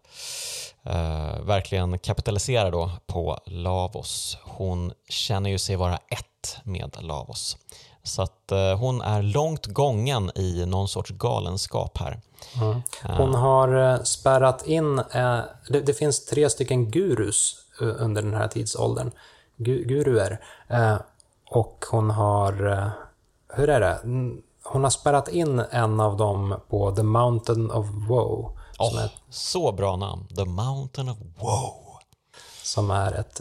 [0.87, 4.39] uh, verkligen kapitalisera då på Lavos.
[4.43, 7.57] Hon känner ju sig vara ett med Lavos.
[8.05, 12.21] Så att eh, hon är långt gången i någon sorts galenskap här.
[12.61, 12.83] Mm.
[13.03, 18.49] Hon har eh, spärrat in, eh, det, det, finns tre stycken gurus under den här
[18.49, 19.11] tidsåldern.
[19.57, 20.41] Gu, guruer.
[21.51, 22.53] och hon har,
[23.55, 23.99] hur är det?
[24.65, 28.51] Hon har spärrat in en av dem på The Mountain of Woe.
[28.79, 31.84] Oh, är, så bra namn, The Mountain of Woe.
[32.65, 33.41] Som är ett,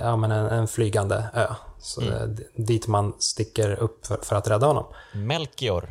[0.00, 1.46] ja, men en, en flygande ö
[1.84, 2.36] så mm.
[2.54, 4.84] dit man sticker upp för, för, att rädda honom.
[5.12, 5.90] Melchior.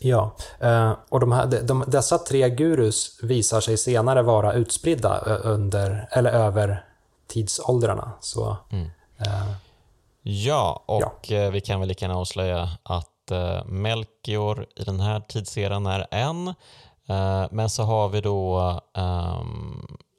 [0.00, 6.08] Ja, eh, och de här, de, dessa tre gurus visar sig senare vara utspridda under,
[6.10, 6.84] eller över
[7.26, 8.12] tidsåldrarna.
[8.20, 8.90] Så, mm.
[9.18, 9.50] eh,
[10.22, 11.36] ja, och ja.
[11.36, 13.10] Eh, vi kan väl lika gärna avslöja att
[13.64, 16.54] Melchior i den här tidseran är en.
[17.50, 18.60] Men så har vi då
[18.94, 19.73] um,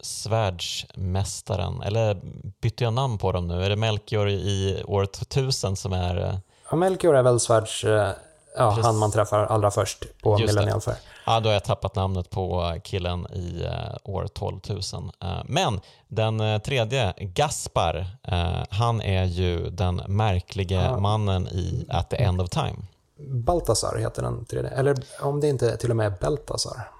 [0.05, 2.21] svärdsmästaren, eller
[2.61, 3.63] bytte jag namn på dem nu?
[3.63, 6.17] Är det Melchior i år 1000 som är...
[6.17, 6.35] Eh,
[6.69, 7.83] ja, Melchior är väl svärds...
[7.83, 8.09] Eh,
[8.57, 10.97] ja, han man träffar allra först på Millennial Fair.
[11.25, 14.79] Ja, då har jag tappat namnet på killen i uh, år 12 000.
[15.23, 18.07] Uh, men den tredje, Gaspar,
[18.69, 20.99] han är ju den märkliga ja.
[20.99, 22.77] mannen i At the End of Time.
[23.17, 26.94] Baltasar heter den tredje, eller om det inte till och med är Beltasar.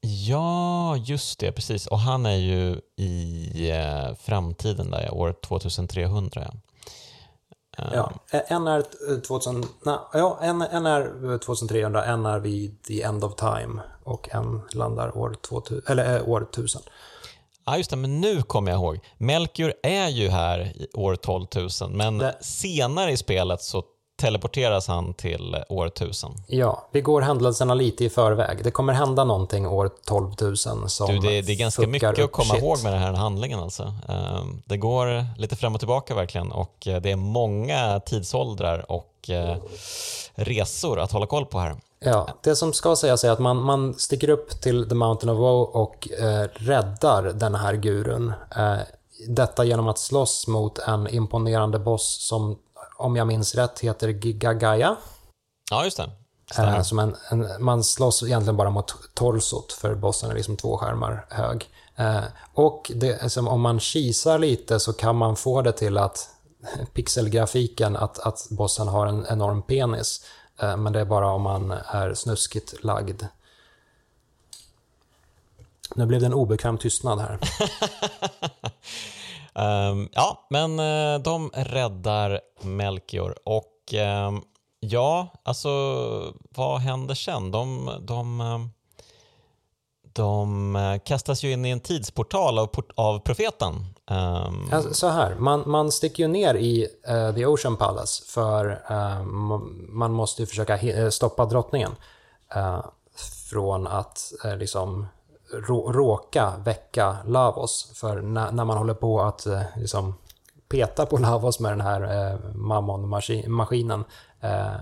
[0.00, 1.86] Ja, just det, precis.
[1.86, 6.52] Och han är ju i eh, framtiden, där, år 2300.
[7.76, 7.84] Ja.
[7.94, 8.84] Ja, en är,
[9.20, 14.28] 2000, nej, ja, en, en är 2300, en är vid the end of time och
[14.32, 16.82] en landar år, 2000, eller, äh, år 1000.
[17.66, 18.98] Ja, just det, men nu kommer jag ihåg.
[19.18, 21.46] Melchior är ju här i år 12
[21.80, 22.36] 000, men det...
[22.40, 23.84] senare i spelet så
[24.20, 26.30] teleporteras han till år 1000.
[26.46, 28.64] Ja, vi går händelserna lite i förväg.
[28.64, 32.32] Det kommer hända någonting år 12 000 som du, det, det är ganska mycket att
[32.32, 32.62] komma shit.
[32.62, 33.60] ihåg med den här handlingen.
[33.60, 33.82] Alltså.
[33.82, 39.30] Ehm, det går lite fram och tillbaka verkligen och eh, det är många tidsåldrar och
[39.30, 39.56] eh,
[40.34, 41.76] resor att hålla koll på här.
[42.04, 45.38] Ja, det som ska sägas är att man, man sticker upp till The Mountain of
[45.38, 48.32] Woe och eh, räddar den här gurun.
[48.56, 48.76] Eh,
[49.28, 52.58] detta genom att slåss mot en imponerande boss som
[53.00, 54.96] om jag minns rätt, heter Gigagaya.
[55.70, 56.10] Ja, just det.
[56.58, 60.76] Äh, som en, en, man slåss egentligen bara mot torsot, för bossen är liksom två
[60.76, 61.68] skärmar hög.
[61.96, 62.24] Eh,
[62.54, 66.28] och det, om man kisar lite så kan man få det till att
[66.92, 70.24] pixelgrafiken, att, att bossen har en enorm penis.
[70.60, 73.22] Eh, men det är bara om man är snuskigt lagd.
[75.94, 77.38] Nu blev det en obekväm tystnad här.
[79.54, 83.94] Um, ja, men uh, de räddar Melchior och
[84.28, 84.42] um,
[84.80, 85.68] ja, alltså
[86.50, 87.50] vad händer sen?
[87.50, 88.70] De, de, um,
[90.12, 93.74] de eh, kastas ju in i en tidsportal av, av profeten.
[94.72, 98.82] Alltså, så här, man, man sticker ju ner i uh, The Ocean Palace för
[99.92, 100.78] man måste ju försöka
[101.10, 101.96] stoppa drottningen
[103.50, 105.06] från att liksom
[105.52, 107.92] råka väcka Lavos.
[107.94, 110.14] För när, när man håller på att eh, liksom,
[110.68, 114.04] peta på Lavos med den här eh, Mammon-maskinen
[114.40, 114.74] eh,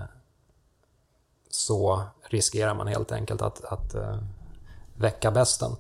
[1.50, 4.18] så riskerar man helt enkelt att, att eh,
[4.96, 5.76] väcka besten.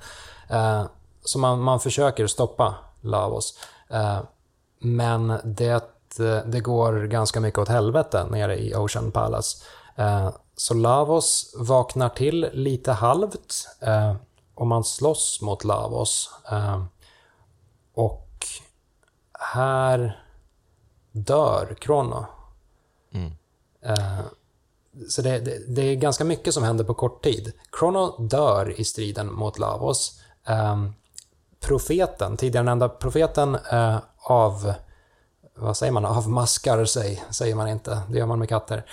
[0.48, 0.84] Eh,
[1.24, 3.58] så man, man försöker stoppa Lavos.
[3.90, 4.20] Eh,
[4.78, 5.84] men det,
[6.18, 9.64] eh, det går ganska mycket åt helvete nere i Ocean Palace.
[9.96, 14.14] Eh, så Lavos vaknar till lite halvt eh,
[14.58, 16.30] och man slåss mot Lavos.
[16.50, 16.84] Eh,
[17.94, 18.46] och
[19.32, 20.22] här
[21.12, 22.26] dör Krono.
[23.12, 23.32] Mm.
[23.82, 24.20] Eh,
[25.08, 27.52] så det, det, det, är ganska mycket som händer på kort tid.
[27.72, 30.20] Krono dör i striden mot Lavos.
[30.44, 30.76] Eh,
[31.60, 33.58] profeten, tidigare nämnda profeten,
[34.18, 34.74] av
[35.54, 38.84] vad säger man, avmaskar sig, säger man inte, det gör man med katter.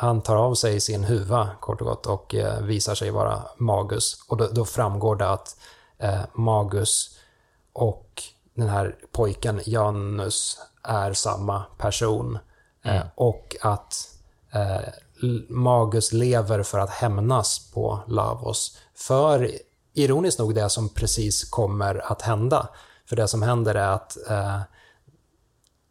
[0.00, 3.42] Eh, han tar av sig sin huva kort och gott och eh, visar sig vara
[3.56, 4.24] Magus.
[4.28, 5.56] Och då, då framgår det att
[5.98, 7.18] eh, Magus
[7.72, 8.22] och
[8.54, 12.38] den här pojken Janus är samma person.
[12.84, 13.08] Eh, mm.
[13.14, 14.08] och att
[14.52, 14.88] eh,
[15.48, 18.78] Magus lever för att hämnas på Lavos.
[18.94, 19.50] För
[19.94, 22.68] ironiskt nog det som precis kommer att hända.
[23.08, 24.60] För det som händer är att, eh,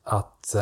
[0.04, 0.56] att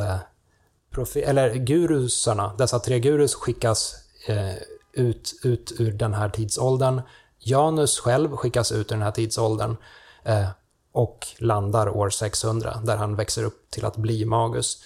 [0.97, 3.95] profi- eller gurusarna, dessa tre gurus skickas
[4.27, 4.55] eh,
[4.93, 7.01] ut, ut ur den här tidsåldern.
[7.39, 9.77] Janus själv skickas ut ur den här tidsåldern
[10.23, 10.47] eh,
[10.91, 14.83] och landar år 600 där han växer upp till att bli Magus.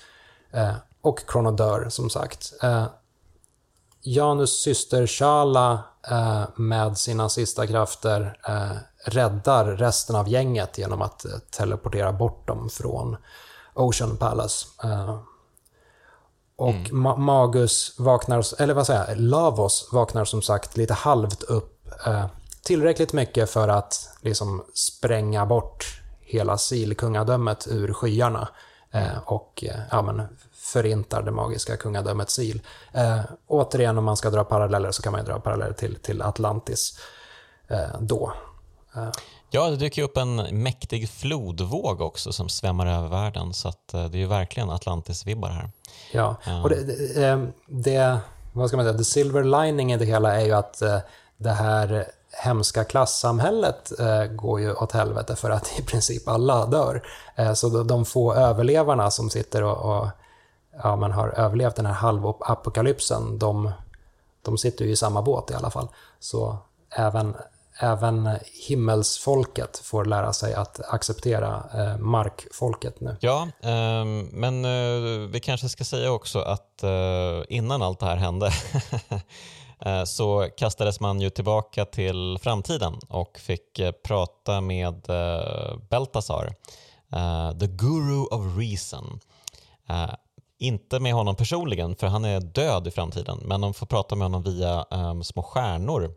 [0.52, 2.54] Eh, och Krono dör som sagt.
[2.64, 2.86] Eh,
[4.04, 11.26] Janus syster Shala eh, med sina sista krafter eh, räddar resten av gänget genom att
[11.26, 13.18] eh, teleportera bort dem från
[13.74, 14.68] Ocean Palace.
[14.84, 15.20] Eh,
[16.62, 17.02] och mm.
[17.02, 21.88] Ma Magus vaknar, eller vad säger jag, Lavos vaknar som sagt lite halvt upp.
[22.06, 22.26] Eh,
[22.64, 28.50] tillräckligt mycket för att liksom spränga bort hela Sil-kungadömet ur skyarna.
[28.92, 32.58] Eh, och eh, ja, men, förintar det magiska kungadömet Sil.
[32.94, 36.22] Eh, återigen, om man ska dra paralleller så kan man ju dra paralleller till, till
[36.22, 37.00] Atlantis
[37.68, 38.34] eh, då.
[39.52, 39.60] Eh.
[39.60, 43.98] Ja, det dyker upp en mäktig flodvåg också som svämmar över världen så att det
[43.98, 45.70] är ju verkligen Atlantis-vibbar här.
[46.12, 48.18] Ja, och det, det, eh, det,
[48.54, 50.98] vad ska man säga, the silver lining i det hela är ju att eh,
[51.38, 52.06] det här
[52.44, 57.04] hemska klassamhället eh, går ju åt helvete för att i princip alla dör.
[57.56, 60.08] Så de få överlevarna som sitter och, och
[60.84, 63.72] ja, man har överlevt den här halvapokalypsen, de,
[64.42, 65.88] de sitter ju i samma båt i alla fall.
[66.20, 66.58] Så
[66.96, 67.36] även,
[67.82, 68.30] även
[68.68, 73.18] himmelsfolket får lära sig att acceptera eh, markfolket nu.
[73.20, 78.16] Ja, eh, men eh, vi kanske ska säga också att eh, innan allt det här
[78.16, 78.52] hände
[79.86, 86.56] eh, så kastades man ju tillbaka till framtiden och fick eh, prata med eh, Beltasar,
[87.12, 89.20] eh, the guru of reason.
[90.58, 94.26] Inte med honom personligen, för han är död i framtiden, men de får prata med
[94.26, 96.16] honom via ehm, små stjärnor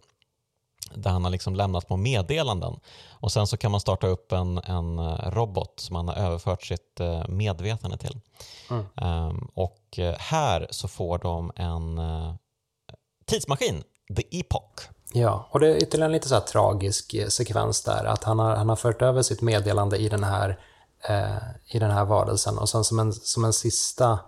[0.94, 2.81] där han har liksom lämnat små meddelanden.
[3.11, 6.62] Och Sen så kan man starta upp en, en eh, robot som han har överfört
[6.62, 8.20] sitt uh, medvetande till.
[8.70, 8.85] Mm.
[9.28, 12.35] Um, och uh, här så får de en uh,
[13.27, 13.82] tidsmaskin,
[14.16, 14.89] The Epoch.
[15.12, 18.69] Ja, och det är ytterligare en lite så tragisk sekvens där, att han har, han
[18.69, 20.59] har fört över sitt meddelande i den här,
[21.66, 24.19] i den här varelsen och sen som en, som en sista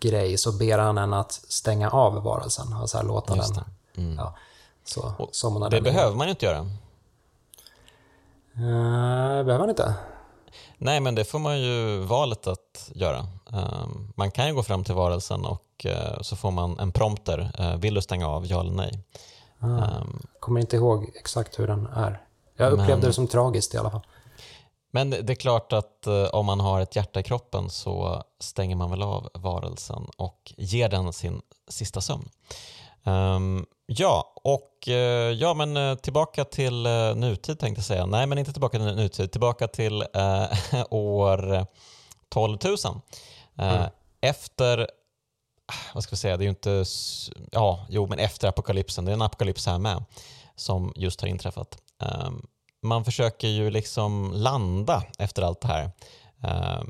[0.00, 3.64] grej så ber han en att stänga av varelsen och så här låta den...
[3.96, 4.14] Mm.
[4.16, 4.34] Ja,
[4.84, 6.60] så, så det behöver man ju inte göra.
[8.58, 9.94] Uh, behöver man inte?
[10.78, 13.18] Nej, men det får man ju valet att göra.
[13.52, 17.52] Uh, man kan ju gå fram till varelsen och uh, så får man en prompter.
[17.60, 18.98] Uh, vill du stänga av, ja eller nej?
[19.58, 22.22] Um, kommer inte ihåg exakt hur den är.
[22.56, 24.06] Jag upplevde men, det som tragiskt i alla fall.
[24.90, 28.90] Men det är klart att om man har ett hjärta i kroppen så stänger man
[28.90, 32.28] väl av varelsen och ger den sin sista sömn.
[33.04, 38.06] Um, ja, och uh, ja, men uh, tillbaka till uh, nutid tänkte jag säga.
[38.06, 39.32] Nej, men inte tillbaka till nutid.
[39.32, 40.02] Tillbaka till
[40.90, 41.66] år
[42.28, 42.76] 12 000.
[43.58, 43.90] Mm.
[44.20, 44.88] Efter,
[45.94, 46.84] vad ska vi säga, det är ju inte,
[47.52, 49.04] ja, jo, men efter apokalypsen.
[49.04, 50.04] Det är en apokalyps här med
[50.56, 51.78] som just har inträffat.
[51.98, 52.46] Um,
[52.82, 55.90] man försöker ju liksom landa efter allt det här.
[56.44, 56.84] Uh,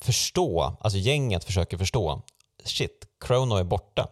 [0.00, 2.22] förstå, alltså gänget försöker förstå.
[2.64, 4.08] Shit, Chrono är borta.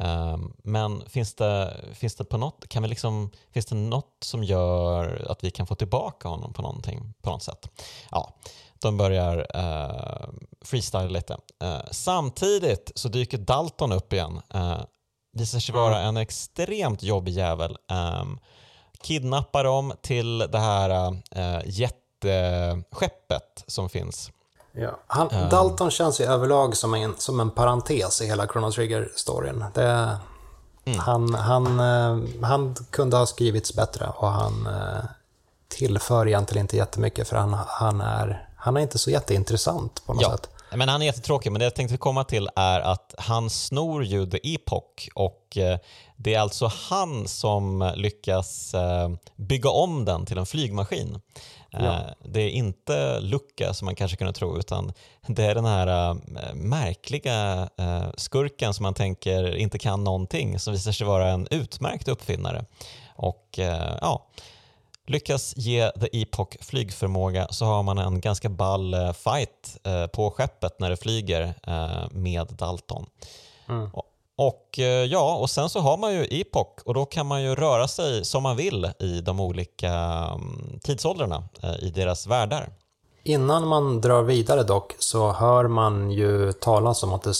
[0.00, 4.44] Uh, men finns det, finns det på något, kan vi liksom, finns det något som
[4.44, 7.68] gör att vi kan få tillbaka honom på någonting på något sätt?
[8.10, 8.34] Ja,
[8.78, 10.28] de börjar uh,
[10.62, 11.36] freestyle lite.
[11.64, 14.40] Uh, samtidigt så dyker Dalton upp igen.
[14.54, 14.80] Uh,
[15.32, 17.76] visar sig vara en extremt jobbig jävel.
[18.20, 18.38] Um,
[19.04, 24.30] kidnappar dem till det här äh, jätteskeppet som finns.
[24.76, 24.98] Ja.
[25.06, 29.64] Han, uh, Dalton känns ju överlag som en, som en parentes i hela Chrono Trigger-storyn.
[30.86, 30.98] Mm.
[30.98, 35.04] Han, han, uh, han kunde ha skrivits bättre och han uh,
[35.68, 40.22] tillför egentligen inte jättemycket för han, han, är, han är inte så jätteintressant på något
[40.22, 40.30] ja.
[40.30, 40.48] sätt.
[40.76, 44.26] Men han är jättetråkig, men det jag tänkte komma till är att han snor ju
[44.26, 45.58] The Epoch och
[46.16, 51.20] det är alltså han som lyckas eh, bygga om den till en flygmaskin.
[51.72, 52.00] Eh, ja.
[52.22, 54.92] Det är inte Lucka som man kanske kunde tro utan
[55.26, 56.16] det är den här
[56.54, 57.68] märkliga
[58.16, 62.64] skurken som man tänker inte kan någonting som visar sig vara en utmärkt uppfinnare.
[63.16, 63.58] Och
[64.00, 64.26] ja,
[65.06, 69.78] lyckas ge The Epoch flygförmåga så har man en ganska ball fight
[70.12, 71.54] på skeppet när det flyger
[72.10, 73.06] med Dalton.
[73.68, 73.90] Mm.
[74.36, 77.54] Och eh, ja, och sen så har man ju Epoch och då kan man ju
[77.54, 82.68] röra sig som man vill i de olika mm, tidsåldrarna eh, i deras världar.
[83.22, 87.34] Innan man drar vidare dock så hör man ju talas om att det,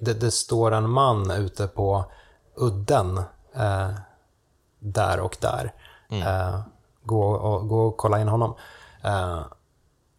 [0.00, 2.04] det, det står en man ute på
[2.56, 3.18] udden
[3.54, 3.90] eh,
[4.78, 5.72] där och där.
[6.10, 6.22] Mm.
[6.22, 6.60] Eh,
[7.06, 8.54] gå, och, gå och kolla in honom.
[9.02, 9.40] Eh,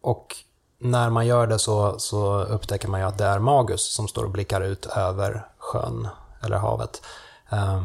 [0.00, 0.36] och
[0.80, 4.24] när man gör det så, så upptäcker man ju att det är Magus som står
[4.24, 6.08] och blickar ut över sjön
[6.42, 7.02] eller havet.
[7.50, 7.84] Eh,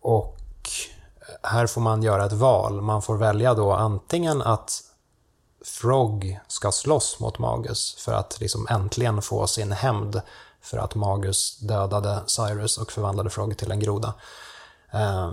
[0.00, 0.38] och
[1.42, 2.80] här får man göra ett val.
[2.80, 4.80] Man får välja då antingen att
[5.64, 10.22] Frog ska slåss mot Magus för att liksom äntligen få sin hämnd
[10.60, 14.14] för att Magus dödade Cyrus och förvandlade Frog till en groda.
[14.90, 15.32] Eh,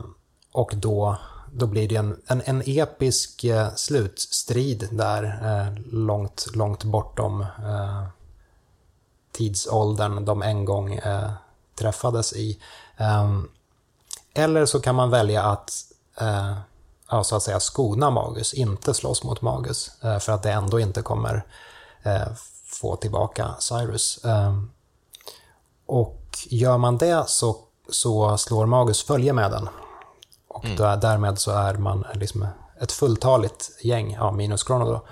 [0.52, 1.18] och då
[1.54, 8.04] då blir det en, en, en episk eh, slutstrid där eh, långt, långt bortom eh,
[9.32, 11.32] tidsåldern de en gång eh,
[11.76, 12.60] träffades i.
[12.98, 13.50] Ehm,
[14.34, 15.72] eller så kan man välja att
[16.20, 16.54] eh,
[17.10, 20.80] ja, så att säga skona Magus, inte slåss mot Magus, eh, för att det ändå
[20.80, 21.46] inte kommer
[22.04, 22.28] eh,
[22.66, 24.26] få tillbaka Cyrus.
[24.26, 24.72] Ehm,
[25.86, 27.58] och gör man det så,
[27.90, 29.70] så slår Magus följe med den
[30.52, 30.78] och mm.
[30.78, 32.48] då, därmed så är man liksom
[32.82, 35.08] ett fulltaligt gäng, ja, minus Chrono då.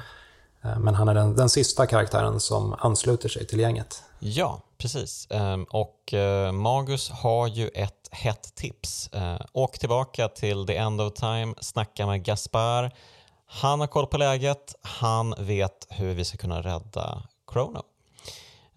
[0.64, 4.03] Eh, men han är den, den sista karaktären som ansluter sig till gänget.
[4.20, 5.28] Ja, precis.
[5.32, 9.07] Ehm, och eh, Magus har ju ett hett tips.
[9.07, 12.91] Eh, åk tillbaka till the end of time, snacka med Gaspar.
[13.45, 17.84] Han har koll på läget, han vet hur vi ska kunna rädda Chrono.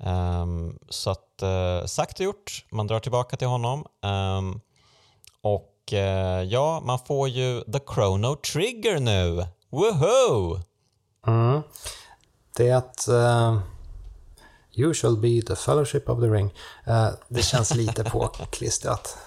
[0.07, 1.43] Um, så att
[1.87, 4.61] sagt och gjort, man drar tillbaka till honom um,
[5.43, 9.47] och Och eh, ja, man får ju The Chrono Trigger nu.
[9.71, 10.61] Woohoo!
[11.27, 11.63] Mm.
[12.57, 13.09] Det...
[13.09, 13.59] Uh,
[14.73, 16.55] you shall be the fellowship of the ring.
[16.89, 19.19] Uh, det känns lite påklistrat.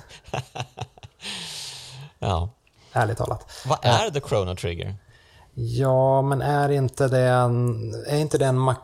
[2.19, 2.49] ja.
[2.93, 3.51] Ärligt talat.
[3.65, 4.95] Vad är uh, The Chrono Trigger?
[5.53, 7.93] Ja, men är inte det en...
[8.07, 8.75] Är inte det en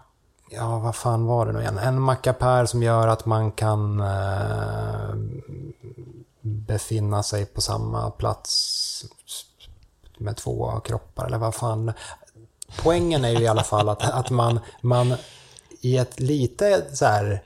[0.50, 1.78] ja, vad fan var det nu igen?
[1.78, 5.16] En mackapär som gör att man kan eh,
[6.42, 9.06] befinna sig på samma plats
[10.18, 11.94] med två kroppar, eller vad fan.
[12.84, 15.16] Poängen är ju i alla fall att, att man, man
[15.82, 17.44] i ett lite så här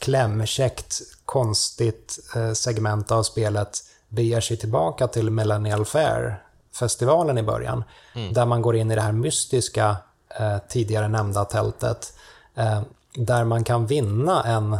[0.00, 6.42] klämkäckt, konstigt eh, segment av spelet beger sig tillbaka till Millennial Fair
[6.72, 7.84] festivalen i början.
[8.14, 8.32] Mm.
[8.32, 9.96] Där man går in i det här mystiska
[10.40, 12.12] eh, tidigare nämnda tältet.
[12.54, 12.82] Eh,
[13.14, 14.78] där man kan vinna en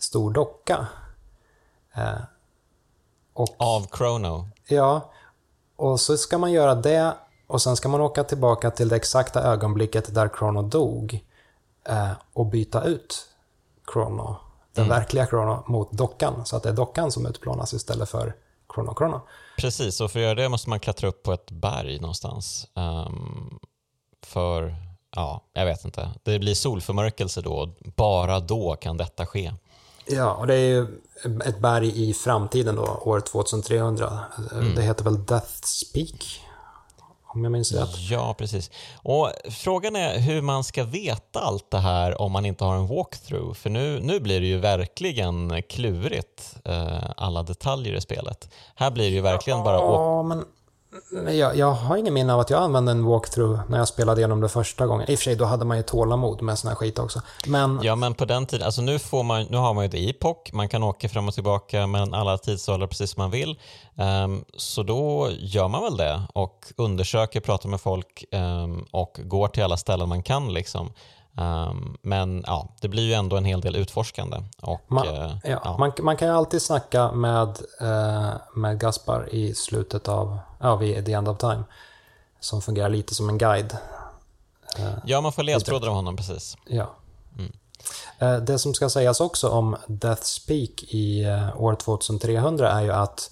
[0.00, 0.86] stor docka.
[1.94, 2.20] Eh,
[3.32, 4.48] och, Av Chrono?
[4.68, 5.12] Ja,
[5.76, 7.14] och så ska man göra det
[7.46, 11.24] och sen ska man åka tillbaka till det exakta ögonblicket där Chrono dog
[11.88, 13.28] eh, och byta ut
[13.92, 14.36] Chrono,
[14.74, 14.98] den mm.
[14.98, 16.46] verkliga Chrono, mot dockan.
[16.46, 18.34] Så att det är dockan som utplånas istället för
[18.74, 19.20] Chrono Chrono.
[19.58, 22.68] Precis, och för att göra det måste man klättra upp på ett berg någonstans.
[22.74, 23.58] Um,
[24.22, 24.74] för,
[25.16, 26.10] ja, jag vet inte.
[26.22, 27.74] Det blir solförmörkelse då.
[27.96, 29.52] Bara då kan detta ske.
[30.06, 30.86] Ja, och det är ju
[31.44, 34.18] ett berg i framtiden då, år 2300.
[34.52, 34.74] Mm.
[34.74, 36.40] Det heter väl Death's Peak?
[37.34, 37.98] Om jag minns rätt.
[38.10, 38.70] Ja, precis.
[39.02, 42.86] Och Frågan är hur man ska veta allt det här om man inte har en
[42.86, 43.54] walkthrough.
[43.54, 48.48] För nu, nu blir det ju verkligen klurigt, eh, alla detaljer i spelet.
[48.74, 49.76] Här blir det ju verkligen bara...
[49.76, 50.44] Ja, men
[51.32, 54.40] jag, jag har ingen minne av att jag använde en walkthrough när jag spelade igenom
[54.40, 55.10] det första gången.
[55.10, 57.20] I och för sig, då hade man ju tålamod med sån här skit också.
[57.46, 57.80] Men...
[57.82, 60.50] Ja, men på den tiden, alltså nu, får man, nu har man ju ett epoch,
[60.52, 63.58] man kan åka fram och tillbaka mellan alla tidsåldrar precis som man vill.
[63.94, 69.48] Um, så då gör man väl det och undersöker, pratar med folk um, och går
[69.48, 70.52] till alla ställen man kan.
[70.52, 70.92] Liksom.
[71.38, 74.36] Um, men ja, det blir ju ändå en hel del utforskande.
[74.60, 75.76] Och, man, uh, ja, ja.
[75.78, 77.48] Man, man, kan ju alltid snacka med,
[77.82, 81.64] uh, med Gaspar i slutet av, ja, vid the end of time.
[82.40, 83.76] Som fungerar lite som en guide.
[84.78, 86.56] Uh, ja, man får ledtrådar av honom precis.
[86.66, 86.96] Ja.
[87.38, 87.52] Mm.
[88.44, 91.26] Det som ska sägas också om Death's Peak i
[91.56, 93.30] år 2300 är ju att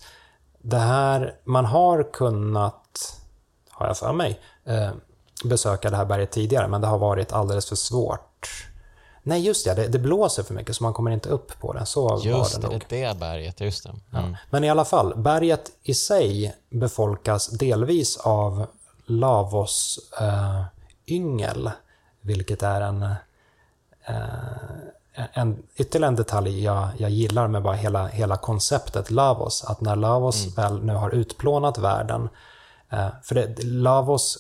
[0.59, 3.19] det här, man har kunnat,
[3.71, 4.41] har jag för mig,
[5.45, 8.70] besöka det här berget tidigare, men det har varit alldeles för svårt.
[9.23, 11.87] Nej, just det, det, det blåser för mycket så man kommer inte upp på det.
[11.87, 12.85] Så just var det, nog.
[12.89, 13.91] det, det berget, just det.
[14.19, 14.31] Mm.
[14.33, 14.39] Ja.
[14.51, 18.67] Men i alla fall, berget i sig befolkas delvis av
[19.07, 20.63] Lavos äh,
[21.07, 21.71] yngel,
[22.21, 24.17] vilket är en, äh,
[25.33, 29.65] en ytterligare en detalj jag, jag gillar med bara hela, hela konceptet Lavos.
[29.65, 30.55] Att när Lavos mm.
[30.55, 32.29] väl nu har utplånat världen,
[32.89, 34.39] äh, för det, Lavos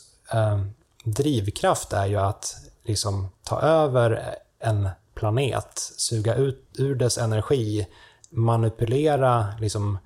[1.05, 7.87] drivkraft är ju att liksom ta över en planet, suga ut ur dess energi,
[8.31, 9.99] manipulera liksom,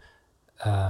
[0.64, 0.88] eh,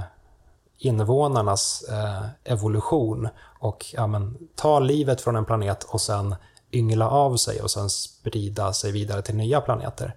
[0.77, 3.27] invånarnas eh, evolution
[3.59, 6.35] och ja, men, ta livet från en planet och sen
[6.71, 10.15] yngla av sig och sen sprida sig vidare till nya planeter.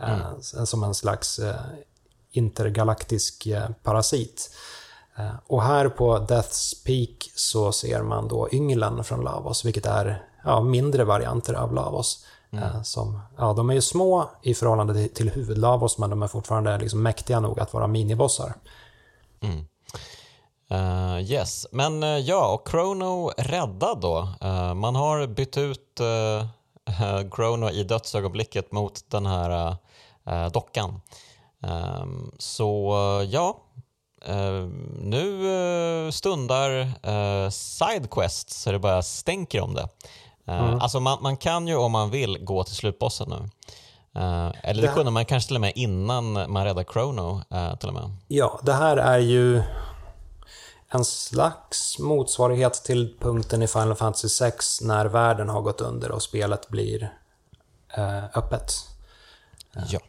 [0.00, 0.66] Eh, mm.
[0.66, 1.60] Som en slags eh,
[2.30, 4.50] intergalaktisk eh, parasit.
[5.16, 10.24] Eh, och här på Death's Peak så ser man då ynglen från Lavos, vilket är
[10.44, 12.26] ja, mindre varianter av Lavos.
[12.58, 12.84] Mm.
[12.84, 17.02] Som, ja, de är ju små i förhållande till, huvudlavos, men de är fortfarande liksom
[17.02, 18.54] mäktiga nog att vara minibossar.
[19.40, 19.66] Mm.
[20.72, 24.28] Uh, yes, men uh, ja, och Chrono räddad då.
[24.44, 26.00] Uh, man har bytt ut
[27.34, 29.76] Chrono i dödsögonblicket mot den här
[30.52, 31.00] dockan.
[31.60, 32.92] Um, så
[33.30, 33.60] ja,
[35.00, 36.92] nu stundar
[37.50, 39.88] Sidequest så det bara stänker om det.
[40.48, 40.80] Uh, mm.
[40.80, 43.48] Alltså man, man, kan ju om man vill gå till slutbossen nu.
[44.62, 47.42] eller det, det kunde man kanske till och med innan man räddar Chrono.
[47.80, 48.10] till och med.
[48.28, 49.62] Ja, det här är ju
[50.88, 56.22] en slags motsvarighet till punkten i Final Fantasy 6 när världen har gått under och
[56.22, 57.12] spelet blir
[58.34, 58.72] öppet.
[59.88, 60.00] Ja.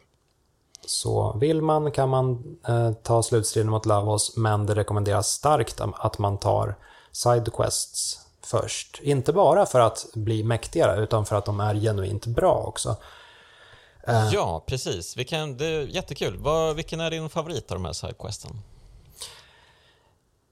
[0.86, 2.56] Så vill man kan man
[3.02, 6.76] ta slutstriden mot Lavos, men det rekommenderas starkt att man tar
[7.12, 9.00] Sidequests först.
[9.02, 12.96] Inte bara för att bli mäktigare, utan för att de är genuint bra också.
[14.08, 14.28] Eh.
[14.32, 15.16] Ja, precis.
[15.16, 16.36] Vi kan, det är jättekul.
[16.38, 18.50] Vad, vilken är din favorit av de här Sidequesten?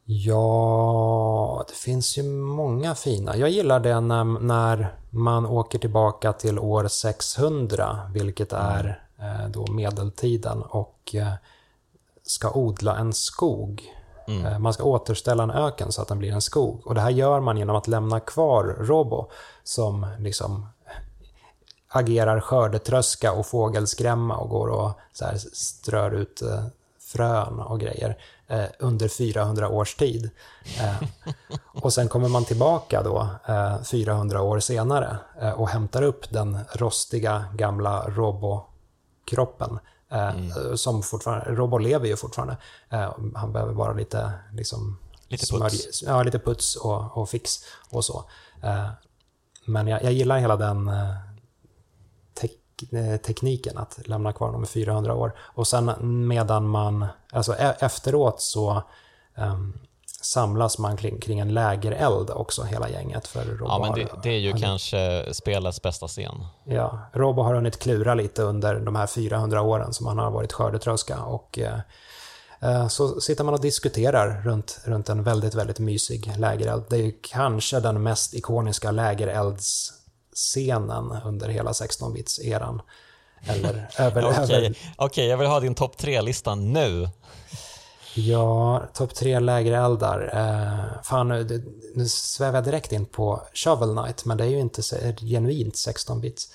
[0.05, 3.37] Ja, det finns ju många fina.
[3.37, 8.95] Jag gillar det när, när man åker tillbaka till år 600, vilket är mm.
[9.19, 11.33] Eh, då medeltiden och eh,
[12.23, 13.83] ska odla en skog.
[14.27, 14.47] Mm.
[14.47, 16.87] Eh, man ska återställa en öken så att den blir en skog.
[16.87, 19.31] Och det här gör man genom att lämna kvar Robo
[19.65, 20.67] som liksom
[21.89, 26.65] agerar skördetröska och fågelskrämma och går och så här strör ut eh,
[27.01, 30.31] frön och grejer eh, under 400 års tid.
[30.81, 31.09] Eh,
[31.83, 36.59] och sen kommer man tillbaka då eh, 400 år senare eh, och hämtar upp den
[36.73, 39.79] rostiga gamla robokroppen.
[40.15, 40.77] Eh, mm.
[40.77, 42.57] Som fortfarande, Robo lever ju fortfarande.
[42.91, 47.59] Eh, han behöver bara lite, liksom, lite puts, ja, lite puts och, och fix
[47.91, 48.25] och så.
[49.67, 50.91] men jag, jag gillar hela den
[52.93, 55.33] Eh, tekniken att lämna kvar dem i 400 år.
[55.39, 55.93] Och sen
[56.29, 58.83] medan man, alltså e-, efteråt så
[59.35, 59.79] um,
[60.25, 63.27] samlas man kring, kring en lägereld också, hela gänget.
[63.27, 66.47] För Robo ja, men det, det är ju har, kanske spelets bästa scen.
[66.65, 70.53] Ja, Robo har hunnit klura lite under de här 400 åren som han har varit
[70.53, 71.79] skördetröska och eh,
[72.61, 76.85] eh, så sitter man och diskuterar runt, runt en väldigt, väldigt mysig lägereld.
[76.91, 79.93] Det är kanske den mest ikoniska lägerelds
[80.35, 82.81] scenen under hela 16-bits-eran.
[83.47, 84.25] Eller över...
[84.25, 84.75] Okej, okay.
[84.99, 87.09] okay, jag vill ha din topp tre-lista nu.
[88.17, 90.31] Ja, topp tre lägereldar.
[90.35, 94.61] Eh, fan, nu, nu svävar jag direkt in på Shovel Knight, men det är ju
[94.61, 94.83] inte
[95.21, 96.49] genuint 16-bits.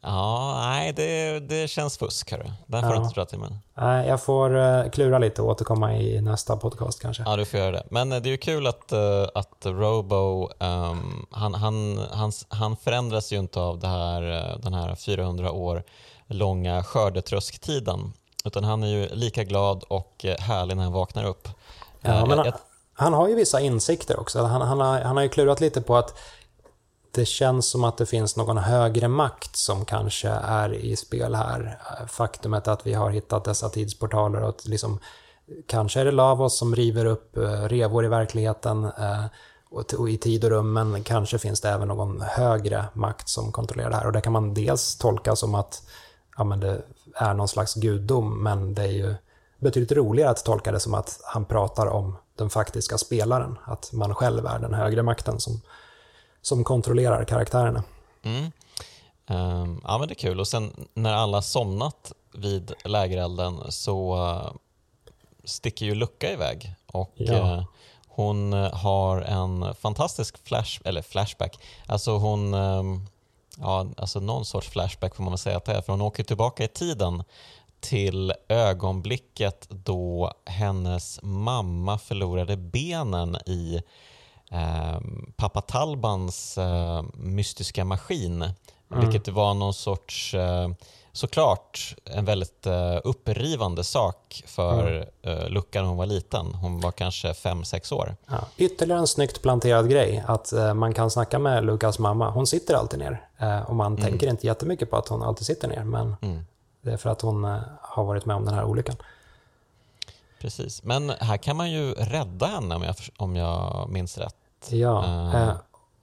[0.00, 2.30] Ja, nej, det, det känns fusk.
[2.30, 2.50] Hörru.
[2.66, 2.96] Den får ja.
[2.96, 3.50] du inte dra till mig.
[3.74, 7.22] Nej, jag får uh, klura lite och återkomma i nästa podcast kanske.
[7.26, 7.86] Ja, du får göra det.
[7.90, 12.76] Men uh, det är ju kul att, uh, att Robo, um, han, han, han, han
[12.76, 14.22] förändras ju inte av det här,
[14.62, 15.82] den här 400 år
[16.26, 18.12] långa skördetrösktiden.
[18.44, 21.48] Utan han är ju lika glad och härlig när han vaknar upp.
[22.00, 22.52] Ja, men han,
[22.92, 24.42] han, har ju vissa insikter också.
[24.42, 26.18] Han, han, har, han har ju klurat lite på att
[27.10, 31.78] det känns som att det finns någon högre makt som kanske är i spel här.
[32.08, 34.98] Faktumet att vi har hittat dessa tidsportaler och att liksom,
[35.66, 39.24] kanske är det Lavos som river upp eh, revor i verkligheten eh,
[39.70, 43.90] och i tid och rum, men kanske finns det även någon högre makt som kontrollerar
[43.90, 44.06] det här.
[44.06, 45.82] Och det kan man dels tolka som att
[46.36, 46.82] ja, men det
[47.14, 49.14] är någon slags gudom, men det är ju
[49.58, 54.14] betydligt roligare att tolka det som att han pratar om den faktiska spelaren, att man
[54.14, 55.60] själv är den högre makten som
[56.42, 57.82] som kontrollerar karaktärerna.
[58.22, 58.44] Mm.
[59.30, 60.40] Um, ja, men det är kul.
[60.40, 64.52] Och sen när alla somnat vid lägerelden så uh,
[65.44, 67.34] sticker ju Lucka iväg och ja.
[67.34, 67.64] uh,
[68.08, 71.58] hon har en fantastisk flash, eller flashback.
[71.86, 73.06] Alltså hon, um,
[73.60, 76.24] ja, alltså någon sorts flashback får man väl säga att det är, för hon åker
[76.24, 77.22] tillbaka i tiden
[77.80, 83.82] till ögonblicket då hennes mamma förlorade benen i
[84.50, 85.00] eh,
[85.36, 88.42] pappa Talbans eh, mystiska maskin.
[88.42, 88.54] Mm.
[89.00, 90.68] Vilket var någon sorts, eh,
[91.12, 95.52] såklart, en väldigt eh, upprivande sak för mm.
[95.52, 96.54] Lucka när hon var liten.
[96.54, 98.16] Hon var kanske 5-6 år.
[98.26, 98.38] Ja.
[98.56, 102.30] Ytterligare en snyggt planterad grej, att eh, man kan snacka med Lukas mamma.
[102.30, 103.24] Hon sitter alltid ner.
[103.66, 104.04] Och man mm.
[104.04, 106.44] tänker inte jättemycket på att hon alltid sitter ner, men mm.
[106.82, 107.44] det är för att hon
[107.80, 108.96] har varit med om den här olyckan.
[110.40, 114.34] Precis, men här kan man ju rädda henne om jag, om jag minns rätt.
[114.68, 115.04] Ja,
[115.34, 115.52] uh.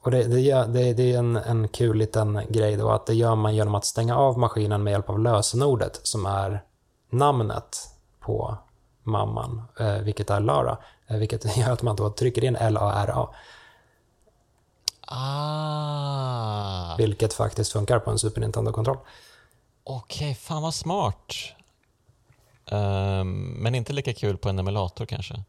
[0.05, 3.35] Och det, det, det, det är en, en kul liten grej då att det gör
[3.35, 6.63] man genom att stänga av maskinen med hjälp av lösenordet som är
[7.09, 7.77] namnet
[8.19, 8.57] på
[9.03, 10.77] mamman, eh, vilket är Lara.
[11.07, 13.29] Eh, vilket gör att man då trycker in L-A-R-A.
[15.07, 16.95] Ah.
[16.97, 18.97] Vilket faktiskt funkar på en Super Nintendo-kontroll.
[19.83, 21.33] Okej, okay, fan vad smart.
[22.71, 25.43] Um, men inte lika kul på en emulator kanske?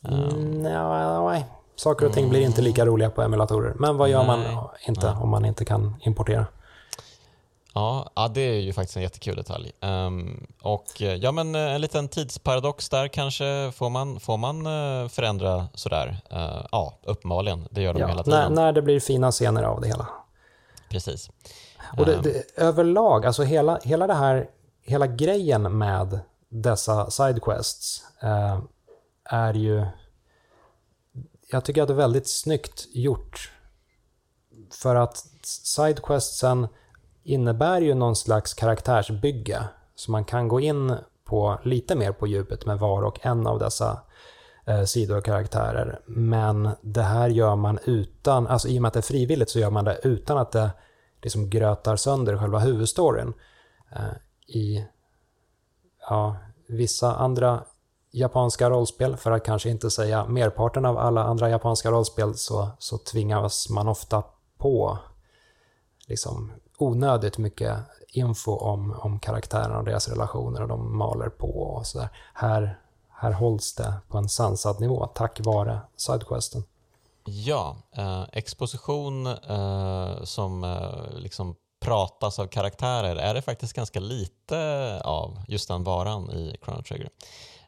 [0.00, 0.14] Um.
[0.14, 1.44] Mm, nej,
[1.76, 3.74] saker och ting blir inte lika roliga på emulatorer.
[3.76, 5.22] Men vad gör nej, man inte nej.
[5.22, 6.46] om man inte kan importera?
[7.74, 9.72] Ja, ja, det är ju faktiskt en jättekul detalj.
[9.80, 13.72] Um, och ja, men eh, en liten tidsparadox där kanske.
[13.74, 16.22] Får man, får man uh, förändra sådär?
[16.32, 17.68] Uh, ja, uppenbarligen.
[17.70, 18.38] Det gör de ja, hela tiden.
[18.38, 20.08] När, när det blir fina scener av det hela.
[20.90, 21.30] Precis.
[21.98, 24.46] Och det, det, överlag, alltså hela, hela det här,
[24.82, 28.58] hela grejen med dessa sidequests uh,
[29.24, 29.86] är ju
[31.50, 33.50] jag tycker att det är väldigt snyggt gjort.
[34.70, 36.68] För att Sidequestsen
[37.22, 39.64] innebär ju någon slags karaktärsbygge.
[39.94, 43.58] Så man kan gå in på lite mer på djupet med var och en av
[43.58, 44.02] dessa
[44.66, 46.00] eh, karaktärer.
[46.06, 49.58] Men det här gör man utan, alltså i och med att det är frivilligt så
[49.58, 50.70] gör man det utan att det
[51.22, 53.32] liksom grötar sönder själva huvudstoryn.
[53.92, 54.86] Eh, I
[56.00, 57.64] ja, vissa andra
[58.14, 62.98] japanska rollspel, för att kanske inte säga merparten av alla andra japanska rollspel, så, så
[62.98, 64.22] tvingas man ofta
[64.58, 64.98] på
[66.06, 67.78] liksom onödigt mycket
[68.08, 72.08] info om, om karaktärerna och deras relationer och de maler på och sådär.
[72.34, 72.78] Här,
[73.10, 76.64] här hålls det på en sansad nivå tack vare Sidequesten.
[77.24, 85.00] Ja, eh, exposition eh, som eh, liksom pratas av karaktärer är det faktiskt ganska lite
[85.04, 87.08] av just den varan i Chrono Trigger.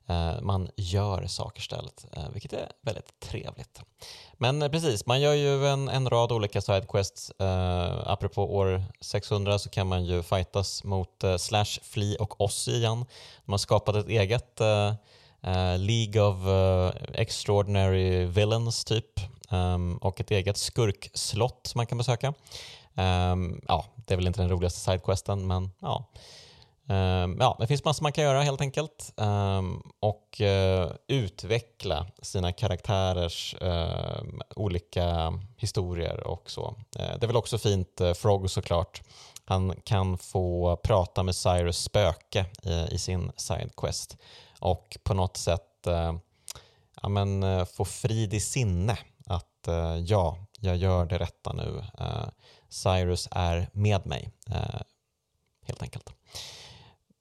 [0.08, 3.80] Eh, man gör saker istället, eh, vilket är väldigt trevligt.
[4.32, 7.32] Men eh, precis, man gör ju en, en rad olika sidequests.
[7.40, 12.72] Uh, apropå år 600 så kan man ju fightas mot uh, Slash, Flea och Ozzy
[12.72, 13.04] igen.
[13.44, 14.94] De har skapat ett eget uh,
[15.78, 16.36] League of
[17.14, 19.20] Extraordinary Villains typ
[19.50, 22.34] um, och ett eget skurkslott som man kan besöka.
[22.94, 26.10] Um, ja, det är väl inte den roligaste sidequesten men ja.
[26.88, 32.52] Ehm, ja, det finns massor man kan göra helt enkelt ehm, och eh, utveckla sina
[32.52, 36.74] karaktärers ehm, olika historier och så.
[36.98, 39.02] Eh, det är väl också fint, eh, Frog såklart,
[39.44, 42.46] han kan få prata med Cyrus spöke
[42.90, 44.16] i sin sidequest
[44.60, 45.62] och på något sätt
[47.02, 49.68] ja, men, få frid i sinne att
[50.06, 51.84] ja, jag gör det rätta nu.
[52.68, 54.30] Cyrus är med mig,
[55.66, 56.10] helt enkelt.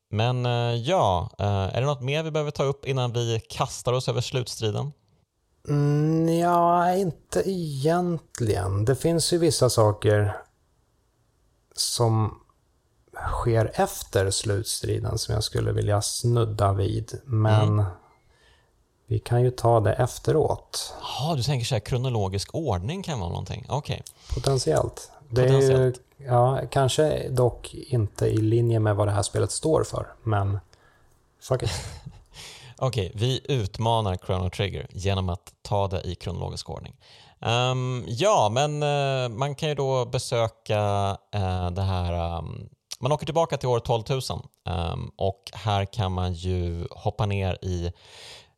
[0.09, 3.93] Men eh, ja, eh, är det något mer vi behöver ta upp innan vi kastar
[3.93, 4.91] oss över slutstriden?
[5.67, 8.85] Mm, ja, inte egentligen.
[8.85, 10.37] Det finns ju vissa saker
[11.75, 12.39] som
[13.31, 17.21] sker efter slutstriden som jag skulle vilja snudda vid.
[17.25, 17.85] Men mm.
[19.07, 20.93] vi kan ju ta det efteråt.
[21.01, 23.65] Ja, du tänker så här kronologisk ordning kan vara någonting?
[23.69, 24.03] Okej.
[24.05, 24.35] Okay.
[24.35, 25.11] Potentiellt.
[25.29, 29.83] Det är ju Ja, kanske dock inte i linje med vad det här spelet står
[29.83, 30.59] för, men
[31.41, 31.69] fuck it.
[32.77, 36.95] Okej, okay, vi utmanar Chrono Trigger genom att ta det i kronologisk ordning.
[37.39, 42.69] Um, ja, men uh, man kan ju då besöka uh, det här um,
[42.99, 44.21] man åker tillbaka till år 12 000
[44.93, 47.91] um, och här kan man ju hoppa ner i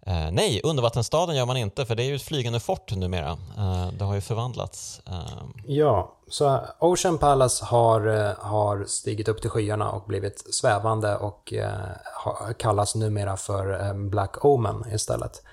[0.08, 3.38] Eh, nej, undervattensstaden gör man inte för det är ju ett flygande fort numera.
[3.58, 5.02] Eh, det har ju förvandlats.
[5.08, 5.44] Eh.
[5.66, 11.54] Ja, så Ocean Palace har, eh, har stigit upp till skyarna och blivit svävande och
[11.54, 15.44] eh, kallas numera för eh, Black Omen istället.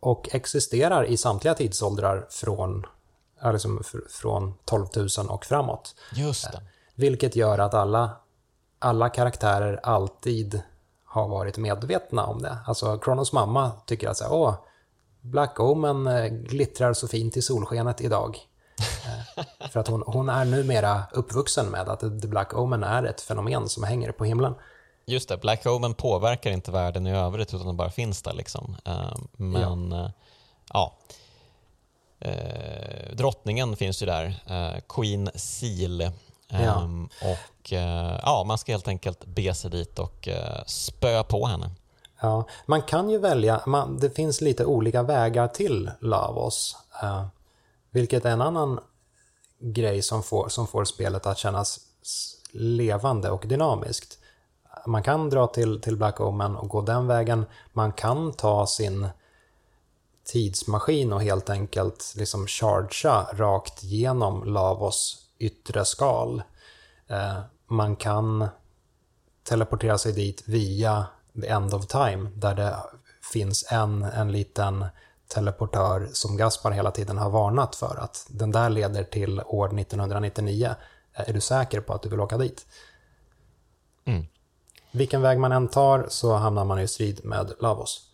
[0.00, 2.86] och existerar i samtliga tidsåldrar från,
[3.52, 5.94] liksom från 12 000 och framåt.
[6.14, 6.62] Just det.
[6.94, 8.10] vilket gör att alla,
[8.78, 10.62] alla karaktärer alltid
[11.12, 12.58] har varit medvetna om det.
[12.66, 14.54] Alltså Kronos mamma tycker att så här, åh,
[15.20, 18.38] Black Omen eh, glittrar så fint i solskenet idag.
[18.78, 23.20] Eh, för att hon, hon är numera uppvuxen med att The Black Omen är ett
[23.20, 24.54] fenomen som hänger på himlen.
[25.06, 28.32] Just det, Black Omen påverkar inte världen i övrigt utan den bara finns där.
[28.32, 28.76] Liksom.
[28.84, 30.12] Eh, men ja,
[30.72, 30.96] ja.
[33.12, 34.40] drottningen finns ju där,
[34.88, 36.12] Queen Seal.
[36.52, 36.82] Ja.
[36.82, 41.46] Ehm, och eh, ja, man ska helt enkelt be sig dit och eh, spöa på
[41.46, 41.70] henne.
[42.20, 46.76] Ja, man kan ju välja, man, det finns lite olika vägar till Lavos.
[47.02, 47.26] Uh,
[47.90, 48.80] vilket är en annan
[49.58, 51.80] grej som får, som får spelet att kännas
[52.52, 54.18] levande och dynamiskt.
[54.86, 57.44] Man kan dra till, till Black Omen och gå den vägen.
[57.72, 59.08] Man kan ta sin
[60.24, 66.42] tidsmaskin och helt enkelt liksom chargea rakt genom Lavos yttre skal.
[67.08, 68.48] Eh, man kan
[69.42, 71.06] teleportera sig dit via
[71.40, 72.76] the end of time där det
[73.32, 74.84] finns en, en liten
[75.28, 80.74] teleportör som Gaspar hela tiden har varnat för att den där leder till år 1999.
[81.12, 82.66] Är du säker på att du vill åka dit?
[84.04, 84.26] Mm.
[84.90, 88.08] Vilken väg man än tar så hamnar man i strid med Lavos.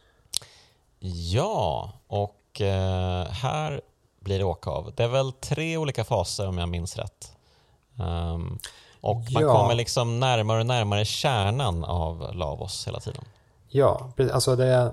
[1.32, 3.80] Ja, och eh, här
[4.28, 4.92] blir det åka av.
[4.96, 7.32] Det är väl tre olika faser om jag minns rätt.
[7.96, 8.59] Um,
[9.00, 9.52] och man ja.
[9.52, 13.24] kommer liksom närmare och närmare kärnan av Lavos hela tiden.
[13.68, 14.92] Ja, alltså det,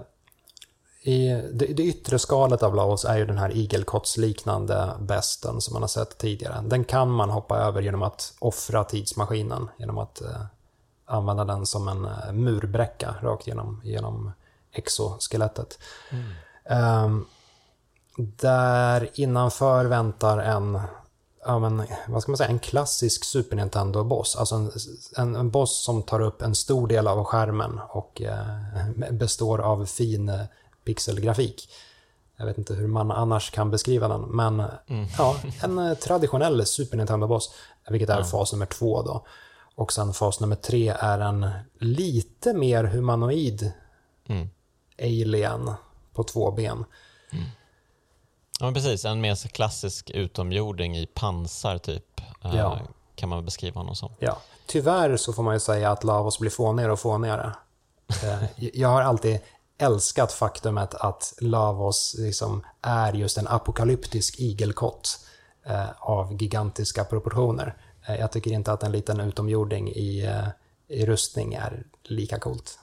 [1.01, 5.83] i, det, det yttre skalet av Lavos är ju den här igelkottsliknande besten som man
[5.83, 6.61] har sett tidigare.
[6.65, 10.41] Den kan man hoppa över genom att offra tidsmaskinen, genom att eh,
[11.05, 14.31] använda den som en eh, murbräcka rakt genom, genom
[14.71, 15.79] exoskelettet.
[16.09, 17.05] Mm.
[17.05, 17.25] Um,
[18.17, 20.79] där innanför väntar en
[21.45, 24.35] ja, men, vad ska man säga, en klassisk Super Nintendo-boss.
[24.35, 24.71] Alltså en,
[25.17, 29.85] en, en, boss som tar upp en stor del av skärmen och eh, består av
[29.85, 30.41] fin eh,
[30.85, 31.69] pixelgrafik.
[32.37, 35.07] Jag vet inte hur man annars kan beskriva den, men mm.
[35.17, 37.53] ja, en eh, traditionell Super Nintendo-boss,
[37.89, 38.27] vilket är mm.
[38.27, 39.25] fas nummer två då.
[39.75, 43.71] Och sen fas nummer tre är en lite mer humanoid
[44.27, 44.49] mm.
[44.99, 45.71] alien
[46.13, 46.85] på två ben.
[47.31, 47.45] Mm.
[48.59, 49.05] Ja, men precis.
[49.05, 52.21] En mer klassisk utomjording i pansar typ.
[52.41, 52.79] Ja.
[53.15, 54.11] kan man beskriva honom som.
[54.19, 54.37] Ja.
[54.65, 57.55] Tyvärr så får man ju säga att Lavos blir fånigare och fånigare.
[58.23, 59.39] Eh, jag har alltid
[59.77, 65.19] älskat faktumet att Lavos liksom är just en apokalyptisk igelkott
[65.65, 67.77] eh, av gigantiska proportioner.
[68.07, 70.29] Eh, jag tycker inte att en liten utomjording i,
[70.87, 72.79] i rustning är lika coolt.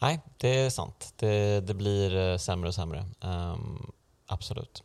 [0.00, 1.12] Nej, det är sant.
[1.16, 3.06] Det, det blir sämre och sämre.
[3.20, 3.92] Um,
[4.30, 4.82] absolut.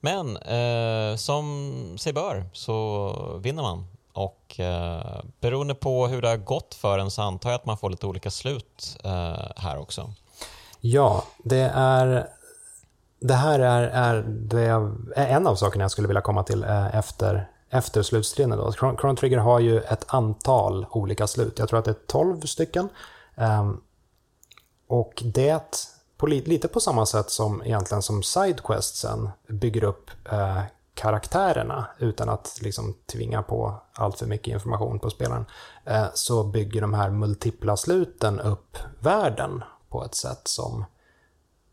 [0.00, 6.36] Men eh, som sig bör så vinner man och eh, beroende på hur det har
[6.36, 10.12] gått för en så antar jag att man får lite olika slut eh, här också.
[10.80, 12.28] Ja, det är
[13.20, 16.96] det här är, är, det är en av sakerna jag skulle vilja komma till eh,
[16.96, 18.58] efter, efter slutstriden.
[18.58, 18.72] Då.
[18.72, 21.58] Chrono Trigger har ju ett antal olika slut.
[21.58, 22.88] Jag tror att det är 12 stycken.
[23.36, 23.80] Ehm,
[24.88, 25.86] och det,
[26.20, 30.62] på, lite på samma sätt som egentligen som Sidequestsen bygger upp eh,
[30.94, 35.46] karaktärerna utan att liksom tvinga på allt för mycket information på spelaren,
[35.84, 40.84] eh, så bygger de här multipla sluten upp världen på ett sätt som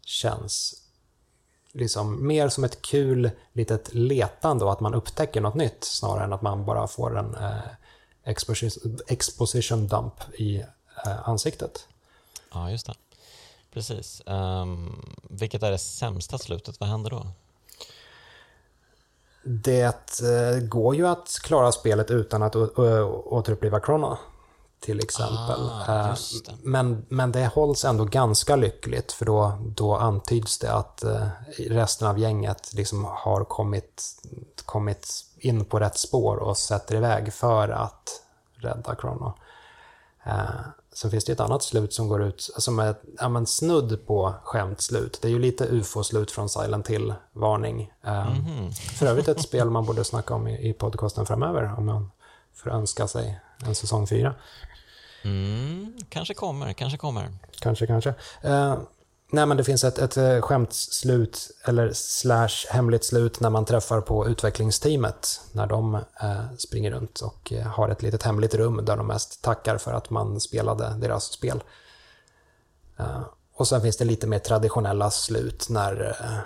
[0.05, 0.83] känns
[1.71, 6.33] liksom mer som ett kul litet letande och att man upptäcker något nytt snarare än
[6.33, 7.57] att man bara får en eh,
[8.23, 10.57] exposition, exposition dump i
[11.05, 11.87] eh, ansiktet.
[12.53, 12.93] Ja, just det.
[13.77, 14.21] Precis.
[14.25, 16.79] Um, vilket är det sämsta slutet?
[16.79, 17.27] Vad händer då?
[19.43, 24.17] Det eh, går ju att klara spelet utan att återuppliva Chrono
[24.79, 25.69] till exempel.
[25.87, 26.53] Ah, eh, det.
[26.63, 31.27] Men, men det hålls ändå ganska lyckligt för då, då antyds det att eh,
[31.57, 34.03] resten av gänget liksom har kommit,
[34.65, 38.21] kommit in på rätt spår och sätter iväg för att
[38.55, 39.33] rädda Chrono.
[40.97, 45.19] Sen finns det ett annat slut som går ut, som är ja, snudd på skämtslut.
[45.21, 47.91] Det är ju lite ufo-slut från Silent Hill-varning.
[48.03, 48.71] Mm -hmm.
[48.71, 52.11] För övrigt ett spel man borde snacka om i, i podcasten framöver om man
[52.55, 54.35] får önska sig en säsong fyra.
[55.23, 57.29] Mm, kanske kommer, kanske kommer.
[57.59, 58.13] Kanske, kanske.
[59.29, 64.01] Nej, men det finns ett, ett eh, skämtslut, eller slash hemligt slut, när man träffar
[64.01, 65.41] på utvecklingsteamet.
[65.51, 69.41] När de eh, springer runt och eh, har ett litet hemligt rum där de mest
[69.41, 71.63] tackar för att man spelade deras spel.
[72.97, 73.21] Eh,
[73.53, 76.39] och sen finns det lite mer traditionella slut när eh,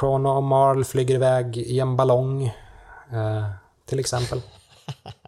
[0.00, 2.54] Chrono och Marl flyger iväg i en ballong,
[3.86, 4.42] till exempel.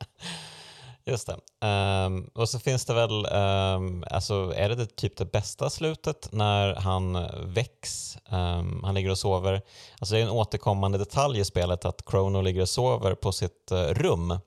[1.09, 1.67] Just det.
[1.67, 6.29] Um, och så finns det väl, um, alltså är det, det typ det bästa slutet
[6.33, 9.63] när han väcks, um, han ligger och sover.
[9.99, 13.73] Alltså det är en återkommande detalj i spelet att Chrono ligger och sover på sitt
[13.73, 14.39] uh, rum.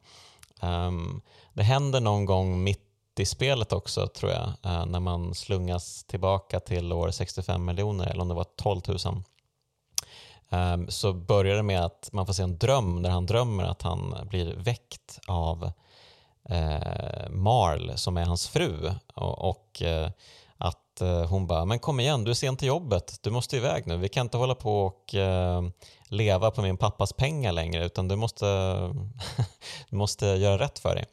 [1.53, 2.85] det händer någon gång mitt
[3.19, 8.21] i spelet också tror jag, uh, när man slungas tillbaka till år 65 miljoner eller
[8.21, 8.99] om det var 12 000.
[10.89, 14.15] så börjar det med att man får se en dröm där han drömmer att han
[14.29, 15.71] blir väckt av
[16.49, 20.09] eh, Marl som är hans fru och, och eh,
[20.57, 23.87] att eh, hon bara, men kom igen, du är sen till jobbet, du måste iväg
[23.87, 25.61] nu, vi kan inte hålla på och eh,
[26.07, 28.45] leva på min pappas pengar längre utan du måste,
[29.89, 31.05] du måste göra rätt för dig.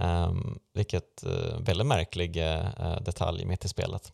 [0.00, 4.12] Um, vilket uh, väldigt märklig uh, detalj mitt i spelet.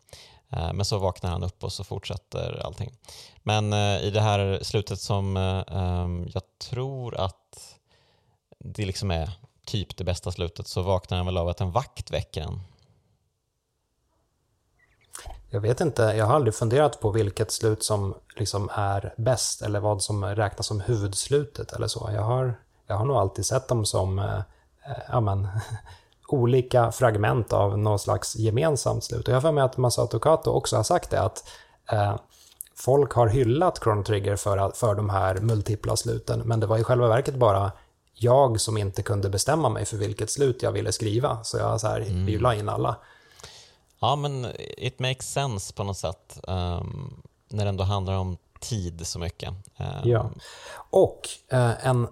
[0.56, 2.92] Uh, men så vaknar han upp och så fortsätter allting.
[3.42, 3.72] Men
[4.02, 7.76] i det här slutet som um, jag tror att
[8.58, 9.30] det liksom är
[9.64, 12.60] typ det bästa slutet så vaknar han väl av att en vakt väcker en.
[15.50, 19.80] Jag vet inte, jag har aldrig funderat på vilket slut som liksom är bäst eller
[19.80, 22.10] vad som räknas som huvudslutet eller så.
[22.14, 22.54] Jag har,
[22.86, 24.38] jag har nog alltid sett dem som eh,
[25.12, 25.24] eh
[26.28, 29.28] olika fragment av någon slags gemensamt slut.
[29.28, 31.48] Och jag har för mig att Masato Kato också har sagt det, att
[31.92, 32.16] eh,
[32.76, 36.84] folk har hyllat Chrono Trigger för, för de här multipla sluten, men det var i
[36.84, 37.72] själva verket bara
[38.14, 41.44] jag som inte kunde bestämma mig för vilket slut jag ville skriva.
[41.44, 42.26] Så jag så här, mm.
[42.26, 42.96] vi la in alla.
[44.00, 46.40] Ja, men it makes sense på något sätt.
[46.42, 49.48] Um, när det ändå handlar om tid så mycket.
[49.48, 50.10] Um.
[50.10, 50.30] Ja.
[50.90, 52.08] Och uh, en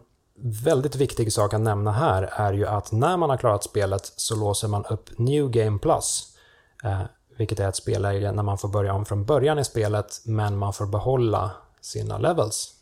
[0.65, 4.37] väldigt viktig sak att nämna här är ju att när man har klarat spelet så
[4.37, 6.37] låser man upp New Game Plus.
[6.85, 7.03] Uh,
[7.37, 10.73] vilket är ett spelläge när man får börja om från början i spelet men man
[10.73, 11.51] får behålla
[11.81, 12.75] sina levels.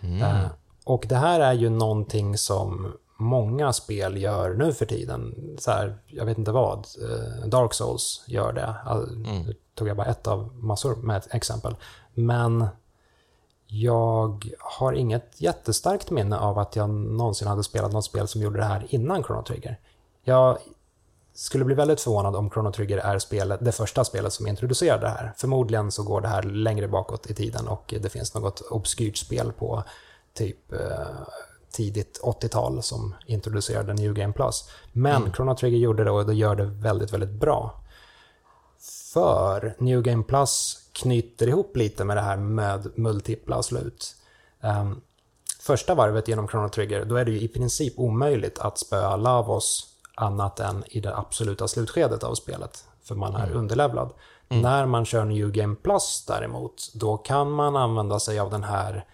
[0.00, 0.22] Mm.
[0.22, 0.46] Uh,
[0.86, 5.34] och det här är ju någonting som många spel gör nu för tiden.
[5.58, 6.78] Så här, jag vet inte vad.
[6.78, 8.74] Eh, Dark Souls gör det.
[8.86, 9.42] Mm.
[9.42, 11.76] Nu tog jag bara ett av massor med exempel.
[12.14, 12.66] Men
[13.66, 18.58] jag har inget jättestarkt minne av att jag någonsin hade spelat något spel som gjorde
[18.58, 19.80] det här innan Chrono Trigger.
[20.24, 20.58] Jag
[21.34, 25.08] skulle bli väldigt förvånad om Chrono Trigger är spelet, det första spelet som introducerade det
[25.08, 25.32] här.
[25.36, 29.52] Förmodligen så går det här längre bakåt i tiden och det finns något obskyrt spel
[29.52, 29.84] på
[30.36, 30.72] typ
[31.70, 34.70] tidigt 80-tal som introducerade New Game Plus.
[34.92, 35.32] Men mm.
[35.32, 37.80] Chrono Trigger gjorde det och det gör det väldigt, väldigt bra.
[39.12, 44.16] För New Game Plus knyter ihop lite med det här med multipla slut.
[44.60, 45.00] Um,
[45.60, 49.86] första varvet genom Chrono Trigger, då är det ju i princip omöjligt att spöa Lavos
[50.14, 53.58] annat än i det absoluta slutskedet av spelet, för man är mm.
[53.58, 54.12] underlevlad.
[54.48, 54.62] Mm.
[54.62, 59.04] När man kör New Game Plus däremot, då kan man använda sig av den här,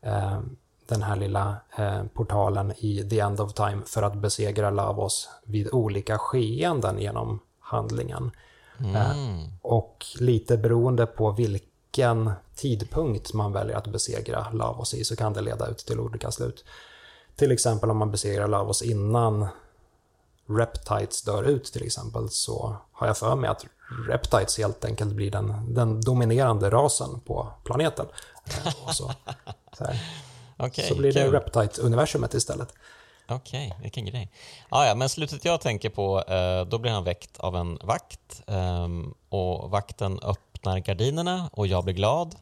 [0.00, 0.40] eh,
[0.88, 5.68] den här lilla eh, portalen i The End of Time för att besegra Lavos vid
[5.72, 8.30] olika skeenden genom handlingen.
[8.78, 8.96] Mm.
[8.96, 15.32] Eh, och lite beroende på vilken tidpunkt man väljer att besegra Lavos i så kan
[15.32, 16.64] det leda ut till olika slut.
[17.36, 19.46] Till exempel om man besegrar Lavos innan
[20.46, 23.64] Reptites dör ut till exempel så har jag för mig att
[24.08, 28.06] Reptites helt enkelt blir den, den dominerande rasen på planeten.
[28.84, 29.12] Och så,
[29.78, 29.84] så,
[30.58, 31.34] okay, så blir det cool.
[31.34, 32.74] Reptite-universumet istället.
[33.28, 34.30] Okej, okay, vilken grej.
[34.68, 38.42] Ah, ja, men slutet jag tänker på, eh, då blir han väckt av en vakt
[38.46, 38.88] eh,
[39.28, 42.34] och vakten öppnar gardinerna och jag blir glad.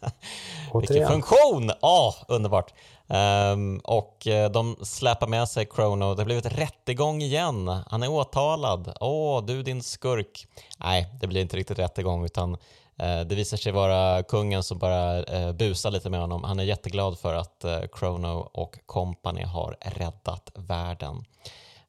[0.80, 1.70] vilken funktion!
[1.80, 2.72] Ah, underbart.
[3.10, 6.14] Um, och uh, de släpar med sig Chrono.
[6.14, 7.68] Det har blivit rättegång igen.
[7.86, 8.92] Han är åtalad.
[9.00, 10.46] Åh, oh, du din skurk.
[10.78, 12.56] Nej, det blir inte riktigt rättegång utan
[12.98, 16.44] Eh, det visar sig vara kungen som bara eh, busar lite med honom.
[16.44, 21.24] Han är jätteglad för att eh, Chrono och company har räddat världen.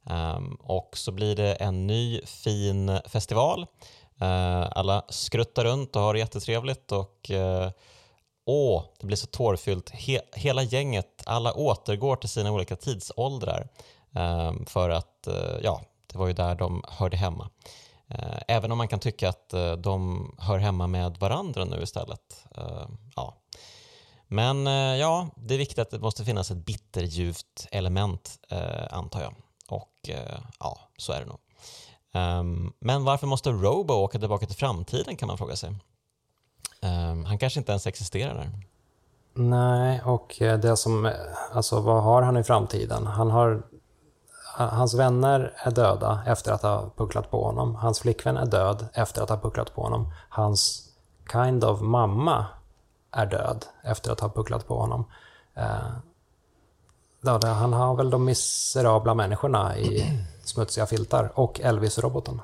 [0.06, 3.66] Ehm, och så blir det en ny fin festival.
[4.72, 7.30] alla skruttar runt och har det jättetrevligt och
[8.46, 9.90] Åh, det blir så tårfyllt.
[9.90, 13.68] He hela gänget, alla återgår till sina olika tidsåldrar
[14.14, 15.28] ehm, för att,
[15.62, 15.80] ja,
[16.12, 17.50] det var ju där de hörde hemma.
[18.10, 22.46] Eh, även om man kan tycka att eh, de hör hemma med varandra nu istället.
[22.56, 23.36] Eh, ja.
[24.32, 24.66] Men
[24.98, 28.38] ja, det är viktigt att det måste finnas ett bitterljuvt element,
[28.90, 29.34] antar jag.
[29.68, 30.10] Och
[30.58, 31.38] ja, så är det nog.
[32.12, 35.74] Ehm, men varför måste Robo åka tillbaka till framtiden kan man fråga sig.
[36.82, 38.50] Ehm, han kanske inte ens existerar där.
[39.34, 41.12] Nej, och det som,
[41.52, 43.06] alltså vad har han i framtiden?
[43.06, 43.62] Han har,
[44.60, 47.74] Eh, hans vänner är döda efter att ha pucklat på honom.
[47.74, 50.12] Hans flickvän är död efter att ha pucklat på honom.
[50.28, 50.88] Hans
[51.32, 52.46] kind of mamma
[53.12, 55.04] är död efter att ha pucklat på honom.
[55.54, 62.40] Eh, han har väl de miserabla människorna i smutsiga filtar och Elvis-roboten.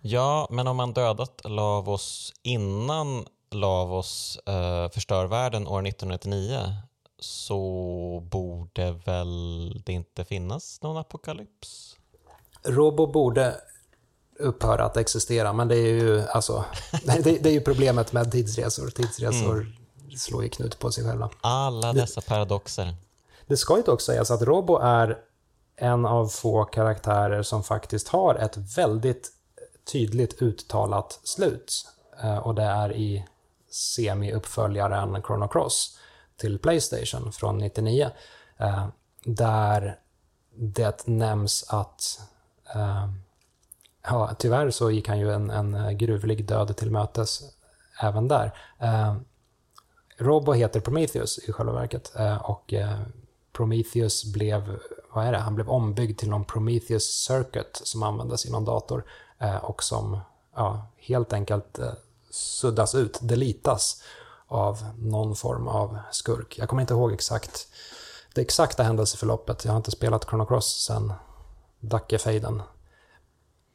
[0.00, 6.58] Ja, men om man dödat Lavos innan Lavos eh, förstör världen år 1999
[7.18, 11.96] så borde väl det inte finnas någon apokalyps?
[12.62, 13.56] Robo borde
[14.38, 16.64] upphöra att existera, men det är ju, alltså,
[17.04, 18.90] det, det är ju problemet med tidsresor.
[18.90, 20.16] Tidsresor mm.
[20.16, 21.30] slår ju knut på sig själva.
[21.40, 22.96] Alla dessa det, paradoxer.
[23.46, 25.18] Det ska ju dock sägas att Robo är
[25.76, 29.32] en av få karaktärer som faktiskt har ett väldigt
[29.92, 31.86] tydligt uttalat slut.
[32.22, 33.24] Eh, och det är i
[33.70, 35.98] semi-uppföljaren Chrono Cross
[36.36, 38.10] till Playstation från 99.
[38.56, 38.86] Eh,
[39.24, 39.98] där
[40.54, 42.20] det nämns att
[42.74, 43.08] eh,
[44.02, 47.42] ja, tyvärr så gick han ju en, en gruvlig död till mötes
[48.00, 48.52] även där.
[48.78, 49.16] Eh,
[50.18, 52.98] Robo heter Prometheus i själva verket eh, och eh,
[53.52, 54.78] Prometheus blev,
[55.12, 59.04] vad är det, han blev ombyggd till någon Prometheus Circuit som användes i någon dator
[59.38, 60.18] eh, och som
[60.54, 61.78] ja, helt enkelt
[62.30, 64.02] suddas ut, delitas
[64.48, 66.58] av någon form av skurk.
[66.58, 67.68] Jag kommer inte ihåg exakt
[68.34, 69.64] det exakta händelseförloppet.
[69.64, 71.12] Jag har inte spelat Chrono Cross sen
[71.80, 72.62] Dackefejden.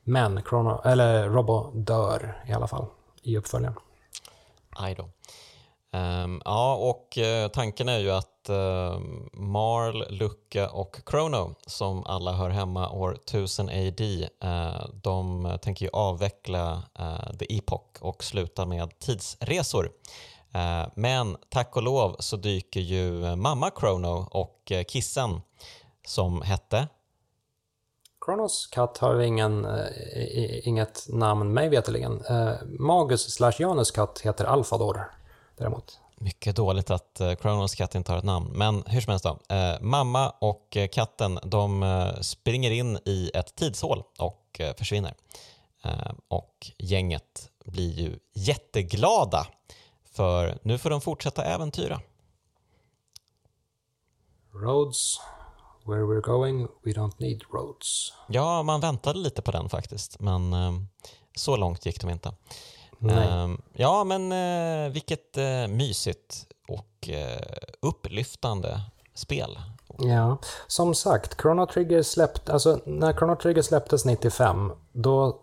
[0.04, 2.86] Men Chrono, eller Robo dör i alla fall
[3.22, 3.76] i uppföljaren.
[4.70, 5.10] Aj då.
[5.98, 9.00] Um, ja, och uh, tanken är ju att uh,
[9.34, 15.90] Marl, Lucka och Chrono, som alla hör hemma år 1000 AD, uh, de tänker ju
[15.94, 19.92] avveckla uh, The Epoch och sluta med tidsresor
[20.96, 25.42] men tack och lov så dyker ju mamma Chrono och kissen
[26.08, 26.88] som hette
[28.26, 29.68] Kronos katt har ingen,
[30.64, 32.24] inget namn mig veterligen.
[32.80, 35.12] Magus slash Janus katt heter Alfador
[35.58, 36.00] däremot.
[36.16, 38.52] Mycket dåligt att uh, Kronos katt inte har ett namn.
[38.54, 39.40] Men hur som helst då.
[39.82, 45.14] Mamma och katten de springer in i ett tidshål och försvinner.
[46.28, 49.48] och gänget blir ju jätteglada
[50.22, 52.02] för nu får de fortsätta äventyra.
[54.54, 55.20] Roads,
[55.86, 58.14] where we're going, we don't need roads.
[58.28, 60.56] Ja, man väntade lite på den faktiskt, men
[61.36, 62.34] så långt gick de inte.
[63.04, 67.10] Uh, ja, men uh, vilket uh, mysigt och
[67.82, 68.82] upplyftande
[69.22, 69.60] kraftspel.
[69.98, 70.38] Ja,
[70.68, 75.40] som sagt, Chrono Trigger släppte, alltså när Chrono Trigger släpptes 95, då,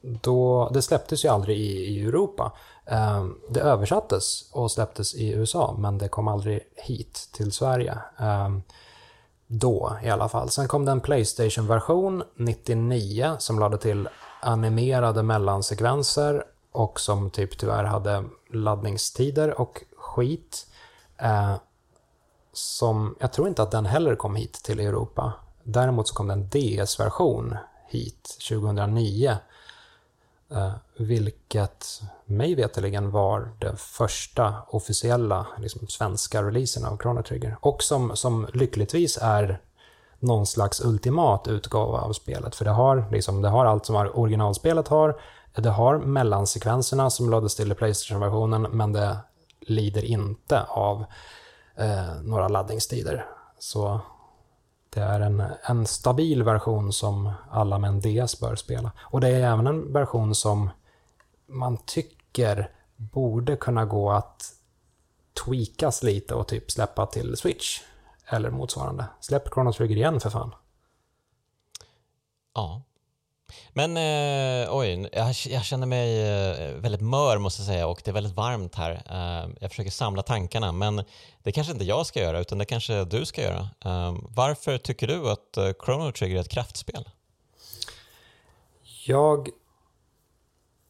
[0.00, 2.52] då det släpptes ju aldrig i, i Europa.
[2.86, 7.98] Ehm, det översattes och släpptes i USA, men det kom aldrig hit till Sverige.
[8.18, 8.62] Ehm,
[9.46, 10.50] då i alla fall.
[10.50, 14.08] Sen kom det en Playstation-version 99 som lade till
[14.40, 20.66] animerade mellansekvenser och som typ tyvärr hade laddningstider och skit.
[21.18, 21.54] Eh,
[22.52, 25.32] som, jag tror inte att den heller kom hit till Europa.
[25.62, 27.56] Däremot så kom det en DS-version
[27.88, 29.36] hit 2009.
[30.50, 37.56] Eh, vilket mig veterligen var den första officiella liksom, svenska releasen av Chrono Trigger.
[37.60, 39.60] Och som, som lyckligtvis är
[40.18, 42.54] någon slags ultimat utgåva av spelet.
[42.54, 45.20] För det har, liksom, det har allt som originalspelet har.
[45.54, 49.16] Det har mellansekvenserna som lades till i Playstation-versionen, men det
[49.60, 51.04] lider inte av
[51.76, 53.26] eh, några laddningstider.
[53.58, 54.00] Så
[54.96, 58.92] det är en, en stabil version som alla med en DS bör spela.
[58.98, 60.70] Och det är även en version som
[61.46, 64.52] man tycker borde kunna gå att
[65.44, 67.80] tweakas lite och typ släppa till Switch.
[68.26, 69.04] Eller motsvarande.
[69.20, 70.54] Släpp Chrono Trigger igen för fan.
[72.54, 72.82] Ja.
[73.72, 78.10] Men eh, oj, jag, jag, känner mig eh, väldigt mör måste jag säga och det
[78.10, 78.90] är väldigt varmt här.
[78.90, 81.04] Eh, jag försöker samla tankarna men
[81.42, 83.68] det kanske inte jag ska göra utan det kanske du ska göra.
[83.84, 87.08] Eh, varför tycker du att eh, Chrono Trigger är ett kraftspel?
[89.06, 89.48] Jag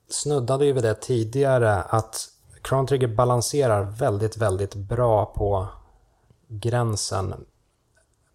[0.08, 2.28] snuddade ju vid det tidigare att
[2.68, 5.68] Chrono Trigger balanserar väldigt, väldigt bra på
[6.48, 7.34] gränsen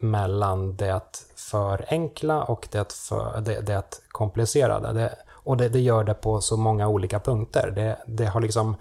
[0.01, 4.93] mellan det förenkla och det, för, det, det komplicerade.
[4.93, 7.71] Det, och det, det, gör det på så många olika punkter.
[7.75, 8.75] Det, det har liksom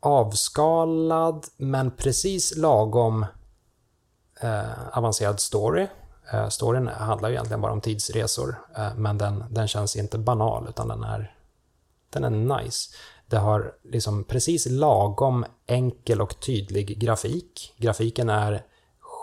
[0.00, 3.26] avskalad men precis lagom
[4.40, 5.86] eh, avancerad story.
[6.32, 10.66] Eh, storyn handlar ju egentligen bara om tidsresor, eh, men den, den känns inte banal
[10.68, 11.34] utan den är,
[12.10, 12.90] den är nice.
[13.26, 17.74] Det har liksom precis lagom enkel och tydlig grafik.
[17.76, 18.64] Grafiken är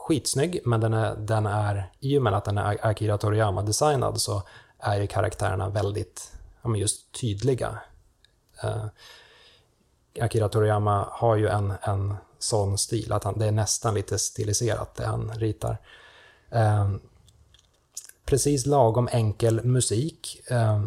[0.07, 4.43] skitsnygg, men den är, den är i och med att den är Akira Toriyama-designad så
[4.79, 6.31] är ju karaktärerna väldigt
[6.61, 7.79] ja, men just tydliga.
[8.63, 8.85] Uh,
[10.21, 14.95] Akira Toriyama har ju en, en sån stil, att han, det är nästan lite stiliserat
[14.95, 15.77] det han ritar.
[16.55, 16.95] Uh,
[18.25, 20.41] precis lagom enkel musik.
[20.51, 20.85] Uh,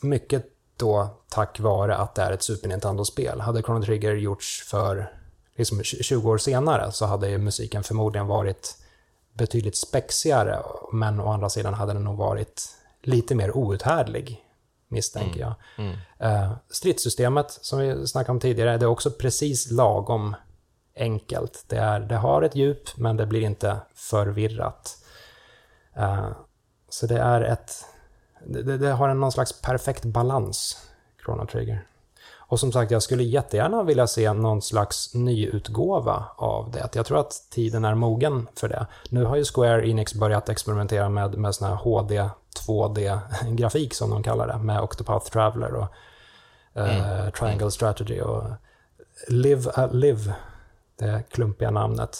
[0.00, 0.46] mycket
[0.76, 3.40] då tack vare att det är ett Super Nintendo-spel.
[3.40, 5.17] Hade Chrono Trigger gjorts för
[5.58, 8.76] liksom 20 år senare så hade musiken förmodligen varit
[9.32, 10.62] betydligt spexigare,
[10.92, 12.68] men å andra sidan hade den nog varit
[13.02, 14.44] lite mer outhärdlig,
[14.88, 15.48] misstänker mm.
[15.48, 15.54] jag.
[15.84, 15.96] Mm.
[16.22, 20.36] Uh, stridssystemet, som vi snackade om tidigare, det är också precis lagom
[20.96, 21.64] enkelt.
[21.68, 24.98] Det, är, det har ett djup, men det blir inte förvirrat.
[25.98, 26.30] Uh,
[26.88, 27.84] så det är ett...
[28.46, 30.88] Det, det har en någon slags perfekt balans,
[31.24, 31.86] Chrono Trigger.
[32.48, 36.88] Och som sagt, jag skulle jättegärna vilja se någon slags nyutgåva av det.
[36.92, 38.86] Jag tror att tiden är mogen för det.
[39.08, 42.28] Nu har ju Square Enix börjat experimentera med, med sån här HD
[42.66, 45.86] 2D-grafik som de kallar det, med Octopath Traveler och
[46.76, 47.32] uh, mm.
[47.32, 48.44] Triangle Strategy och
[49.28, 50.34] Live, uh, Live,
[50.98, 52.18] det klumpiga namnet.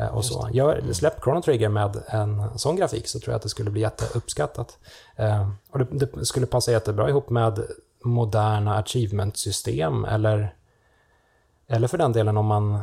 [0.00, 0.48] Uh, och så.
[0.52, 0.94] Jag mm.
[0.94, 4.78] släpp Chrono Trigger med en sån grafik så tror jag att det skulle bli jätteuppskattat.
[5.20, 7.62] Uh, och det, det, skulle passa jättebra ihop med
[8.04, 10.54] moderna achievement-system eller,
[11.66, 12.82] eller för den delen om man,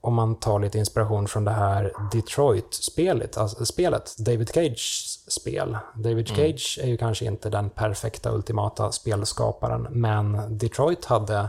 [0.00, 5.78] om man tar lite inspiration från det här Detroit-spelet, alltså spelet, David Cages spel.
[5.94, 6.36] David mm.
[6.36, 11.48] Cage är ju kanske inte den perfekta ultimata spelskaparen, men Detroit hade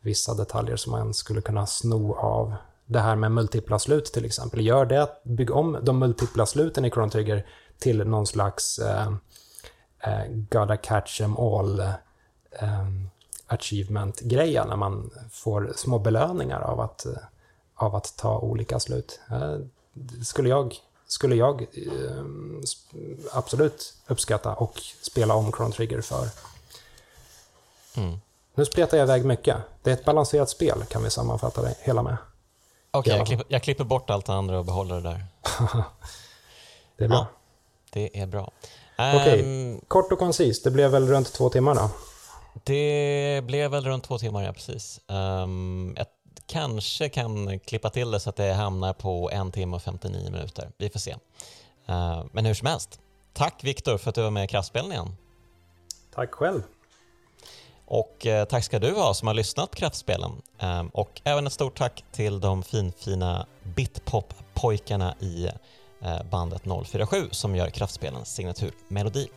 [0.00, 2.54] vissa detaljer som man skulle kunna sno av.
[2.86, 4.66] Det här med multipla slut till exempel.
[4.66, 7.46] Gör det, bygg om de multipla sluten i Chrono Trigger
[7.78, 9.12] till någon slags eh,
[10.00, 11.82] eh, gotta catch em all
[13.46, 17.06] achievement-grejen när man får små belöningar av att,
[17.74, 19.20] av att ta olika slut.
[20.24, 22.24] Skulle jag, skulle jag uh,
[23.32, 26.28] absolut uppskatta och spela om Chrono Trigger för.
[27.96, 28.20] Mm.
[28.54, 29.56] Nu spretar jag iväg mycket.
[29.82, 32.16] Det är ett balanserat spel kan vi sammanfatta det hela med.
[32.90, 35.24] Okej, okay, jag, klipper, jag klipper bort allt det andra och behåller det där.
[36.96, 37.18] det är bra.
[37.18, 37.26] Ja,
[37.92, 38.52] det är bra.
[38.98, 39.40] Okej, okay.
[39.40, 40.64] Ehm, kort och koncist.
[40.64, 41.90] Det blev väl runt två timmar då?
[42.64, 45.00] Det blev väl runt två timmar, ja precis.
[45.06, 46.06] Um, jag
[46.46, 50.70] kanske kan klippa till det så att det hamnar på en timme och 59 minuter.
[50.78, 51.12] Vi får se.
[51.88, 53.00] Uh, men hur som helst,
[53.32, 55.16] tack Viktor för att du var med i Kraftspelen igen.
[56.14, 56.62] Tack själv.
[57.90, 60.42] Och eh, tack ska du ha som har lyssnat på Kraftspelen.
[60.58, 65.50] Eh, och även ett stort tack till de finfina Bitpop-pojkarna i
[66.02, 69.28] eh, bandet 047 som gör Kraftspelens signaturmelodi.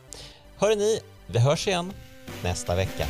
[0.56, 1.92] Hörrni, vi hörs igen
[2.42, 3.06] nästa vecka.